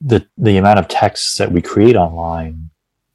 the, 0.00 0.26
the 0.36 0.58
amount 0.58 0.78
of 0.78 0.88
texts 0.88 1.38
that 1.38 1.50
we 1.50 1.62
create 1.62 1.96
online 1.96 2.70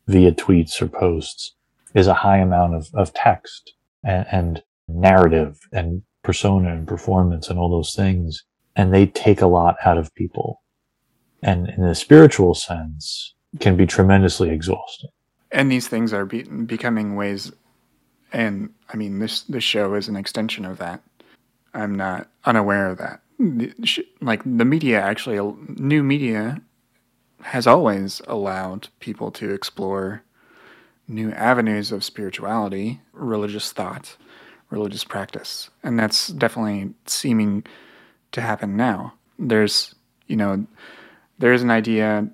via 0.07 0.31
tweets 0.31 0.81
or 0.81 0.87
posts 0.87 1.55
is 1.95 2.07
a 2.07 2.13
high 2.13 2.37
amount 2.37 2.75
of, 2.75 2.87
of 2.93 3.13
text 3.13 3.73
and, 4.03 4.25
and 4.31 4.63
narrative 4.87 5.59
and 5.71 6.01
persona 6.23 6.73
and 6.73 6.87
performance 6.87 7.49
and 7.49 7.57
all 7.57 7.69
those 7.69 7.95
things 7.95 8.43
and 8.79 8.93
they 8.93 9.07
take 9.07 9.41
a 9.41 9.47
lot 9.47 9.75
out 9.83 9.97
of 9.97 10.15
people. 10.15 10.61
And 11.43 11.67
in 11.67 11.83
a 11.83 11.93
spiritual 11.93 12.53
sense, 12.53 13.33
can 13.59 13.75
be 13.75 13.85
tremendously 13.85 14.51
exhausting. 14.51 15.09
And 15.51 15.69
these 15.69 15.89
things 15.89 16.13
are 16.13 16.25
be- 16.25 16.43
becoming 16.43 17.17
ways, 17.17 17.51
and 18.31 18.69
I 18.87 18.95
mean, 18.95 19.19
this 19.19 19.41
this 19.41 19.65
show 19.65 19.95
is 19.95 20.07
an 20.07 20.15
extension 20.15 20.63
of 20.63 20.77
that. 20.77 21.01
I'm 21.73 21.95
not 21.95 22.29
unaware 22.45 22.89
of 22.89 22.99
that. 22.99 23.21
Like 24.21 24.43
the 24.45 24.65
media, 24.65 25.01
actually, 25.01 25.39
new 25.75 26.01
media 26.01 26.61
has 27.41 27.67
always 27.67 28.21
allowed 28.27 28.87
people 28.99 29.31
to 29.31 29.49
explore 29.51 30.23
new 31.10 31.32
avenues 31.32 31.91
of 31.91 32.03
spirituality, 32.03 33.01
religious 33.12 33.72
thought, 33.72 34.16
religious 34.70 35.03
practice, 35.03 35.70
and 35.84 35.99
that's 35.99 36.28
definitely 36.28 36.93
seeming 37.05 37.66
to 38.32 38.41
happen 38.41 38.78
now. 38.78 39.14
There's, 39.38 39.95
you 40.28 40.36
know, 40.36 40.66
there's 41.39 41.64
an 41.64 41.72
idea, 41.72 42.30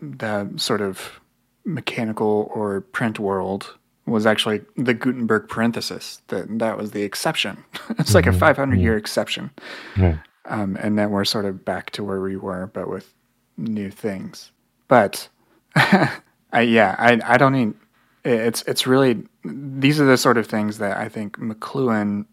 the 0.00 0.50
sort 0.56 0.80
of 0.80 1.20
mechanical 1.64 2.50
or 2.54 2.80
print 2.80 3.18
world 3.18 3.74
was 4.06 4.26
actually 4.26 4.62
the 4.76 4.94
Gutenberg 4.94 5.48
parenthesis. 5.48 6.22
That 6.28 6.58
that 6.58 6.76
was 6.76 6.92
the 6.92 7.02
exception. 7.02 7.62
it's 7.98 8.14
like 8.14 8.24
mm-hmm. 8.24 8.36
a 8.36 8.38
500 8.38 8.80
year 8.80 8.96
exception, 8.96 9.50
um, 10.46 10.76
and 10.80 10.98
then 10.98 11.10
we're 11.10 11.24
sort 11.24 11.44
of 11.44 11.64
back 11.64 11.90
to 11.90 12.04
where 12.04 12.20
we 12.20 12.36
were, 12.36 12.68
but 12.72 12.88
with 12.88 13.12
new 13.56 13.90
things. 13.90 14.50
But 14.88 15.28
I, 15.76 16.60
yeah, 16.62 16.96
I 16.98 17.20
I 17.24 17.36
don't 17.36 17.52
need. 17.52 17.74
It's 18.32 18.62
it's 18.62 18.86
really 18.86 19.24
these 19.44 20.00
are 20.00 20.04
the 20.04 20.16
sort 20.16 20.38
of 20.38 20.46
things 20.46 20.78
that 20.78 20.96
I 20.96 21.08
think 21.08 21.38
McLuhan 21.38 22.26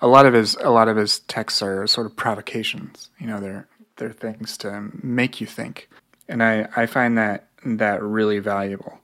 a 0.00 0.08
lot 0.08 0.26
of 0.26 0.34
his 0.34 0.56
a 0.56 0.70
lot 0.70 0.88
of 0.88 0.96
his 0.96 1.20
texts 1.20 1.62
are 1.62 1.86
sort 1.86 2.06
of 2.06 2.16
provocations. 2.16 3.10
You 3.18 3.26
know, 3.26 3.40
they're 3.40 3.68
they're 3.96 4.12
things 4.12 4.56
to 4.58 4.90
make 5.02 5.40
you 5.40 5.46
think, 5.46 5.88
and 6.28 6.42
I 6.42 6.68
I 6.76 6.86
find 6.86 7.16
that 7.18 7.48
that 7.64 8.02
really 8.02 8.38
valuable. 8.38 9.00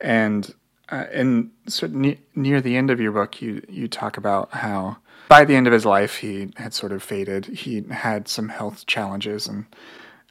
And 0.00 0.52
uh, 0.90 1.06
and 1.12 1.50
ne- 1.82 2.20
near 2.34 2.60
the 2.60 2.76
end 2.76 2.90
of 2.90 3.00
your 3.00 3.12
book, 3.12 3.40
you 3.40 3.62
you 3.68 3.88
talk 3.88 4.16
about 4.16 4.52
how 4.52 4.98
by 5.28 5.44
the 5.44 5.56
end 5.56 5.66
of 5.66 5.72
his 5.72 5.86
life 5.86 6.16
he 6.16 6.50
had 6.56 6.74
sort 6.74 6.92
of 6.92 7.02
faded. 7.02 7.46
He 7.46 7.82
had 7.90 8.28
some 8.28 8.48
health 8.48 8.86
challenges 8.86 9.46
and 9.46 9.66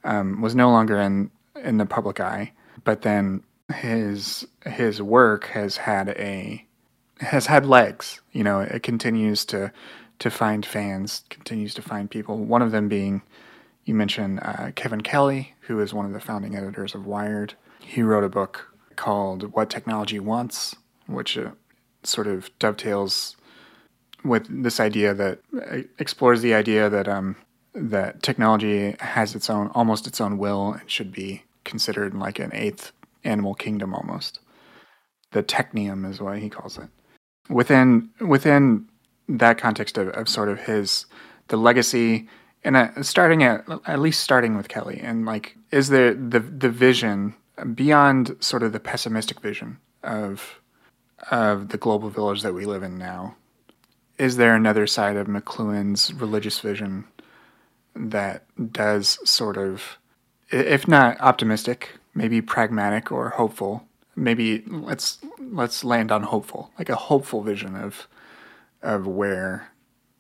um, 0.04 0.42
was 0.42 0.56
no 0.56 0.70
longer 0.70 1.00
in 1.00 1.32
in 1.64 1.78
the 1.78 1.86
public 1.86 2.20
eye. 2.20 2.52
But 2.84 3.02
then 3.02 3.44
his 3.74 4.46
his 4.66 5.02
work 5.02 5.48
has 5.48 5.78
had 5.78 6.10
a 6.10 6.66
has 7.20 7.48
had 7.48 7.66
legs. 7.66 8.22
You 8.32 8.44
know, 8.44 8.60
it 8.60 8.84
continues 8.84 9.46
to 9.46 9.72
to 10.20 10.30
find 10.30 10.66
fans, 10.66 11.24
continues 11.30 11.74
to 11.74 11.82
find 11.82 12.10
people. 12.10 12.38
One 12.38 12.62
of 12.62 12.72
them 12.72 12.88
being, 12.88 13.22
you 13.84 13.94
mentioned 13.94 14.40
uh, 14.42 14.72
Kevin 14.76 15.02
Kelly, 15.02 15.54
who 15.62 15.80
is 15.80 15.94
one 15.94 16.06
of 16.06 16.14
the 16.14 16.20
founding 16.20 16.56
editors 16.56 16.96
of 16.96 17.06
Wired. 17.06 17.56
He 17.80 18.02
wrote 18.02 18.24
a 18.24 18.30
book 18.30 18.74
called 18.96 19.54
"What 19.54 19.70
Technology 19.70 20.20
Wants," 20.20 20.76
which 21.08 21.38
uh, 21.38 21.52
sort 22.04 22.28
of 22.28 22.50
dovetails 22.60 23.36
with 24.24 24.48
this 24.64 24.80
idea 24.80 25.14
that 25.14 25.40
uh, 25.56 25.78
explores 26.00 26.42
the 26.42 26.54
idea 26.54 26.90
that 26.90 27.08
um, 27.08 27.36
that 27.74 28.22
technology 28.22 28.96
has 29.00 29.36
its 29.36 29.50
own, 29.50 29.68
almost 29.70 30.08
its 30.08 30.22
own 30.22 30.38
will, 30.38 30.74
and 30.74 30.90
should 30.90 31.12
be 31.12 31.44
considered 31.64 32.14
like 32.14 32.40
an 32.40 32.52
eighth 32.54 32.92
animal 33.26 33.56
kingdom 33.56 33.94
almost. 33.94 34.40
The 35.32 35.44
technium 35.44 36.10
is 36.10 36.22
what 36.22 36.40
he 36.40 36.50
calls 36.50 36.78
it 36.78 36.90
within 37.50 38.10
within 38.22 38.88
that 39.28 39.58
context 39.58 39.98
of, 39.98 40.10
of 40.10 40.30
sort 40.30 40.50
of 40.50 40.60
his 40.62 41.06
the 41.48 41.58
legacy 41.58 42.28
and 42.64 42.76
uh, 42.76 43.04
starting 43.04 43.44
at 43.44 43.66
at 43.86 44.00
least 44.00 44.22
starting 44.22 44.56
with 44.56 44.68
Kelly 44.68 45.00
and 45.02 45.26
like 45.26 45.56
is 45.72 45.90
there 45.90 46.14
the 46.14 46.40
the 46.40 46.70
vision 46.70 47.36
beyond 47.74 48.36
sort 48.40 48.64
of 48.64 48.74
the 48.74 48.80
pessimistic 48.80 49.40
vision 49.40 49.78
of 50.04 50.62
of 51.32 51.70
the 51.70 51.78
global 51.78 52.10
village 52.10 52.42
that 52.42 52.54
we 52.54 52.66
live 52.66 52.84
in 52.84 52.98
now 52.98 53.36
is 54.18 54.38
there 54.38 54.56
another 54.56 54.88
side 54.88 55.18
of 55.18 55.28
McLuhan's 55.28 56.14
religious 56.14 56.60
vision 56.60 57.06
that 57.96 58.46
does 58.72 59.20
sort 59.30 59.58
of 59.58 59.98
if 60.52 60.88
not 60.88 61.20
optimistic 61.22 61.92
maybe 62.16 62.42
pragmatic 62.42 63.12
or 63.12 63.30
hopeful 63.30 63.86
maybe 64.16 64.64
let's 64.68 65.20
let's 65.40 65.84
land 65.84 66.12
on 66.12 66.24
hopeful, 66.24 66.72
like 66.78 66.90
a 66.90 66.96
hopeful 66.96 67.42
vision 67.42 67.76
of 67.76 68.08
of 68.82 69.06
where 69.06 69.72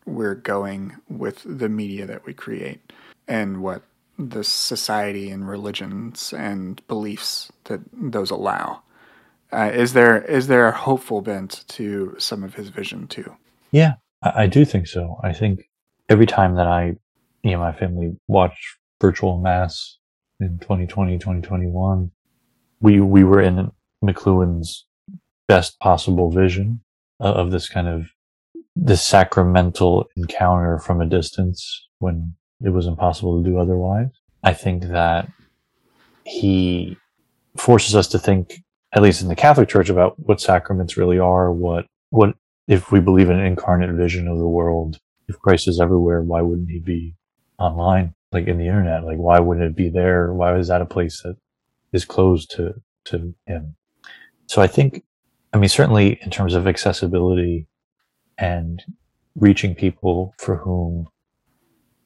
we're 0.05 0.35
going 0.35 0.95
with 1.09 1.41
the 1.45 1.69
media 1.69 2.05
that 2.05 2.25
we 2.25 2.33
create 2.33 2.93
and 3.27 3.61
what 3.61 3.83
the 4.17 4.43
society 4.43 5.29
and 5.29 5.47
religions 5.47 6.33
and 6.33 6.85
beliefs 6.87 7.51
that 7.65 7.81
those 7.91 8.31
allow. 8.31 8.81
Uh, 9.51 9.71
is 9.73 9.93
there 9.93 10.21
is 10.23 10.47
there 10.47 10.67
a 10.67 10.71
hopeful 10.71 11.21
bent 11.21 11.63
to 11.67 12.15
some 12.17 12.43
of 12.43 12.55
his 12.55 12.69
vision 12.69 13.07
too? 13.07 13.35
Yeah, 13.71 13.93
I, 14.21 14.47
do 14.47 14.63
think 14.63 14.87
so. 14.87 15.19
I 15.23 15.33
think 15.33 15.69
every 16.07 16.25
time 16.25 16.55
that 16.55 16.67
I, 16.67 16.95
you 17.43 17.51
know, 17.51 17.59
my 17.59 17.73
family 17.73 18.15
watched 18.27 18.77
virtual 19.01 19.39
mass 19.39 19.97
in 20.39 20.59
2020, 20.59 21.17
2021, 21.17 22.11
we 22.81 22.99
we 22.99 23.23
were 23.23 23.41
in 23.41 23.71
McLuhan's 24.03 24.86
best 25.47 25.79
possible 25.79 26.31
vision 26.31 26.81
uh, 27.19 27.33
of 27.33 27.51
this 27.51 27.69
kind 27.69 27.88
of 27.88 28.07
this 28.75 29.03
sacramental 29.03 30.05
encounter 30.17 30.77
from 30.79 31.01
a 31.01 31.05
distance 31.05 31.88
when 31.99 32.33
it 32.61 32.69
was 32.69 32.88
impossible 32.88 33.41
to 33.41 33.49
do 33.49 33.57
otherwise. 33.57 34.09
I 34.43 34.53
think 34.53 34.83
that 34.89 35.29
he 36.25 36.97
forces 37.55 37.95
us 37.95 38.07
to 38.09 38.19
think, 38.19 38.61
at 38.93 39.01
least 39.01 39.21
in 39.21 39.27
the 39.27 39.36
Catholic 39.36 39.69
Church, 39.69 39.89
about 39.89 40.19
what 40.19 40.41
sacraments 40.41 40.97
really 40.97 41.19
are, 41.19 41.51
what 41.51 41.86
what 42.09 42.36
if 42.67 42.91
we 42.91 42.99
believe 42.99 43.29
in 43.29 43.39
an 43.39 43.45
incarnate 43.45 43.95
vision 43.95 44.27
of 44.27 44.38
the 44.38 44.47
world, 44.47 44.99
if 45.27 45.39
Christ 45.39 45.67
is 45.67 45.79
everywhere, 45.79 46.21
why 46.21 46.41
wouldn't 46.41 46.69
he 46.69 46.79
be 46.79 47.15
online, 47.59 48.13
like 48.31 48.47
in 48.47 48.57
the 48.57 48.67
internet? 48.67 49.03
Like 49.03 49.17
why 49.17 49.39
wouldn't 49.39 49.65
it 49.65 49.75
be 49.75 49.89
there? 49.89 50.33
Why 50.33 50.57
is 50.57 50.67
that 50.67 50.81
a 50.81 50.85
place 50.85 51.21
that 51.23 51.37
is 51.93 52.05
closed 52.05 52.51
to 52.51 52.75
to 53.05 53.33
him? 53.45 53.75
So 54.47 54.61
I 54.61 54.67
think 54.67 55.03
I 55.53 55.57
mean 55.57 55.69
certainly 55.69 56.19
in 56.21 56.29
terms 56.29 56.53
of 56.53 56.67
accessibility 56.67 57.67
and 58.37 58.83
reaching 59.35 59.75
people 59.75 60.33
for 60.37 60.57
whom 60.57 61.07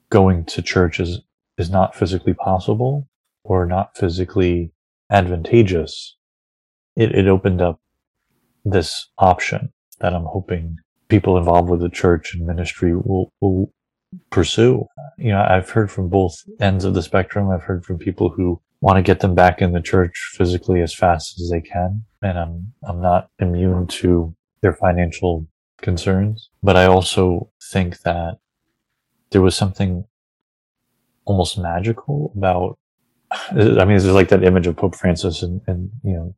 going 0.10 0.44
to 0.46 0.62
church 0.62 1.00
is, 1.00 1.20
is 1.58 1.70
not 1.70 1.96
physically 1.96 2.34
possible 2.34 3.08
or 3.44 3.66
not 3.66 3.96
physically 3.98 4.72
advantageous, 5.12 6.18
it, 6.96 7.14
it 7.14 7.28
opened 7.28 7.62
up 7.62 7.80
this 8.66 9.08
option 9.18 9.72
that 10.00 10.14
I'm 10.14 10.26
hoping 10.26 10.78
people 11.08 11.38
involved 11.38 11.70
with 11.70 11.82
the 11.82 11.90
church 11.90 12.34
and 12.34 12.46
ministry 12.46 12.96
will, 12.96 13.32
will 13.42 13.72
pursue. 14.30 14.86
You 15.18 15.32
know, 15.32 15.46
I've 15.48 15.70
heard 15.70 15.92
from 15.92 16.10
both 16.10 16.36
ends 16.60 16.86
of 16.86 16.94
the 16.94 17.04
spectrum. 17.04 17.50
I've 17.50 17.64
heard 17.64 17.86
from 17.86 17.98
people 17.98 18.30
who 18.30 18.62
want 18.82 18.98
to 18.98 19.02
get 19.02 19.20
them 19.20 19.36
back 19.36 19.62
in 19.62 19.74
the 19.74 19.82
church 19.82 20.32
physically 20.36 20.82
as 20.82 20.94
fast 20.94 21.40
as 21.40 21.50
they 21.50 21.62
can. 21.62 22.04
And 22.22 22.38
I'm, 22.38 22.74
I'm 22.84 23.02
not 23.02 23.30
immune 23.40 23.88
to 23.88 24.36
their 24.62 24.74
financial 24.74 25.48
concerns. 25.82 26.50
But 26.64 26.76
I 26.76 26.86
also 26.86 27.52
think 27.72 28.00
that 28.02 28.40
there 29.32 29.42
was 29.42 29.56
something 29.56 30.06
almost 31.26 31.58
magical 31.58 32.34
about, 32.36 32.78
I 33.52 33.86
mean, 33.86 33.98
it's 33.98 34.06
like 34.06 34.30
that 34.30 34.44
image 34.44 34.68
of 34.68 34.78
Pope 34.78 34.96
Francis 34.96 35.44
and, 35.44 35.62
and 35.68 35.92
you 36.04 36.14
know, 36.14 36.36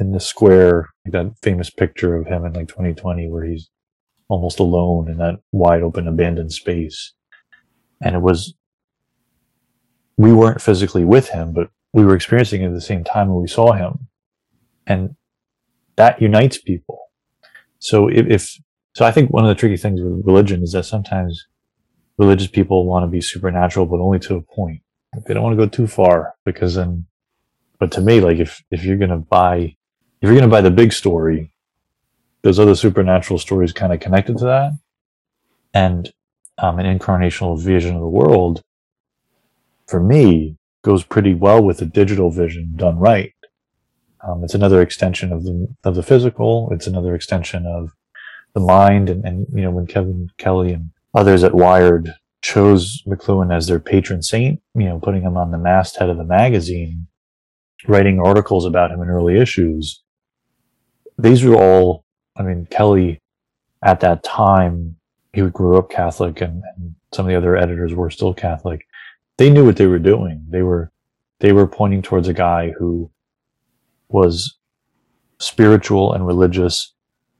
in 0.00 0.12
the 0.12 0.20
square, 0.20 0.88
that 1.06 1.34
famous 1.42 1.70
picture 1.70 2.16
of 2.16 2.26
him 2.26 2.44
in 2.44 2.52
like 2.52 2.68
2020 2.68 3.28
where 3.28 3.44
he's 3.44 3.70
almost 4.28 4.58
alone 4.58 5.08
in 5.10 5.18
that 5.18 5.40
wide 5.52 5.82
open 5.82 6.08
abandoned 6.08 6.52
space. 6.52 7.12
And 8.02 8.14
it 8.14 8.22
was, 8.22 8.54
we 10.16 10.32
weren't 10.32 10.60
physically 10.60 11.04
with 11.04 11.28
him, 11.28 11.52
but 11.52 11.70
we 11.92 12.04
were 12.04 12.14
experiencing 12.14 12.62
it 12.62 12.66
at 12.66 12.72
the 12.72 12.80
same 12.80 13.04
time 13.04 13.28
when 13.28 13.40
we 13.40 13.48
saw 13.48 13.72
him. 13.72 14.08
And 14.86 15.16
that 15.96 16.20
unites 16.20 16.58
people. 16.58 16.98
So 17.78 18.08
if, 18.08 18.26
if 18.26 18.58
so 18.94 19.04
I 19.04 19.10
think 19.10 19.30
one 19.30 19.44
of 19.44 19.48
the 19.48 19.54
tricky 19.54 19.76
things 19.76 20.00
with 20.00 20.24
religion 20.24 20.62
is 20.62 20.72
that 20.72 20.84
sometimes 20.84 21.46
religious 22.18 22.48
people 22.48 22.86
want 22.86 23.04
to 23.04 23.08
be 23.08 23.20
supernatural, 23.20 23.86
but 23.86 24.00
only 24.00 24.18
to 24.20 24.36
a 24.36 24.42
point. 24.42 24.82
They 25.26 25.34
don't 25.34 25.42
want 25.42 25.58
to 25.58 25.66
go 25.66 25.68
too 25.68 25.86
far 25.86 26.34
because 26.44 26.74
then, 26.74 27.06
but 27.78 27.92
to 27.92 28.00
me, 28.00 28.20
like 28.20 28.38
if, 28.38 28.62
if 28.70 28.84
you're 28.84 28.96
going 28.96 29.10
to 29.10 29.18
buy, 29.18 29.76
if 30.20 30.28
you're 30.28 30.34
going 30.34 30.42
to 30.42 30.48
buy 30.48 30.60
the 30.60 30.70
big 30.70 30.92
story, 30.92 31.53
those 32.44 32.60
other 32.60 32.76
supernatural 32.76 33.38
stories 33.38 33.72
kind 33.72 33.92
of 33.92 33.98
connected 33.98 34.38
to 34.38 34.44
that. 34.44 34.78
And 35.72 36.12
um, 36.58 36.78
an 36.78 36.86
incarnational 36.86 37.60
vision 37.60 37.96
of 37.96 38.00
the 38.00 38.06
world, 38.06 38.62
for 39.88 39.98
me, 39.98 40.56
goes 40.82 41.02
pretty 41.02 41.34
well 41.34 41.64
with 41.64 41.82
a 41.82 41.86
digital 41.86 42.30
vision 42.30 42.74
done 42.76 42.98
right. 42.98 43.34
Um, 44.22 44.44
it's 44.44 44.54
another 44.54 44.80
extension 44.80 45.32
of 45.32 45.42
the 45.42 45.66
of 45.82 45.96
the 45.96 46.02
physical. 46.02 46.68
It's 46.70 46.86
another 46.86 47.14
extension 47.14 47.66
of 47.66 47.90
the 48.54 48.60
mind 48.60 49.10
and, 49.10 49.24
and 49.24 49.46
you 49.52 49.62
know 49.62 49.70
when 49.70 49.86
Kevin 49.86 50.30
Kelly 50.38 50.72
and 50.72 50.90
others 51.12 51.42
at 51.42 51.54
Wired 51.54 52.14
chose 52.44 53.02
McLuhan 53.06 53.54
as 53.54 53.66
their 53.66 53.80
patron 53.80 54.22
saint, 54.22 54.60
you 54.74 54.84
know, 54.84 55.00
putting 55.00 55.22
him 55.22 55.36
on 55.36 55.50
the 55.50 55.58
masthead 55.58 56.10
of 56.10 56.18
the 56.18 56.24
magazine, 56.24 57.06
writing 57.88 58.20
articles 58.20 58.66
about 58.66 58.90
him 58.90 59.00
in 59.00 59.08
early 59.08 59.38
issues. 59.38 60.02
These 61.16 61.42
were 61.42 61.56
all, 61.56 62.03
I 62.36 62.42
mean, 62.42 62.66
Kelly 62.70 63.20
at 63.82 64.00
that 64.00 64.22
time, 64.24 64.96
he 65.32 65.42
grew 65.42 65.76
up 65.76 65.90
Catholic 65.90 66.40
and, 66.40 66.62
and 66.76 66.94
some 67.12 67.26
of 67.26 67.30
the 67.30 67.36
other 67.36 67.56
editors 67.56 67.94
were 67.94 68.10
still 68.10 68.34
Catholic. 68.34 68.86
They 69.36 69.50
knew 69.50 69.64
what 69.64 69.76
they 69.76 69.86
were 69.86 69.98
doing. 69.98 70.44
They 70.48 70.62
were, 70.62 70.90
they 71.40 71.52
were 71.52 71.66
pointing 71.66 72.02
towards 72.02 72.28
a 72.28 72.32
guy 72.34 72.70
who 72.78 73.10
was 74.08 74.56
spiritual 75.38 76.12
and 76.12 76.26
religious 76.26 76.94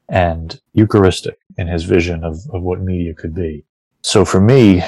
and 0.08 0.60
Eucharistic 0.72 1.38
in 1.56 1.68
his 1.68 1.84
vision 1.84 2.24
of, 2.24 2.38
of 2.52 2.62
what 2.62 2.80
media 2.80 3.14
could 3.14 3.34
be. 3.34 3.64
So 4.02 4.24
for 4.24 4.40
me, 4.40 4.82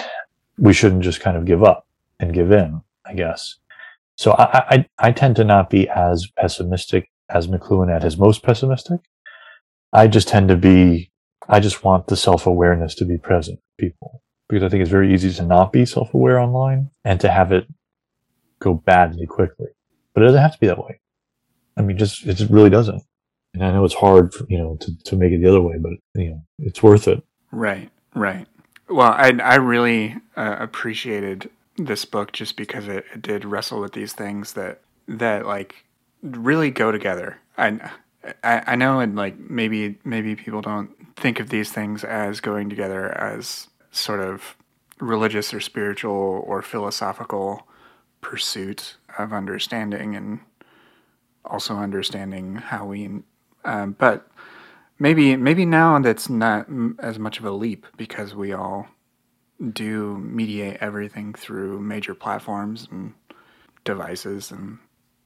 we 0.59 0.72
shouldn't 0.72 1.02
just 1.02 1.20
kind 1.20 1.36
of 1.36 1.44
give 1.44 1.62
up 1.62 1.86
and 2.20 2.34
give 2.34 2.52
in, 2.52 2.80
I 3.07 3.14
guess. 3.14 3.57
So 4.16 4.32
I, 4.32 4.64
I, 4.70 4.88
I 4.98 5.12
tend 5.12 5.36
to 5.36 5.44
not 5.44 5.70
be 5.70 5.88
as 5.88 6.26
pessimistic 6.26 7.11
as 7.28 7.48
McLuhan 7.48 7.94
at 7.94 8.02
his 8.02 8.16
most 8.16 8.42
pessimistic. 8.42 9.00
I 9.97 10.07
just 10.07 10.28
tend 10.28 10.49
to 10.49 10.57
be, 10.57 11.11
I 11.49 11.59
just 11.61 11.82
want 11.82 12.07
the 12.07 12.16
self-awareness 12.16 12.94
to 12.97 13.05
be 13.05 13.16
present 13.16 13.59
people 13.78 14.22
because 14.49 14.62
I 14.62 14.68
think 14.68 14.82
it's 14.82 14.90
very 14.90 15.12
easy 15.14 15.32
to 15.32 15.42
not 15.42 15.72
be 15.72 15.86
self-aware 15.86 16.38
online 16.38 16.90
and 17.05 17.20
to 17.20 17.30
have 17.30 17.51
it 17.51 17.66
go 18.61 18.74
badly 18.74 19.26
quickly. 19.26 19.68
But 20.12 20.22
it 20.22 20.26
doesn't 20.26 20.42
have 20.42 20.53
to 20.53 20.61
be 20.61 20.66
that 20.66 20.84
way. 20.84 21.01
I 21.76 21.82
mean, 21.82 21.97
just, 21.97 22.26
it 22.26 22.34
just 22.34 22.51
really 22.51 22.70
doesn't. 22.70 23.03
And 23.55 23.64
I 23.64 23.72
know 23.72 23.84
it's 23.84 23.94
hard, 23.94 24.34
for, 24.34 24.44
you 24.49 24.59
know, 24.59 24.76
to, 24.80 25.05
to 25.05 25.16
make 25.16 25.32
it 25.32 25.40
the 25.40 25.49
other 25.49 25.62
way, 25.62 25.76
but 25.78 25.92
you 26.14 26.30
know, 26.30 26.42
it's 26.59 26.82
worth 26.82 27.09
it. 27.09 27.24
Right, 27.51 27.90
right. 28.14 28.47
Well, 28.88 29.12
I 29.12 29.32
I 29.42 29.57
really 29.57 30.16
uh, 30.36 30.57
appreciated 30.59 31.51
this 31.76 32.05
book 32.05 32.32
just 32.32 32.57
because 32.57 32.86
it, 32.86 33.05
it 33.14 33.22
did 33.22 33.44
wrestle 33.44 33.80
with 33.80 33.94
these 33.94 34.12
things 34.12 34.53
that 34.53 34.82
that 35.09 35.47
like 35.47 35.86
really 36.22 36.70
go 36.70 36.92
together. 36.92 37.38
I, 37.57 37.90
I 38.42 38.62
I 38.66 38.76
know, 38.76 39.00
and 39.00 39.16
like 39.16 39.38
maybe 39.38 39.98
maybe 40.04 40.36
people 40.36 40.60
don't 40.60 40.90
think 41.16 41.40
of 41.40 41.48
these 41.48 41.72
things 41.72 42.04
as 42.04 42.40
going 42.40 42.68
together 42.68 43.16
as 43.18 43.68
sort 43.90 44.20
of 44.20 44.56
religious 44.98 45.52
or 45.52 45.60
spiritual 45.60 46.42
or 46.46 46.62
philosophical 46.62 47.66
pursuit 48.20 48.96
of 49.18 49.32
understanding 49.32 50.16
and 50.16 50.40
also 51.44 51.76
understanding 51.76 52.56
how 52.56 52.86
we 52.86 53.08
um, 53.64 53.92
but 53.98 54.28
maybe 54.98 55.36
maybe 55.36 55.64
now 55.64 55.98
that's 55.98 56.28
not 56.28 56.66
as 56.98 57.18
much 57.18 57.38
of 57.38 57.44
a 57.44 57.50
leap 57.50 57.86
because 57.96 58.34
we 58.34 58.52
all 58.52 58.86
do 59.72 60.18
mediate 60.18 60.76
everything 60.80 61.32
through 61.32 61.80
major 61.80 62.14
platforms 62.14 62.88
and 62.90 63.14
devices 63.84 64.50
and 64.50 64.78